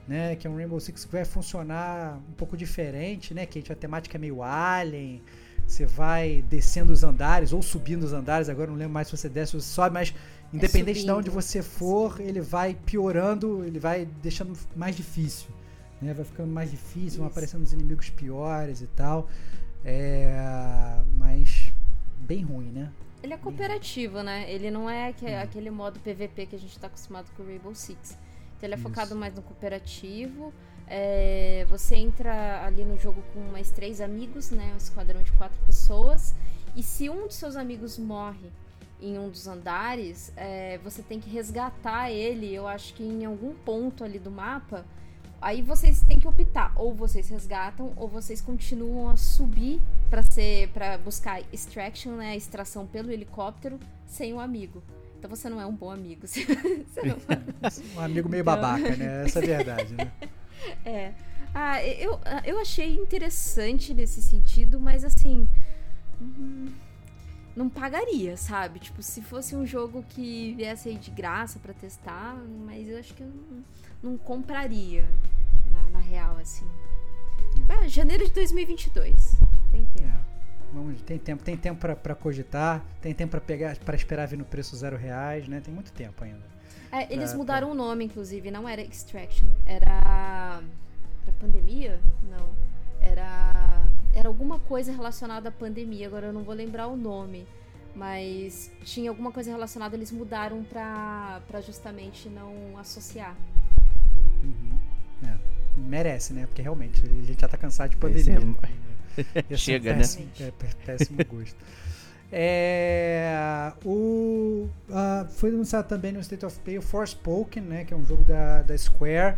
[0.07, 0.35] né?
[0.35, 3.45] Que é um Rainbow Six que vai funcionar um pouco diferente, né?
[3.45, 5.21] Que a temática é meio alien.
[5.65, 8.49] Você vai descendo os andares ou subindo os andares.
[8.49, 10.13] Agora não lembro mais se você desce ou sobe, mas
[10.51, 11.17] independente de subindo.
[11.17, 15.47] onde você for, ele vai piorando, ele vai deixando mais difícil.
[16.01, 16.13] Né?
[16.13, 17.33] Vai ficando mais difícil, vão Isso.
[17.33, 19.29] aparecendo os inimigos piores e tal.
[19.83, 21.71] É, mas
[22.19, 22.91] bem ruim, né?
[23.23, 24.51] Ele é cooperativo, né?
[24.51, 27.73] Ele não é aque- aquele modo PVP que a gente tá acostumado com o Rainbow
[27.75, 28.11] Six.
[28.57, 28.83] Então ele é Isso.
[28.87, 30.51] focado mais no cooperativo.
[30.87, 34.71] É, você entra ali no jogo com mais três amigos, né?
[34.73, 36.33] Um esquadrão de quatro pessoas.
[36.75, 38.49] E se um dos seus amigos morre
[38.99, 43.53] em um dos andares, é, você tem que resgatar ele, eu acho que em algum
[43.53, 44.85] ponto ali do mapa.
[45.41, 50.67] Aí vocês têm que optar, ou vocês resgatam, ou vocês continuam a subir para ser
[50.69, 54.83] para buscar extraction, né, extração pelo helicóptero sem o amigo.
[55.17, 56.25] Então você não é um bom amigo.
[56.27, 56.45] Você
[57.05, 57.17] não-
[57.95, 59.25] Um amigo meio Então- babaca, né?
[59.25, 60.11] Essa é a verdade, né?
[60.85, 61.13] É.
[61.53, 65.47] Ah, eu, eu achei interessante nesse sentido, mas assim.
[66.21, 66.71] hum,
[67.55, 68.79] Não pagaria, sabe?
[68.79, 72.35] Tipo, se fosse um jogo que viesse aí de graça pra testar,
[72.65, 73.63] mas eu acho que eu não,
[74.01, 75.07] não compraria,
[75.73, 76.65] na, na real, assim.
[77.69, 79.35] Ah, janeiro de 2022.
[79.71, 80.07] Tem tempo.
[80.09, 80.21] É.
[80.73, 84.37] Vamos, tem tempo, tem tempo pra, pra cogitar, tem tempo pra pegar, para esperar vir
[84.37, 85.59] no preço zero reais, né?
[85.59, 86.39] Tem muito tempo ainda.
[86.91, 90.61] É, eles Pra- mudaram o nome, inclusive, não era Extraction, era.
[91.23, 91.99] Era pandemia?
[92.29, 92.49] Não.
[93.01, 93.83] Era.
[94.13, 97.45] Era alguma coisa relacionada à pandemia, agora eu não vou lembrar o nome.
[97.93, 103.35] Mas tinha alguma coisa relacionada, eles mudaram pra, pra justamente não associar.
[104.43, 104.77] Uhum.
[105.27, 105.35] É.
[105.77, 106.45] Merece, né?
[106.45, 108.57] Porque realmente a gente já tá cansado de Esse pandemia.
[108.63, 109.99] é- Esse Chega, um né?
[109.99, 111.55] péssimo, é, pé- péssimo gosto.
[112.33, 117.97] É, o, ah, foi anunciado também no State of Play o Forspoken, né, que é
[117.97, 119.37] um jogo da, da Square,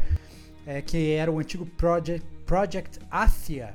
[0.66, 3.74] é, que era o antigo Project, Project Athia,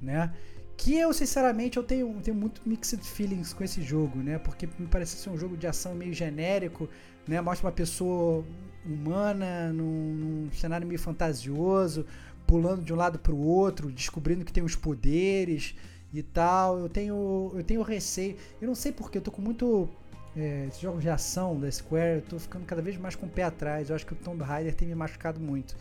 [0.00, 0.32] né?
[0.76, 4.38] Que eu, sinceramente, eu tenho, tenho muito mixed feelings com esse jogo, né?
[4.38, 6.88] Porque me parece ser um jogo de ação meio genérico,
[7.26, 7.40] né?
[7.40, 8.44] Mostra uma pessoa
[8.84, 12.06] humana num, num cenário meio fantasioso,
[12.46, 15.74] pulando de um lado para o outro, descobrindo que tem os poderes
[16.12, 16.78] e tal.
[16.78, 18.36] Eu tenho, eu tenho receio.
[18.60, 19.88] Eu não sei porque eu tô com muito
[20.36, 23.28] é, esses jogos de ação da Square, eu tô ficando cada vez mais com o
[23.28, 23.90] pé atrás.
[23.90, 25.76] Eu acho que o Tomb Raider tem me machucado muito.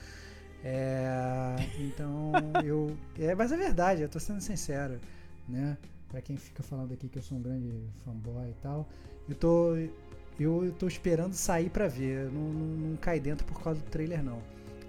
[0.64, 2.32] É, então
[2.64, 4.02] eu, é, mas é verdade.
[4.02, 5.00] Eu tô sendo sincero,
[5.48, 5.78] né?
[6.10, 7.72] Pra quem fica falando aqui que eu sou um grande
[8.04, 8.88] fanboy e tal,
[9.30, 9.76] eu tô
[10.40, 12.26] eu, tô esperando sair pra ver.
[12.32, 14.40] Não, não, não cai dentro por causa do trailer não.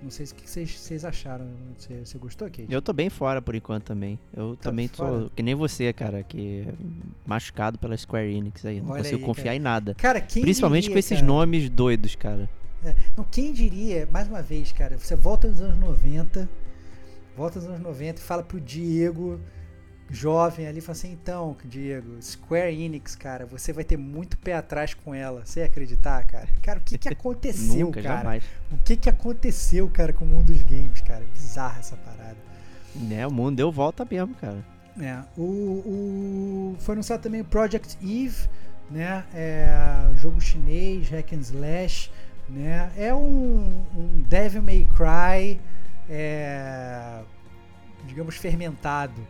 [0.03, 1.47] Não sei o que vocês, acharam.
[1.79, 2.67] Você, você gostou, Kate?
[2.69, 4.19] Eu tô bem fora por enquanto também.
[4.35, 5.23] Eu Tá também fora?
[5.25, 6.73] tô que nem você, cara, que é
[7.25, 8.81] machucado pela Square Enix aí.
[8.81, 9.57] Não Olha consigo aí, confiar cara.
[9.57, 9.95] em nada.
[9.95, 11.27] Cara, quem Principalmente diria, com esses cara?
[11.27, 12.51] nomes doidos, cara.
[12.85, 16.49] É, não, quem diria, mais uma vez, cara, você volta nos anos 90,
[17.37, 19.39] volta nos anos 90 e fala pro Diego,
[20.11, 24.93] jovem ali, fala assim, então, Diego, Square Enix, cara, você vai ter muito pé atrás
[24.95, 25.45] com ela.
[25.45, 26.49] Você ia acreditar, cara?
[26.63, 28.17] Cara, o que que aconteceu, Nunca, cara?
[28.19, 28.45] jamais.
[28.71, 31.25] O que que aconteceu, cara, com o mundo dos games, cara?
[31.33, 32.37] Bizarra essa parada.
[32.95, 34.63] Né, o mundo deu volta mesmo, cara.
[35.01, 38.47] É, o, o- foi anunciado também o Project Eve,
[38.91, 39.25] né?
[39.35, 39.67] É,
[40.17, 42.11] jogo chinês, hack and slash,
[42.51, 42.93] né?
[42.99, 45.59] É um, um Devil May Cry,
[46.11, 47.21] é,
[48.05, 49.27] digamos fermentado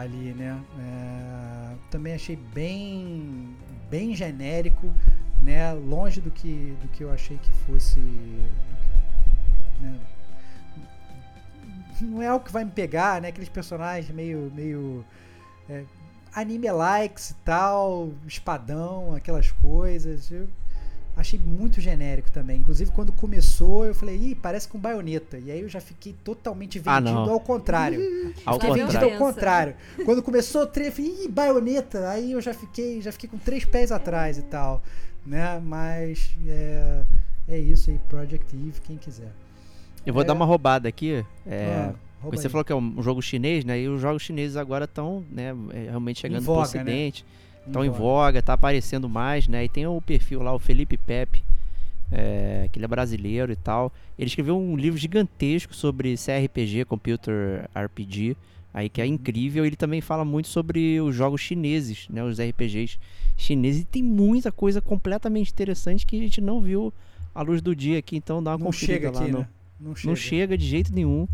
[0.00, 0.60] ali, né?
[0.78, 3.54] É, também achei bem,
[3.90, 4.92] bem genérico,
[5.42, 5.72] né?
[5.72, 8.00] Longe do que, do que eu achei que fosse,
[9.80, 10.00] né?
[12.00, 13.28] não é algo que vai me pegar, né?
[13.28, 15.04] Aqueles personagens meio, meio
[15.68, 15.84] é,
[16.34, 20.30] anime likes e tal, espadão, aquelas coisas.
[20.30, 20.48] Eu
[21.16, 22.58] achei muito genérico também.
[22.60, 25.38] Inclusive quando começou, eu falei, ih, parece com baioneta.
[25.38, 27.30] E aí eu já fiquei totalmente Ah, vendido não.
[27.32, 27.98] ao contrário.
[28.44, 29.12] Ao Fiquei Vendido contrário.
[29.12, 29.74] ao contrário.
[30.04, 32.08] Quando começou o trailer, eu falei, ih, baioneta.
[32.10, 34.82] Aí eu já fiquei, já fiquei com três pés atrás e tal,
[35.26, 35.58] né?
[35.64, 37.02] Mas é,
[37.48, 39.32] é isso aí, Project Eve, quem quiser.
[40.04, 40.26] Eu vou É.
[40.26, 41.24] dar uma roubada aqui.
[41.46, 42.50] É, Ah, rouba você aí.
[42.50, 43.80] falou que é um jogo chinês, né?
[43.80, 47.24] E os jogos chineses agora estão, né, é, realmente chegando voga, pro ocidente.
[47.24, 48.42] Em Estão em voga.
[48.42, 49.64] tá aparecendo mais, né?
[49.64, 51.42] E tem o perfil lá, o Felipe Pepe,
[52.12, 53.92] é, que ele é brasileiro e tal.
[54.18, 58.36] Ele escreveu um livro gigantesco sobre CRPG, Computer RPG,
[58.72, 59.66] aí que é incrível.
[59.66, 62.22] Ele também fala muito sobre os jogos chineses, né?
[62.22, 62.98] Os RPGs
[63.36, 63.82] chineses.
[63.82, 66.92] E tem muita coisa completamente interessante que a gente não viu
[67.34, 68.16] à luz do dia aqui.
[68.16, 69.48] Então dá uma Não conferida chega lá aqui, no, né?
[69.78, 70.08] Não chega.
[70.08, 71.26] não chega de jeito nenhum.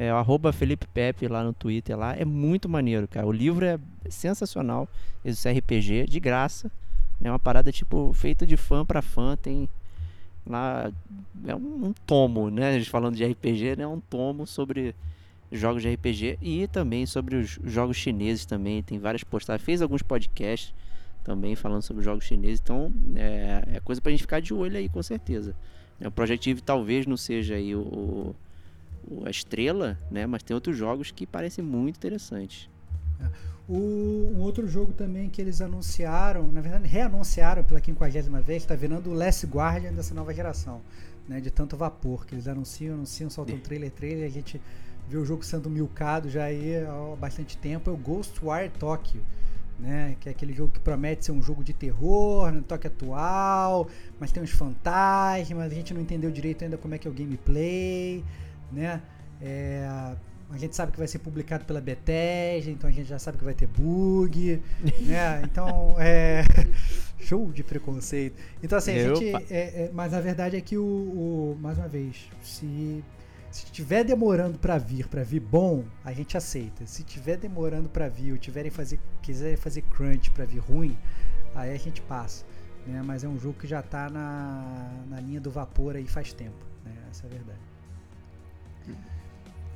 [0.00, 2.14] É o arroba Felipe Pepe lá no Twitter lá.
[2.14, 3.26] É muito maneiro, cara.
[3.26, 4.88] O livro é sensacional.
[5.24, 6.70] Esse RPG, de graça.
[7.20, 9.36] É uma parada, tipo, feita de fã pra fã.
[9.36, 9.68] Tem
[10.46, 10.92] lá
[11.44, 12.68] é um, um tomo, né?
[12.68, 13.88] A gente falando de RPG, né?
[13.88, 14.94] Um tomo sobre
[15.50, 18.84] jogos de RPG e também sobre os jogos chineses também.
[18.84, 19.64] Tem várias postagens.
[19.64, 20.72] Fez alguns podcasts
[21.24, 22.60] também falando sobre jogos chineses.
[22.62, 25.56] Então é, é coisa pra gente ficar de olho aí, com certeza.
[26.00, 28.36] O Project Eve talvez não seja aí o, o,
[29.24, 30.26] a estrela, né?
[30.26, 32.68] Mas tem outros jogos que parecem muito interessantes.
[33.68, 38.74] O, um outro jogo também que eles anunciaram, na verdade reanunciaram pela quinquagésima vez, está
[38.74, 40.80] virando o Last Guardian dessa nova geração,
[41.28, 41.38] né?
[41.40, 44.58] De tanto vapor que eles anunciam, anunciam, soltam trailer, trailer, a gente
[45.06, 47.90] vê o jogo sendo milcado já aí há bastante tempo.
[47.90, 49.20] É o Ghostwire Tokyo,
[49.78, 50.16] né?
[50.18, 53.86] Que é aquele jogo que promete ser um jogo de terror, no toque atual,
[54.18, 57.14] mas tem uns fantasmas, a gente não entendeu direito ainda como é que é o
[57.14, 58.24] gameplay,
[58.70, 59.02] né?
[59.40, 59.86] É,
[60.50, 63.44] a gente sabe que vai ser publicado pela Bethesda, então a gente já sabe que
[63.44, 64.62] vai ter bug,
[65.02, 65.42] né?
[65.44, 66.42] Então, é...
[67.20, 68.40] show de preconceito.
[68.62, 69.52] Então, assim, a gente...
[69.52, 73.04] É, é, mas a verdade é que o, o mais uma vez, se
[73.50, 76.86] se estiver demorando para vir, para vir bom, a gente aceita.
[76.86, 80.96] Se estiver demorando para vir, ou tiverem fazer, quiserem fazer crunch para vir ruim,
[81.54, 82.44] aí a gente passa.
[82.86, 83.02] Né?
[83.04, 86.64] Mas é um jogo que já está na, na linha do vapor aí faz tempo.
[86.84, 86.92] Né?
[87.10, 87.67] Essa é a verdade.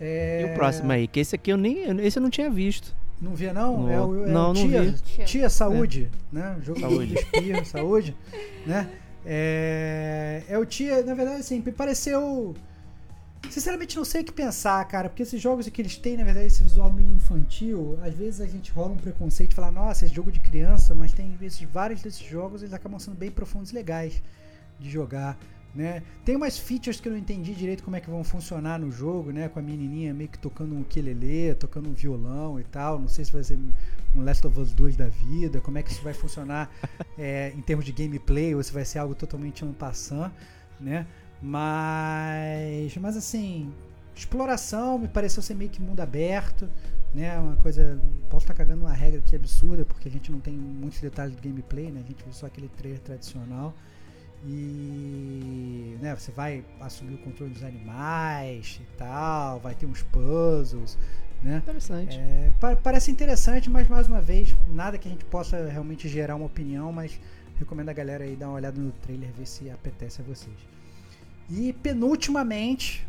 [0.00, 0.42] É...
[0.42, 1.84] E o próximo aí, que esse aqui eu nem.
[2.04, 2.94] Esse eu não tinha visto.
[3.20, 3.82] Não via não?
[3.82, 3.90] No...
[3.90, 5.24] É o, é não, o não tia, vi.
[5.24, 6.36] Tia Saúde, é.
[6.36, 6.56] né?
[6.58, 7.14] O jogo saúde.
[7.14, 8.16] espirro, saúde,
[8.66, 8.90] né?
[9.24, 12.54] É, é o tia, na verdade, assim, pareceu
[13.50, 16.46] Sinceramente, não sei o que pensar, cara, porque esses jogos que eles têm, na verdade,
[16.46, 20.14] esse visual meio infantil, às vezes a gente rola um preconceito e fala, nossa, esse
[20.14, 23.74] jogo de criança, mas tem vezes vários desses jogos eles acabam sendo bem profundos e
[23.74, 24.22] legais
[24.78, 25.38] de jogar.
[25.74, 26.02] Né?
[26.22, 29.30] Tem umas features que eu não entendi direito como é que vão funcionar no jogo,
[29.30, 29.48] né?
[29.48, 32.98] Com a menininha meio que tocando um ukulele, tocando um violão e tal.
[32.98, 33.58] Não sei se vai ser
[34.14, 36.70] um Last of Us 2 da vida, como é que isso vai funcionar
[37.16, 40.32] é, em termos de gameplay, ou se vai ser algo totalmente ano passando,
[40.78, 41.06] né?
[41.40, 43.72] Mas, mas assim,
[44.14, 46.68] exploração me pareceu ser meio que mundo aberto,
[47.14, 47.38] né?
[47.38, 50.54] Uma coisa, posso estar cagando uma regra que é absurda, porque a gente não tem
[50.54, 52.00] muitos detalhes do gameplay, né?
[52.04, 53.74] A gente viu só aquele trailer tradicional.
[54.44, 60.98] E né, você vai assumir o controle dos animais e tal, vai ter uns puzzles,
[61.42, 61.58] né?
[61.58, 62.18] Interessante.
[62.18, 62.50] É,
[62.82, 66.92] parece interessante, mas mais uma vez, nada que a gente possa realmente gerar uma opinião,
[66.92, 67.18] mas
[67.58, 70.56] recomendo a galera aí dar uma olhada no trailer, ver se apetece a vocês.
[71.48, 73.06] E penultimamente,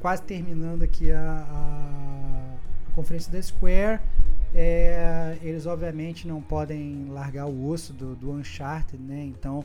[0.00, 4.00] quase terminando aqui a, a, a conferência da Square,
[4.54, 9.24] é, eles obviamente não podem largar o osso do, do Uncharted, né?
[9.24, 9.64] Então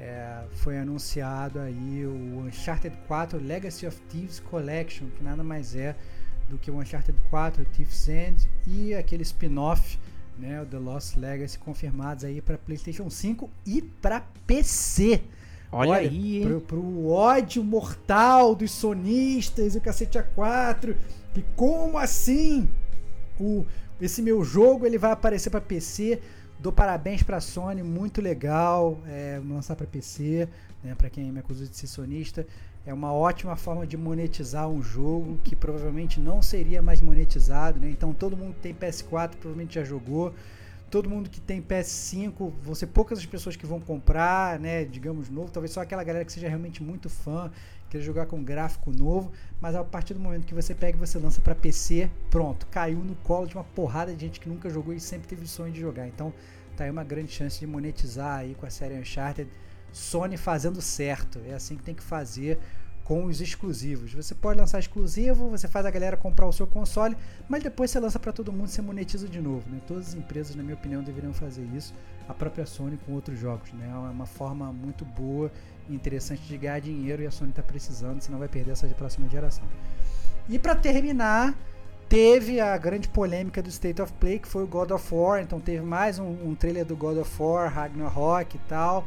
[0.00, 5.94] é, foi anunciado aí o Uncharted 4 Legacy of Thieves Collection, que nada mais é
[6.48, 9.98] do que o Uncharted 4 Thief's End e aquele spin-off,
[10.38, 15.20] né, o The Lost Legacy, confirmados aí para PlayStation 5 e para PC.
[15.70, 20.96] Olha, Olha aí, pro, pro, ódio mortal dos sonistas e o cacete A4.
[21.34, 22.68] Que como assim?
[23.38, 23.66] O,
[24.00, 26.20] esse meu jogo ele vai aparecer para PC.
[26.62, 30.46] Dou parabéns para a Sony, muito legal é, lançar para PC.
[30.84, 32.46] Né, para quem me acusa de ser sonista,
[32.86, 37.80] é uma ótima forma de monetizar um jogo que provavelmente não seria mais monetizado.
[37.80, 37.88] Né?
[37.88, 40.34] Então todo mundo que tem PS4 provavelmente já jogou
[40.90, 45.30] todo mundo que tem PS5, vão ser poucas as pessoas que vão comprar, né, digamos,
[45.30, 47.48] novo, talvez só aquela galera que seja realmente muito fã,
[47.90, 51.18] queira jogar com gráfico novo, mas a partir do momento que você pega e você
[51.18, 54.94] lança para PC, pronto, caiu no colo de uma porrada de gente que nunca jogou
[54.94, 56.06] e sempre teve o sonho de jogar.
[56.06, 56.32] Então,
[56.76, 59.50] tá aí uma grande chance de monetizar aí com a série Uncharted.
[59.92, 62.60] Sony fazendo certo, é assim que tem que fazer
[63.10, 64.14] com os exclusivos.
[64.14, 67.16] Você pode lançar exclusivo, você faz a galera comprar o seu console,
[67.48, 69.68] mas depois você lança para todo mundo e você monetiza de novo.
[69.68, 69.80] Né?
[69.84, 71.92] Todas as empresas, na minha opinião, deveriam fazer isso.
[72.28, 73.72] A própria Sony com outros jogos.
[73.72, 73.90] Né?
[73.92, 75.50] É uma forma muito boa
[75.94, 79.64] interessante de ganhar dinheiro e a Sony está precisando, senão vai perder essa próxima geração.
[80.48, 81.54] E para terminar,
[82.08, 85.40] teve a grande polêmica do State of Play, que foi o God of War.
[85.40, 89.06] Então teve mais um, um trailer do God of War, Ragnarok e tal.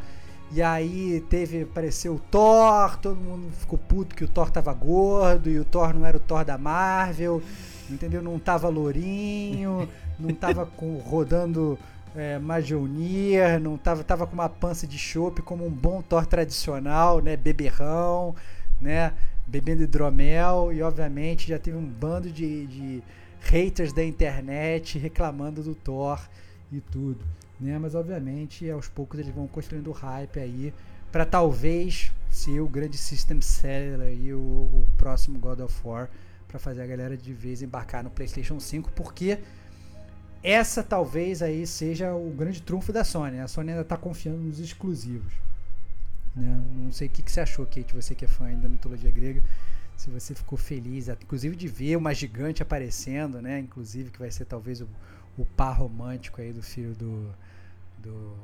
[0.51, 5.49] E aí teve, apareceu o Thor, todo mundo ficou puto que o Thor tava gordo
[5.49, 7.41] e o Thor não era o Thor da Marvel,
[7.89, 8.21] entendeu?
[8.21, 9.89] Não tava lourinho,
[10.19, 11.77] não tava com, rodando
[12.15, 17.21] é, Magionir, não tava, tava com uma pança de chope como um bom Thor tradicional,
[17.21, 17.35] né?
[17.35, 18.35] Beberrão,
[18.81, 19.13] né?
[19.45, 23.03] Bebendo hidromel e obviamente já teve um bando de, de
[23.41, 26.19] haters da internet reclamando do Thor
[26.71, 27.23] e tudo
[27.63, 27.79] né?
[27.79, 30.73] Mas obviamente aos poucos eles vão construindo hype aí
[31.11, 36.09] para talvez ser o grande system seller e o, o próximo God of War
[36.47, 39.39] para fazer a galera de vez embarcar no PlayStation 5, porque
[40.43, 43.37] essa talvez aí seja o grande trunfo da Sony.
[43.37, 43.43] Né?
[43.43, 45.33] A Sony ainda está confiando nos exclusivos.
[46.35, 46.61] Né?
[46.75, 49.41] Não sei o que, que você achou, Kate, você que é fã da mitologia grega.
[49.95, 53.59] Se você ficou feliz, inclusive de ver uma gigante aparecendo, né?
[53.59, 54.87] Inclusive que vai ser talvez o,
[55.37, 57.29] o par romântico aí do filho do,
[57.99, 58.35] do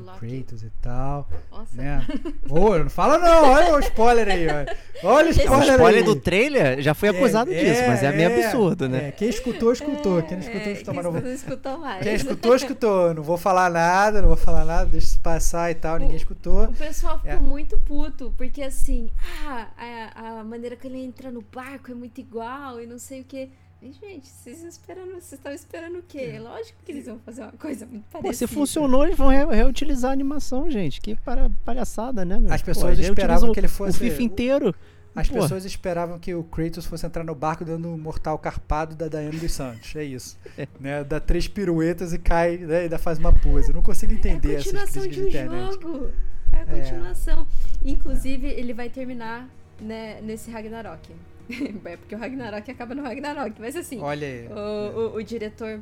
[0.00, 0.18] Do.
[0.18, 1.76] Kratos e tal, Nossa.
[1.76, 2.06] né?
[2.48, 4.76] Ô, não fala não, olha o spoiler aí, olha.
[5.02, 6.04] Olha o Esse O spoiler, spoiler aí.
[6.04, 9.08] do trailer já foi acusado É, disso, mas é meio é, absurdo, né?
[9.08, 10.22] é, quem escutou, escutou.
[10.22, 11.20] Quem não escutou, É, escutou, quem não vou...
[11.20, 12.02] não escutou mais.
[12.02, 13.14] Quem escutou, escutou.
[13.14, 16.64] Não vou falar nada, não vou falar nada, deixa isso passar e tal, ninguém escutou.
[16.64, 17.36] O pessoal ficou É.
[17.36, 19.10] muito puto, porque assim,
[19.46, 23.20] ah, a, a maneira que ele entra no barco é muito igual e não sei
[23.20, 23.50] o que.
[23.82, 26.38] Mas, gente, vocês estão esperando, vocês estavam esperando o quê?
[26.38, 28.28] Lógico que eles vão fazer uma coisa muito parecida.
[28.28, 31.00] Pô, se funcionou, eles vão re- reutilizar a animação, gente.
[31.00, 32.52] Que para- palhaçada, né, meu?
[32.52, 34.74] As Pô, pessoas já esperavam que ele O fosse- FIFA inteiro.
[35.14, 35.40] As Pô.
[35.40, 39.36] pessoas esperavam que o Kratos fosse entrar no barco dando um mortal carpado da Daiane
[39.38, 39.94] dos Santos.
[39.96, 40.38] É isso.
[40.80, 41.04] né?
[41.04, 42.74] Dá três piruetas e cai, né?
[42.74, 43.70] e ainda faz uma pose.
[43.70, 45.72] Eu não consigo É entender a essas continuação críticas de de um internet.
[45.82, 46.10] jogo.
[46.52, 47.46] É a continuação.
[47.84, 49.48] Inclusive, ele vai terminar
[49.80, 51.10] né, nesse Ragnarok.
[51.84, 53.54] é porque o Ragnarok acaba no Ragnarok.
[53.60, 54.48] Mas assim, Olha aí.
[54.48, 55.80] o, o- o diretor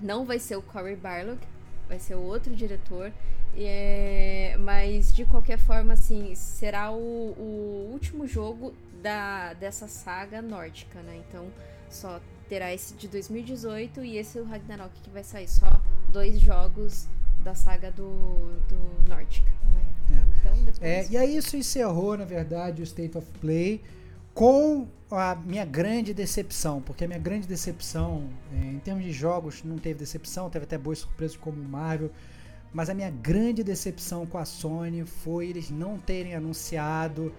[0.00, 1.38] não vai ser o Cory Barlog,
[1.88, 3.12] vai ser o outro diretor.
[3.56, 8.72] É- mas de qualquer forma, assim, será o, o último jogo
[9.02, 11.20] da, dessa saga nórdica, né?
[11.28, 11.46] Então
[11.90, 15.48] só terá esse de 2018 e esse é o Ragnarok que vai sair.
[15.48, 15.66] Só
[16.12, 17.06] dois jogos
[17.42, 18.08] da saga do,
[18.68, 20.24] do nórdica, né?
[20.40, 20.80] Então depois.
[20.82, 23.82] É, e aí isso encerrou, na verdade, o State of Play
[24.38, 29.64] com a minha grande decepção, porque a minha grande decepção, é, em termos de jogos,
[29.64, 32.12] não teve decepção, teve até boas surpresas como Marvel,
[32.72, 37.34] mas a minha grande decepção com a Sony foi eles não terem anunciado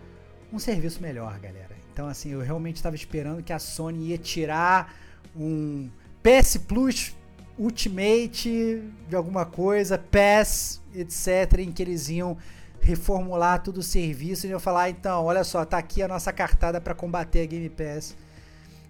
[0.51, 1.73] um serviço melhor, galera.
[1.93, 4.93] Então, assim, eu realmente estava esperando que a Sony ia tirar
[5.33, 5.89] um
[6.21, 7.15] PS Plus
[7.57, 12.37] Ultimate de alguma coisa, PAS, etc., em que eles iam
[12.81, 16.31] reformular todo o serviço e iam falar, "Ah, então, olha só, tá aqui a nossa
[16.33, 18.15] cartada para combater a Game Pass.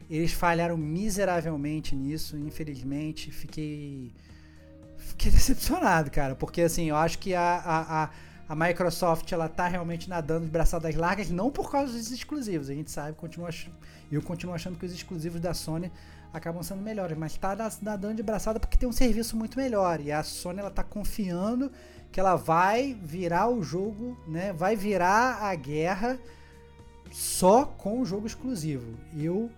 [0.09, 4.11] Eles falharam miseravelmente nisso, infelizmente, fiquei
[4.97, 8.09] fiquei decepcionado, cara, porque assim, eu acho que a, a, a,
[8.49, 12.73] a Microsoft ela tá realmente nadando de braçadas largas, não por causa dos exclusivos, a
[12.73, 13.49] gente sabe, continua,
[14.11, 15.91] eu continuo achando que os exclusivos da Sony
[16.33, 20.01] acabam sendo melhores, mas tá na- nadando de braçada porque tem um serviço muito melhor,
[20.01, 21.71] e a Sony ela tá confiando
[22.11, 26.17] que ela vai virar o jogo, né, vai virar a guerra
[27.11, 28.97] só com o jogo exclusivo.
[29.15, 29.51] Eu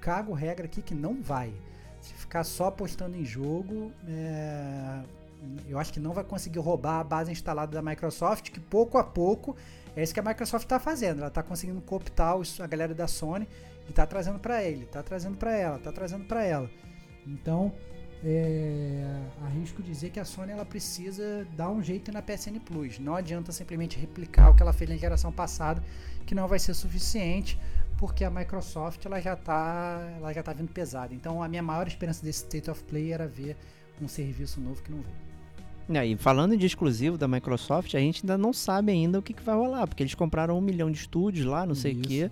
[0.00, 1.52] cago regra aqui que não vai.
[2.00, 5.00] Se ficar só apostando em jogo, é,
[5.68, 9.04] eu acho que não vai conseguir roubar a base instalada da Microsoft, que pouco a
[9.04, 9.56] pouco
[9.96, 11.18] é isso que a Microsoft está fazendo.
[11.18, 13.48] Ela está conseguindo cooptar a galera da Sony
[13.86, 16.68] e está trazendo para ele, está trazendo para ela, está trazendo para ela.
[17.26, 17.72] Então,
[18.24, 22.98] é, arrisco dizer que a Sony ela precisa dar um jeito na PSN Plus.
[22.98, 25.82] Não adianta simplesmente replicar o que ela fez na geração passada,
[26.26, 27.58] que não vai ser suficiente,
[27.98, 31.14] porque a Microsoft ela já está ela já tá vindo pesada.
[31.14, 33.56] Então, a minha maior esperança desse State of Play era ver
[34.02, 35.23] um serviço novo que não veio.
[35.92, 39.32] É, E falando de exclusivo da Microsoft, a gente ainda não sabe ainda o que,
[39.32, 42.30] que vai rolar, porque eles compraram um milhão de estúdios lá, não sei o quê.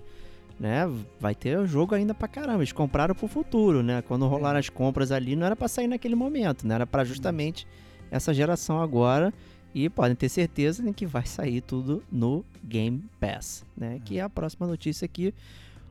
[0.59, 0.89] Né?
[1.19, 2.59] Vai ter jogo ainda pra caramba.
[2.59, 4.03] Eles compraram pro futuro, né?
[4.03, 6.77] Quando rolaram as compras ali, não era pra sair naquele momento, né?
[6.77, 7.67] Era pra justamente
[8.11, 9.33] essa geração agora.
[9.75, 14.01] E podem ter certeza né, que vai sair tudo no Game Pass, né?
[14.05, 15.35] Que é a próxima notícia aqui.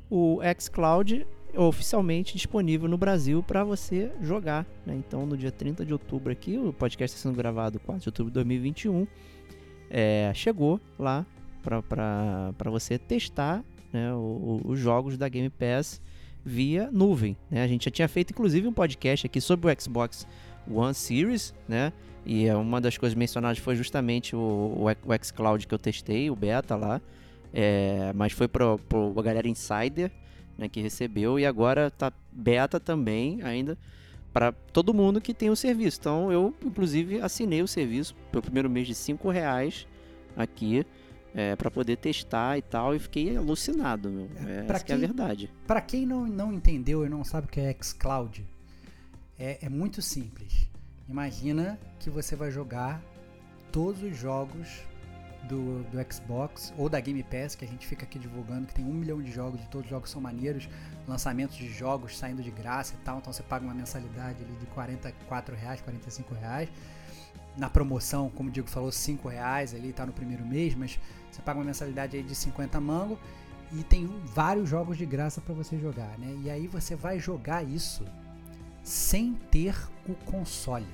[0.09, 1.25] O xCloud é
[1.57, 4.95] oficialmente disponível no Brasil para você jogar, né?
[4.95, 8.29] Então, no dia 30 de outubro aqui, o podcast está sendo gravado 4 de outubro
[8.31, 9.07] de 2021,
[9.89, 11.25] é, chegou lá
[11.63, 13.63] para você testar
[13.93, 16.01] né, o- os jogos da Game Pass
[16.43, 17.37] via nuvem.
[17.49, 17.63] Né?
[17.63, 20.25] A gente já tinha feito, inclusive, um podcast aqui sobre o Xbox
[20.69, 21.91] One Series, né?
[22.25, 26.29] E é uma das coisas mencionadas foi justamente o, o, o xCloud que eu testei,
[26.29, 27.01] o beta lá.
[27.53, 30.09] É, mas foi para a galera Insider
[30.57, 33.77] né, que recebeu e agora tá beta também ainda
[34.33, 35.97] para todo mundo que tem o serviço.
[35.99, 39.85] Então eu, inclusive, assinei o serviço pelo primeiro mês de 5 reais
[40.37, 40.85] aqui
[41.33, 44.09] é, para poder testar e tal e fiquei alucinado.
[44.09, 44.29] Meu.
[44.47, 45.49] É, pra essa que é a quem- verdade.
[45.67, 48.45] Para quem não, não entendeu e não sabe o que é xCloud,
[49.39, 50.67] é, é muito simples.
[51.09, 53.01] Imagina que você vai jogar
[53.71, 54.81] todos os jogos
[55.43, 58.85] do, do Xbox ou da Game Pass, que a gente fica aqui divulgando, que tem
[58.85, 60.69] um milhão de jogos e todos os jogos são maneiros,
[61.07, 64.65] lançamentos de jogos saindo de graça e tal, então você paga uma mensalidade ali de
[64.67, 66.69] 44 reais, 45 reais.
[67.57, 70.97] Na promoção, como o Diego falou, 5 reais ali, tá no primeiro mês, mas
[71.29, 73.19] você paga uma mensalidade aí de 50 mango
[73.73, 76.33] e tem vários jogos de graça para você jogar, né?
[76.43, 78.05] E aí você vai jogar isso
[78.83, 79.75] sem ter
[80.07, 80.87] o console.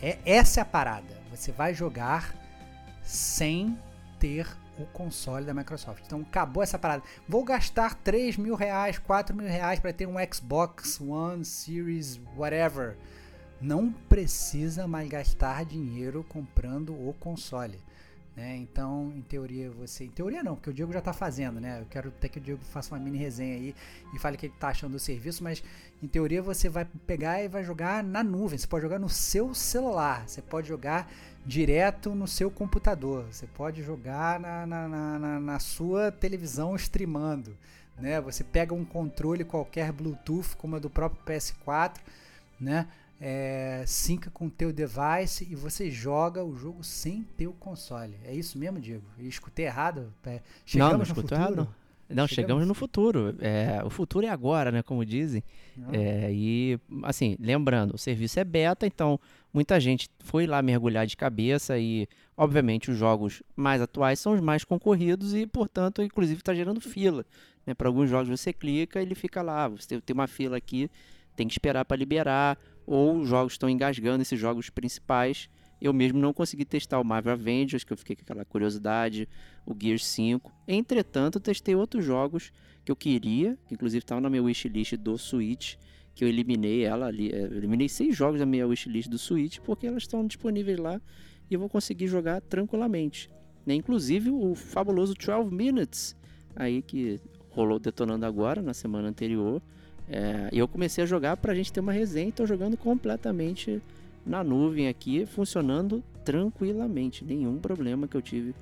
[0.00, 1.20] É, essa é a parada.
[1.30, 2.34] Você vai jogar
[3.02, 3.78] sem
[4.18, 4.46] ter
[4.78, 6.02] o console da Microsoft.
[6.06, 7.02] Então acabou essa parada.
[7.28, 12.96] Vou gastar 3 mil reais, 4 mil reais para ter um Xbox One Series, whatever.
[13.60, 17.80] Não precisa mais gastar dinheiro comprando o console.
[18.34, 18.56] Né?
[18.56, 20.04] Então, em teoria, você.
[20.04, 21.80] Em teoria não, porque o Diego já está fazendo, né?
[21.80, 23.74] Eu quero até que o Diego faça uma mini resenha aí
[24.14, 25.62] e fale o que ele está achando do serviço, mas
[26.02, 28.58] em teoria você vai pegar e vai jogar na nuvem.
[28.58, 31.12] Você pode jogar no seu celular, você pode jogar
[31.44, 37.54] direto no seu computador, você pode jogar na, na, na, na sua televisão streamando.
[37.98, 38.18] Né?
[38.22, 41.98] Você pega um controle qualquer Bluetooth, como a do próprio PS4,
[42.58, 42.88] né?
[43.24, 43.84] É,
[44.32, 48.16] com o teu device e você joga o jogo sem ter o console.
[48.24, 49.04] É isso mesmo, Diego?
[49.16, 50.12] Eu escutei errado?
[50.24, 51.56] É, chegamos não, não escutou errado.
[52.08, 53.36] Não, chegamos, chegamos no futuro.
[53.40, 54.82] É, o futuro é agora, né?
[54.82, 55.42] Como dizem.
[55.92, 59.18] É, e, assim, lembrando, o serviço é beta, então
[59.54, 64.40] muita gente foi lá mergulhar de cabeça e, obviamente, os jogos mais atuais são os
[64.40, 67.24] mais concorridos e, portanto, inclusive está gerando fila.
[67.64, 67.72] Né?
[67.72, 70.90] Para alguns jogos você clica, ele fica lá, você tem uma fila aqui,
[71.36, 75.48] tem que esperar para liberar ou os jogos estão engasgando esses jogos principais.
[75.80, 79.28] Eu mesmo não consegui testar o Marvel Avengers, que eu fiquei com aquela curiosidade,
[79.66, 80.52] o Gears 5.
[80.68, 82.52] Entretanto, testei outros jogos
[82.84, 85.76] que eu queria, que inclusive estavam na minha wishlist do Switch,
[86.14, 87.30] que eu eliminei ela ali.
[87.32, 91.00] Eu eliminei seis jogos da minha wishlist do Switch, porque elas estão disponíveis lá
[91.50, 93.30] e eu vou conseguir jogar tranquilamente.
[93.66, 93.74] Né?
[93.74, 96.16] Inclusive o fabuloso 12 Minutes,
[96.54, 99.62] aí que rolou detonando agora, na semana anterior.
[100.08, 102.28] É, e eu comecei a jogar para a gente ter uma resenha.
[102.28, 103.80] Estou jogando completamente
[104.24, 107.24] na nuvem aqui, funcionando tranquilamente.
[107.24, 108.54] Nenhum problema que eu tive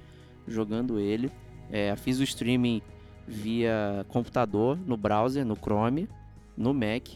[0.47, 1.31] jogando ele.
[1.71, 2.83] É, fiz o streaming
[3.27, 6.09] via computador, no browser, no Chrome,
[6.57, 7.09] no Mac.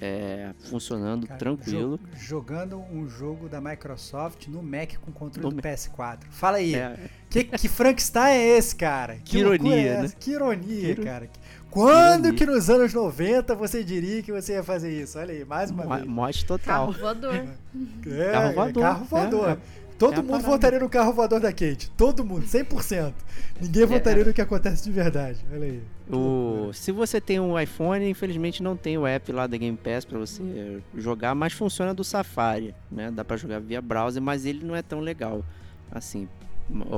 [0.00, 1.98] É, funcionando Cara, tranquilo.
[2.14, 6.20] Jo jogando um jogo da Microsoft no Mac com controle no do PS4.
[6.30, 6.76] Fala aí.
[6.76, 7.10] É.
[7.28, 9.16] Que, que Frankenstein é esse, cara?
[9.16, 10.12] Que, que ironia, é né?
[10.16, 11.28] Que ironia, que cara.
[11.70, 15.18] Quando que nos anos 90 você diria que você ia fazer isso?
[15.18, 16.06] Olha aí, mais uma Mo vez.
[16.06, 16.86] Morte total.
[16.86, 17.34] Carro voador.
[17.34, 18.82] É, carro voador.
[18.82, 19.48] Carro voador.
[19.48, 19.58] É, é.
[19.98, 21.90] Todo é mundo votaria no carro voador da Kate.
[21.96, 23.12] Todo mundo, 100%.
[23.60, 23.86] Ninguém é.
[23.86, 25.44] votaria no que acontece de verdade.
[25.52, 25.82] Olha aí.
[26.08, 26.70] O...
[26.72, 30.18] Se você tem um iPhone, infelizmente não tem o app lá da Game Pass para
[30.18, 33.10] você jogar, mas funciona do Safari, né?
[33.10, 35.44] Dá para jogar via browser, mas ele não é tão legal
[35.90, 36.28] assim.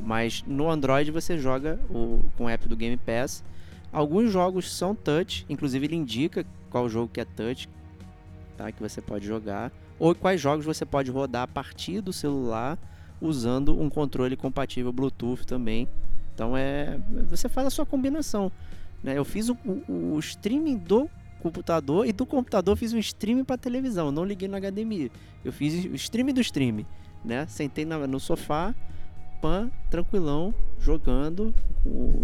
[0.05, 2.21] Mas no Android você joga o...
[2.37, 3.43] com o app do Game Pass
[3.93, 7.69] Alguns jogos são touch, inclusive ele indica qual jogo que é touch,
[8.57, 8.71] tá?
[8.71, 12.79] Que você pode jogar, ou quais jogos você pode rodar a partir do celular
[13.21, 15.89] usando um controle compatível Bluetooth também.
[16.35, 16.99] Então é,
[17.29, 18.51] você faz a sua combinação.
[19.03, 19.19] Né?
[19.19, 21.11] Eu fiz o, o, o streaming do
[21.41, 24.11] computador e do computador fiz um streaming para televisão.
[24.11, 25.11] Não liguei no HDMI.
[25.45, 26.87] Eu fiz o streaming do streaming,
[27.25, 27.47] né?
[27.47, 28.75] Sentei na, no sofá
[29.41, 31.55] pan, tranquilão, jogando.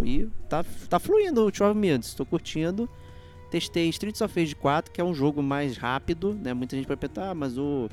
[0.04, 2.88] E tá, tá fluindo o 12 Minutes, tô curtindo.
[3.50, 6.52] Testei Streets of Rage 4, que é um jogo mais rápido, né?
[6.52, 7.88] Muita gente vai perguntar, ah, mas o,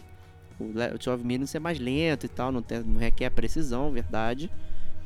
[0.60, 4.50] o, o 12 Minutes é mais lento e tal, não, tem, não requer precisão, verdade.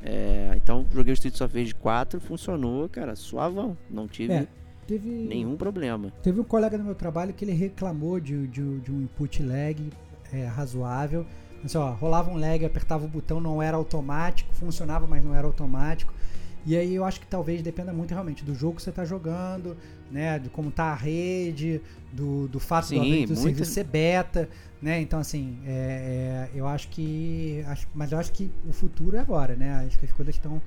[0.03, 3.77] É, então joguei o Streets of Rage 4, funcionou, cara, suavão.
[3.89, 4.47] Não tive é,
[4.85, 6.11] teve, nenhum problema.
[6.23, 9.89] Teve um colega do meu trabalho que ele reclamou de, de, de um input lag
[10.31, 11.25] é, razoável.
[11.63, 15.45] Assim, ó, rolava um lag, apertava o botão, não era automático, funcionava, mas não era
[15.45, 16.13] automático.
[16.65, 19.77] E aí eu acho que talvez dependa muito realmente do jogo que você está jogando,
[20.11, 20.37] né?
[20.37, 21.81] De como tá a rede,
[22.11, 23.35] do, do fato Sim, do, do muito...
[23.37, 24.49] serviço ser beta,
[24.81, 24.99] né?
[24.99, 27.63] Então assim, é, é, eu acho que.
[27.67, 29.85] Acho, mas eu acho que o futuro é agora, né?
[29.87, 30.61] Acho que as coisas estão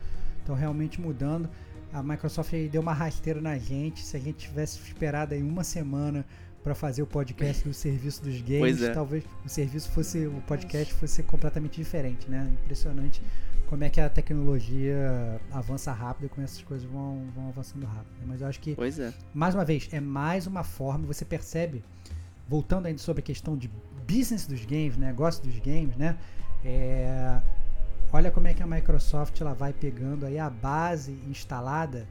[0.56, 1.48] realmente mudando.
[1.92, 4.02] A Microsoft deu uma rasteira na gente.
[4.02, 6.24] Se a gente tivesse esperado aí uma semana
[6.62, 8.92] para fazer o podcast do serviço dos games, é.
[8.92, 12.50] talvez o serviço fosse, o podcast fosse completamente diferente, né?
[12.62, 13.22] Impressionante
[13.70, 18.18] como é que a tecnologia avança rápido e como essas coisas vão, vão avançando rápido.
[18.18, 18.24] Né?
[18.26, 19.12] Mas eu acho que, é.
[19.32, 21.84] mais uma vez, é mais uma forma, você percebe,
[22.48, 23.70] voltando ainda sobre a questão de
[24.08, 26.18] business dos games, negócio dos games, né?
[26.64, 27.40] É,
[28.12, 32.08] olha como é que a Microsoft ela vai pegando aí a base instalada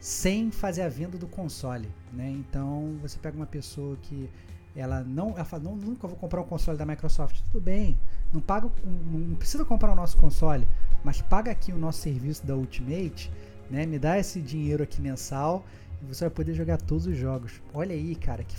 [0.00, 2.30] sem fazer a venda do console, né?
[2.30, 4.30] Então você pega uma pessoa que
[4.76, 7.98] ela não, ela fala, não, nunca vou comprar um console da Microsoft, tudo bem,
[8.32, 10.68] não paga, não precisa comprar o nosso console,
[11.02, 13.30] mas paga aqui o nosso serviço da Ultimate,
[13.70, 13.86] né?
[13.86, 15.64] Me dá esse dinheiro aqui mensal
[16.02, 17.60] e você vai poder jogar todos os jogos.
[17.74, 18.56] Olha aí, cara, que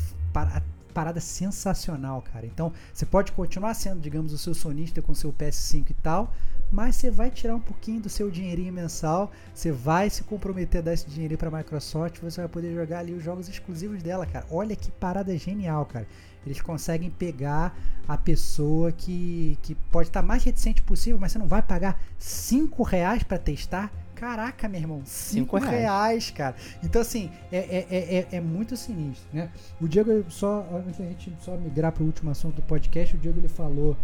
[0.93, 2.45] parada sensacional, cara.
[2.45, 6.33] Então, você pode continuar sendo, digamos, o seu sonista com seu PS5 e tal,
[6.71, 10.83] mas você vai tirar um pouquinho do seu dinheirinho mensal, você vai se comprometer a
[10.83, 14.45] dar esse dinheirinho pra Microsoft, você vai poder jogar ali os jogos exclusivos dela, cara.
[14.51, 16.07] Olha que parada genial, cara.
[16.45, 17.77] Eles conseguem pegar
[18.07, 22.81] a pessoa que, que pode estar mais reticente possível, mas você não vai pagar 5
[22.83, 23.91] reais pra testar?
[24.15, 25.71] Caraca, meu irmão, 5 reais.
[25.79, 26.55] reais, cara.
[26.83, 29.49] Então, assim, é, é, é, é- é muito sinistro, né?
[29.81, 33.19] O Diego, só antes da gente só migrar para o último assunto do podcast, o
[33.19, 33.95] Diego ele falou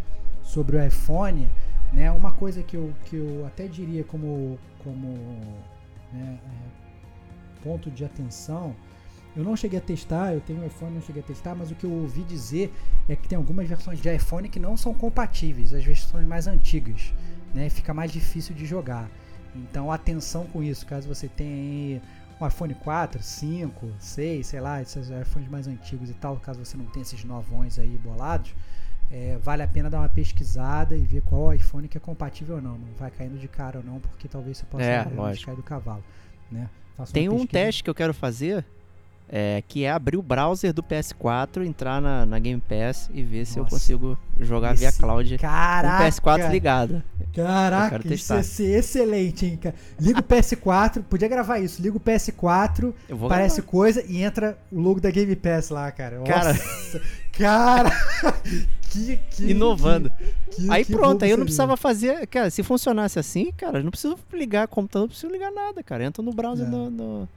[0.43, 1.49] sobre o iPhone,
[1.95, 2.11] né?
[2.11, 5.07] Uma coisa que eu, que eu até diria como, como
[6.11, 8.75] né, é, ponto de atenção,
[9.35, 11.75] eu não cheguei a testar, eu tenho um iPhone, não cheguei a testar, mas o
[11.75, 12.73] que eu ouvi dizer
[13.07, 17.13] é que tem algumas versões de iPhone que não são compatíveis, as versões mais antigas,
[17.53, 17.69] né?
[17.69, 19.09] Fica mais difícil de jogar.
[19.55, 22.01] Então, atenção com isso, caso você tenha
[22.39, 26.75] um iPhone 4, 5, 6, sei lá, esses iPhones mais antigos e tal, caso você
[26.75, 28.53] não tenha esses novões aí bolados,
[29.11, 32.61] é, vale a pena dar uma pesquisada e ver qual iPhone que é compatível ou
[32.61, 32.71] não.
[32.77, 36.03] Não vai caindo de cara ou não, porque talvez você possa É, cair do cavalo.
[36.51, 36.69] Né?
[37.11, 38.63] Tem um teste que eu quero fazer,
[39.27, 43.45] é, que é abrir o browser do PS4, entrar na, na Game Pass e ver
[43.45, 43.75] se eu Nossa.
[43.75, 45.97] consigo jogar via Esse- cloud Caraca!
[45.97, 47.03] com o PS4 ligado.
[47.33, 49.75] Caraca, isso ia ser excelente, hein, cara.
[49.99, 51.81] Liga o PS4, podia gravar isso.
[51.81, 53.71] Liga o PS4, Eu vou parece gravar.
[53.71, 56.21] coisa e entra o logo da Game Pass lá, cara.
[56.21, 56.53] Cara.
[56.53, 57.01] Nossa,
[57.33, 57.91] cara,
[58.91, 60.11] que, que Inovando.
[60.51, 62.25] que- Aí pronto, aí eu não precisava fazer.
[62.27, 66.03] Cara, se funcionasse assim, cara, eu não preciso ligar computador, não preciso ligar nada, cara.
[66.05, 66.69] Entra no browser É.
[66.69, 67.29] do, do,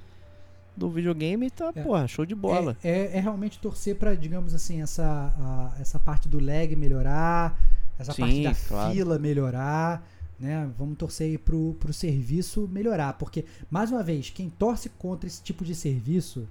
[0.76, 1.82] do videogame e tá, É.
[1.82, 2.76] porra, show de bola.
[2.84, 7.58] É, é- é realmente torcer pra, digamos assim, essa, a- essa parte do lag melhorar,
[7.98, 8.92] essa Sim, parte da claro.
[8.94, 10.06] fila melhorar,
[10.38, 10.70] né?
[10.78, 15.42] Vamos torcer aí pro, pro serviço melhorar, porque, mais uma vez, quem torce contra esse
[15.42, 16.46] tipo de serviço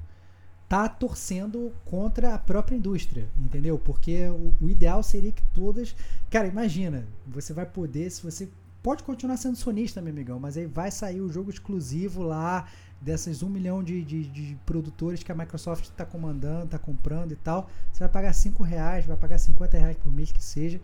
[0.68, 3.80] tá torcendo contra a própria indústria, entendeu?
[3.80, 5.96] Porque o, o ideal seria que todas.
[6.30, 8.50] Cara, imagina, você vai poder, se você.
[8.84, 12.68] Pode continuar sendo sonista, meu amigão, mas aí vai sair o jogo exclusivo lá
[13.02, 17.36] dessas um milhão de, de, de produtores que a Microsoft está comandando, está comprando e
[17.36, 17.70] tal.
[17.92, 20.80] Você vai pagar 5 reais, vai pagar 50 reais por mês que seja.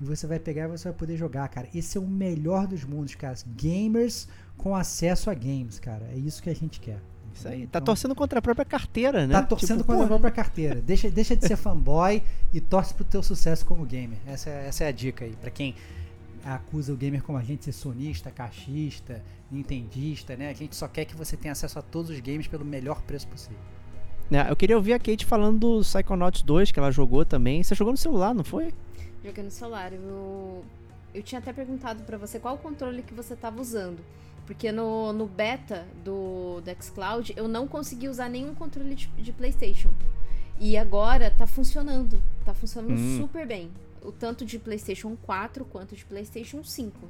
[0.00, 1.68] E você vai pegar e você vai poder jogar, cara.
[1.74, 3.34] Esse é o melhor dos mundos, cara.
[3.56, 6.06] Gamers com acesso a games, cara.
[6.12, 7.00] É isso que a gente quer.
[7.34, 7.60] Isso aí.
[7.60, 9.32] Tá Então, torcendo contra a própria carteira, né?
[9.34, 10.80] Tá torcendo Tipo, com a porra, própria carteira.
[10.80, 14.18] Deixa, deixa de ser fanboy e torce pro teu sucesso como gamer.
[14.26, 15.34] Essa, é- essa é a dica aí.
[15.40, 15.74] Pra quem
[16.44, 20.48] acusa o gamer como a gente de ser sonista, caixista, nintendista, né?
[20.50, 23.26] A gente só quer que você tenha acesso a todos os games pelo melhor preço
[23.28, 23.58] possível.
[24.30, 27.62] né, Eu queria ouvir a Kate falando do Psychonauts 2, que ela jogou também.
[27.62, 28.72] Você jogou no celular, não foi?
[29.26, 29.92] Joguei no celular.
[29.92, 30.64] Eu,
[31.12, 33.98] eu tinha até perguntado pra você qual controle que você tava usando.
[34.46, 39.32] Porque no, no beta do, do xCloud eu não consegui usar nenhum controle de, de
[39.32, 39.90] PlayStation.
[40.60, 42.22] E agora tá funcionando.
[42.44, 43.16] Tá funcionando Hum.
[43.18, 43.70] super bem.
[44.02, 47.08] O tanto de PlayStation 4 quanto de PlayStation 5.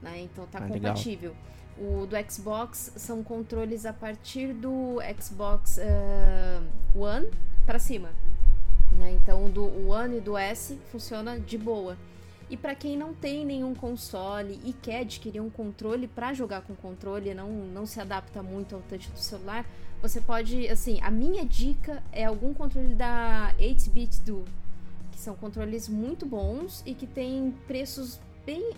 [0.00, 0.20] Né?
[0.22, 0.92] Então tá Ah, legal.
[0.94, 1.34] compatível.
[1.76, 6.60] O do Xbox são controles a partir do Xbox eh,
[6.94, 7.28] One
[7.66, 8.10] pra cima.
[8.92, 9.12] Né?
[9.12, 11.96] Então o do One e do S funciona de boa.
[12.50, 16.74] E para quem não tem nenhum console e quer adquirir um controle para jogar com
[16.74, 19.66] controle, não não se adapta muito ao touch do celular,
[20.00, 24.44] você pode, assim, a minha dica é algum controle da 8-bit do,
[25.10, 28.72] que são controles muito bons e que tem preços bem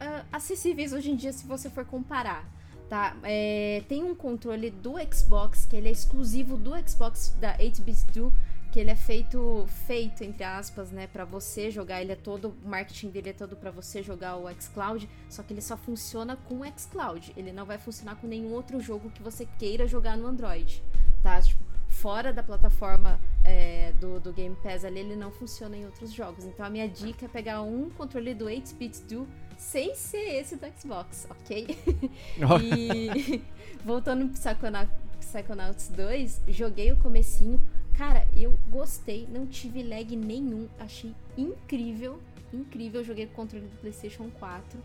[0.00, 2.44] ah, acessíveis hoje em dia se você for comparar.
[2.88, 8.12] Tá, É, tem um controle do Xbox que ele é exclusivo do Xbox da 8-bit
[8.12, 8.32] do
[8.74, 12.68] que ele é feito feito entre aspas, né, para você jogar, ele é todo o
[12.68, 16.62] marketing dele é todo para você jogar o xCloud, só que ele só funciona com
[16.62, 17.32] o xCloud.
[17.36, 20.82] Ele não vai funcionar com nenhum outro jogo que você queira jogar no Android,
[21.22, 21.40] tá?
[21.40, 26.12] Tipo, fora da plataforma é, do, do Game Pass ali, ele não funciona em outros
[26.12, 26.44] jogos.
[26.44, 29.24] Então a minha dica é pegar um controle do 8-bit do
[29.56, 31.78] sem ser esse do Xbox, ok?
[32.60, 33.40] E
[33.86, 37.60] voltando pro Psychona- Psychonauts 2, joguei o comecinho.
[37.96, 42.20] Cara, eu gostei, não tive lag nenhum, achei incrível,
[42.52, 43.04] incrível.
[43.04, 44.80] Joguei com controle do PlayStation 4.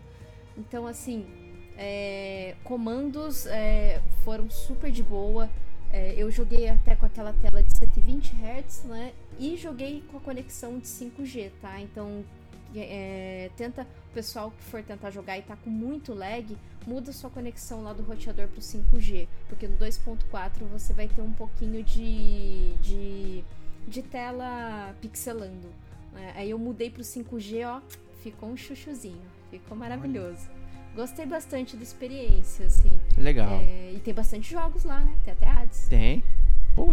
[0.56, 1.26] Então, assim,
[1.76, 5.50] é, comandos é, foram super de boa.
[5.92, 9.12] É, eu joguei até com aquela tela de 120 Hz, né?
[9.38, 11.80] E joguei com a conexão de 5G, tá?
[11.80, 12.24] Então,
[12.76, 17.30] é, tenta, o pessoal que for tentar jogar e tá com muito lag, muda sua
[17.30, 22.72] conexão lá do roteador pro 5G, porque no 2.4 você vai ter um pouquinho de,
[22.80, 23.44] de,
[23.86, 25.68] de tela pixelando.
[26.12, 26.32] né?
[26.36, 27.80] Aí eu mudei pro 5G, ó,
[28.22, 30.48] ficou um chuchuzinho, ficou maravilhoso.
[30.94, 32.90] Gostei bastante da experiência, assim.
[33.16, 33.60] Legal.
[33.60, 35.16] É, e tem bastante jogos lá, né?
[35.24, 35.86] Tem até ads.
[35.88, 36.22] Tem.
[36.74, 36.88] Pô.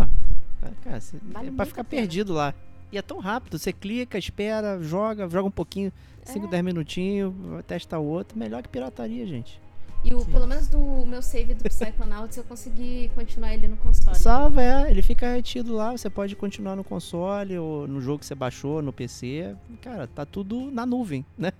[0.84, 2.54] Cara, Vale é pra ficar perdido lá.
[2.92, 5.92] E é tão rápido, você clica, espera, joga, joga um pouquinho,
[6.24, 6.50] 5, É.
[6.50, 7.34] 10 minutinhos,
[7.66, 8.38] testa outro.
[8.38, 9.60] Melhor que pirataria, gente.
[10.06, 14.16] E o, pelo menos do meu save do Psychonauts eu consegui continuar ele no console.
[14.18, 18.26] Salva, é, ele fica retido lá, você pode continuar no console ou no jogo que
[18.26, 19.56] você baixou, no PC.
[19.82, 21.52] Cara, tá tudo na nuvem, né?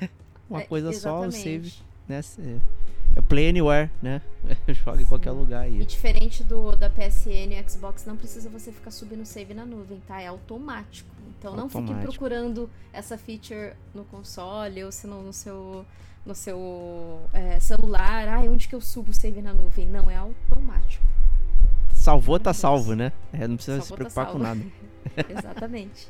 [0.48, 1.42] Uma É, coisa só, o exatamente.
[1.42, 1.72] save,
[2.08, 2.20] né?
[3.16, 4.20] É Play Anywhere, né?
[4.68, 5.84] Joga em qualquer lugar E aí.
[5.86, 10.20] diferente do da PSN e Xbox, não precisa você ficar subindo save na nuvem, tá?
[10.20, 11.08] É automático.
[11.38, 12.12] Então não fique Automático.
[12.12, 15.84] procurando essa feature no console ou se não no seu,
[16.24, 18.28] no seu é, celular.
[18.28, 19.86] Ai, onde que eu subo o save na nuvem?
[19.86, 21.04] Não, é automático.
[21.94, 23.12] Salvou, tá salvo, né?
[23.32, 24.60] É, não precisa se Salvou, tá preocupar com salvo.
[24.60, 24.60] nada.
[25.38, 26.08] Exatamente.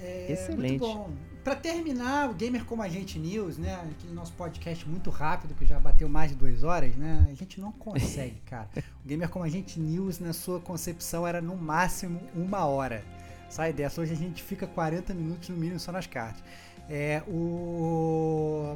[0.00, 0.78] É, Excelente.
[0.80, 1.10] Muito bom.
[1.44, 3.74] Pra terminar, o Gamer Como a Gente News, né?
[3.74, 7.28] Aquele nosso podcast muito rápido, que já bateu mais de duas horas, né?
[7.30, 8.66] A gente não consegue, cara.
[9.04, 13.04] O Gamer Como a Gente News, na sua concepção, era no máximo uma hora.
[13.50, 14.00] Sai dessa.
[14.00, 16.42] Hoje a gente fica 40 minutos no mínimo só nas cartas.
[16.88, 18.74] É, o...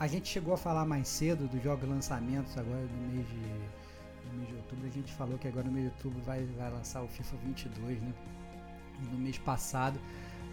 [0.00, 3.36] A gente chegou a falar mais cedo dos jogos lançamentos agora no mês de,
[4.30, 4.86] no mês de outubro.
[4.86, 8.00] A gente falou que agora no mês de outubro vai, vai lançar o FIFA 22,
[8.00, 8.14] né?
[9.02, 10.00] E no mês passado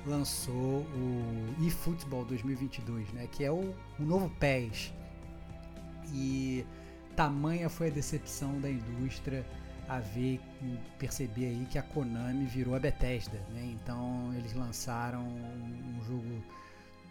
[0.06, 3.28] lançou o eFootball 2022, né?
[3.32, 4.94] Que é o, o novo PES.
[6.14, 6.66] E
[7.16, 9.46] tamanha foi a decepção da indústria
[9.88, 10.40] a ver
[10.98, 13.64] perceber aí que a Konami virou a Bethesda, né?
[13.74, 16.44] Então eles lançaram um, um jogo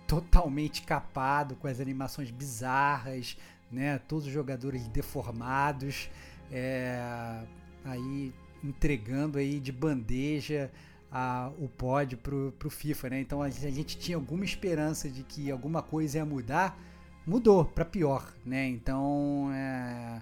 [0.07, 3.37] totalmente capado, com as animações bizarras,
[3.71, 3.99] né?
[4.09, 6.11] Todos os jogadores deformados,
[6.51, 7.43] é,
[7.85, 8.33] aí
[8.63, 10.71] entregando aí de bandeja
[11.15, 13.21] a, o pod pro, pro FIFA, né?
[13.21, 16.77] Então a, a gente tinha alguma esperança de que alguma coisa ia mudar,
[17.25, 18.67] mudou para pior, né?
[18.67, 20.21] Então é,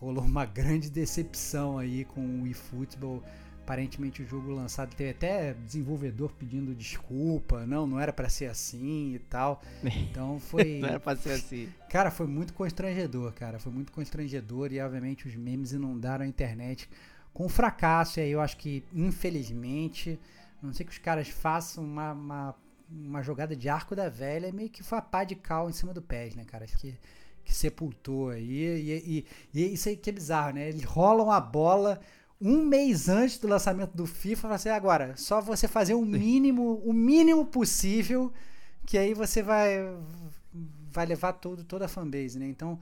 [0.00, 3.22] rolou uma grande decepção aí com o eFootball.
[3.62, 9.14] Aparentemente o jogo lançado teve até desenvolvedor pedindo desculpa, não, não era para ser assim
[9.14, 9.62] e tal.
[10.10, 11.68] Então foi Não era pra ser assim.
[11.88, 13.60] Cara, foi muito constrangedor, cara.
[13.60, 16.90] Foi muito constrangedor e, obviamente, os memes inundaram a internet
[17.34, 18.18] com fracasso.
[18.18, 20.18] E aí eu acho que, infelizmente,
[20.62, 22.54] a não sei que os caras façam uma, uma,
[22.88, 25.92] uma jogada de arco da velha, meio que foi a pá de cal em cima
[25.92, 26.64] do pés, né, cara?
[26.64, 26.96] Acho que,
[27.44, 28.48] que sepultou aí.
[28.48, 30.68] E, e, e isso aí que é bizarro, né?
[30.68, 32.00] Eles rolam a bola
[32.40, 36.82] um mês antes do lançamento do FIFA, falam assim, agora, só você fazer o mínimo,
[36.84, 38.32] o mínimo possível,
[38.86, 39.78] que aí você vai
[40.90, 42.46] vai levar todo, toda a fanbase, né?
[42.46, 42.78] Então,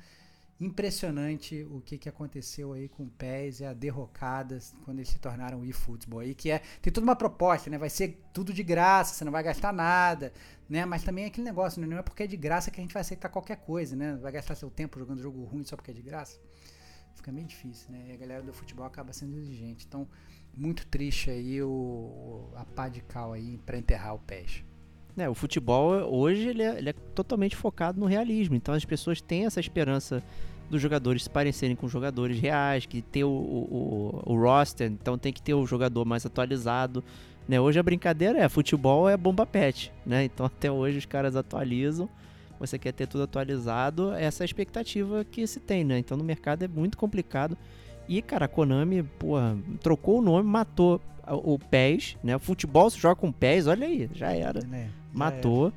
[0.65, 5.19] impressionante o que, que aconteceu aí com o PES e a derrocada quando eles se
[5.19, 7.77] tornaram o eFootball aí, que é, tem toda uma proposta, né?
[7.77, 10.33] Vai ser tudo de graça, você não vai gastar nada,
[10.69, 10.85] né?
[10.85, 11.87] Mas também é aquele negócio, né?
[11.87, 14.17] não é porque é de graça que a gente vai aceitar qualquer coisa, né?
[14.23, 16.39] Vai gastar seu tempo jogando jogo ruim só porque é de graça.
[17.15, 18.07] Fica meio difícil, né?
[18.09, 19.85] E a galera do futebol acaba sendo exigente.
[19.87, 20.09] Então,
[20.57, 24.65] muito triste aí o, a pá de cal aí pra enterrar o PES.
[25.17, 28.55] É, o futebol hoje ele é, ele é totalmente focado no realismo.
[28.55, 30.23] Então as pessoas têm essa esperança
[30.73, 35.31] dos jogadores se parecerem com jogadores reais, que ter o, o, o, roster, então tem
[35.31, 37.05] que ter o jogador mais atualizado.
[37.47, 37.61] Né?
[37.61, 40.25] Hoje a brincadeira é futebol é bomba pet, né?
[40.25, 42.09] Então até hoje os caras atualizam.
[42.59, 45.99] Você quer ter tudo atualizado, essa é a expectativa que se tem, né?
[45.99, 47.59] Então no mercado é muito complicado.
[48.09, 52.37] E, cara, a Konami, porra, trocou o nome, matou o PES, né?
[52.37, 54.85] O futebol se joga com PES, olha aí, já era Né?
[54.85, 55.73] Já matou.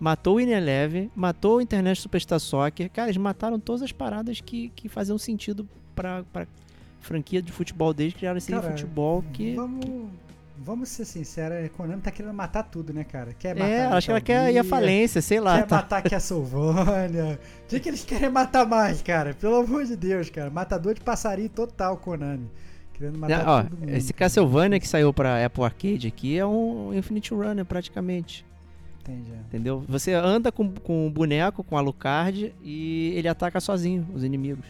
[0.00, 2.90] Matou o Ineleve, matou o Internet Superstar Soccer.
[2.90, 6.46] Cara, eles mataram todas as paradas que, que faziam sentido pra, pra
[7.00, 9.54] franquia de futebol desde que criaram esse Cara, futebol que.
[9.54, 9.84] Vamos,
[10.56, 13.34] vamos ser sinceros, a Konami tá querendo matar tudo, né, cara?
[13.38, 15.58] Quer matar É, acho que ela quer ir à falência, sei lá.
[15.58, 15.76] Quer Tá.
[15.76, 17.38] matar a Castlevania.
[17.64, 19.34] O que, que eles querem matar mais, cara?
[19.34, 20.50] Pelo amor de Deus, cara.
[20.50, 22.50] Matador de passarinho total, Konami.
[22.94, 24.12] Querendo matar Ó, esse.
[24.12, 28.44] Castlevania que saiu pra Apple Arcade aqui é um Infinite Runner praticamente.
[29.12, 29.32] Entendi.
[29.48, 29.84] Entendeu?
[29.88, 34.64] Você anda com, com o boneco, com a Alucard, e ele ataca sozinho os inimigos.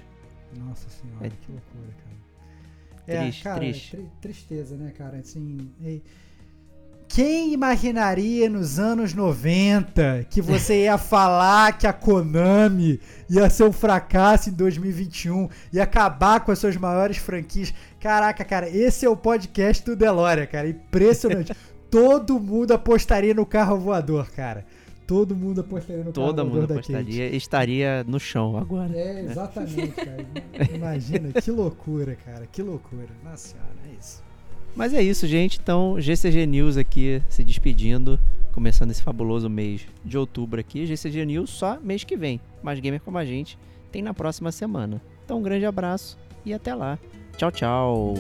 [0.57, 1.31] Nossa senhora, É.
[1.31, 3.21] que loucura, cara.
[3.23, 3.91] Triste, é, cara, triste.
[3.97, 5.19] tri- tristeza, né, cara?
[5.19, 6.03] Assim, e-
[7.09, 13.73] quem imaginaria nos anos 90 que você ia falar que a Konami ia ser um
[13.73, 17.75] fracasso em 2021 e acabar com as suas maiores franquias?
[17.99, 20.69] Caraca, cara, esse é o podcast do Delória, cara.
[20.71, 21.53] Impressionante.
[21.91, 24.65] Todo mundo apostaria no carro voador, cara.
[25.07, 26.95] Todo mundo apostaria no Todo carro mundo voador da Kate.
[26.95, 28.97] apostaria estaria no chão agora.
[28.97, 30.25] É, exatamente, cara.
[30.73, 32.47] Imagina, que loucura, cara.
[32.51, 33.09] Que loucura.
[33.25, 34.23] Nossa senhora, é isso.
[34.77, 35.59] Mas é isso, gente.
[35.61, 38.21] Então, GCG News aqui se despedindo,
[38.53, 40.87] começando esse fabuloso mês de outubro aqui.
[40.87, 42.41] GCG News só mês que vem.
[42.63, 43.59] Mais gamer como a gente
[43.91, 45.03] tem na próxima semana.
[45.25, 46.99] Então, um grande abraço e até lá.
[47.37, 48.15] Tchau, tchau.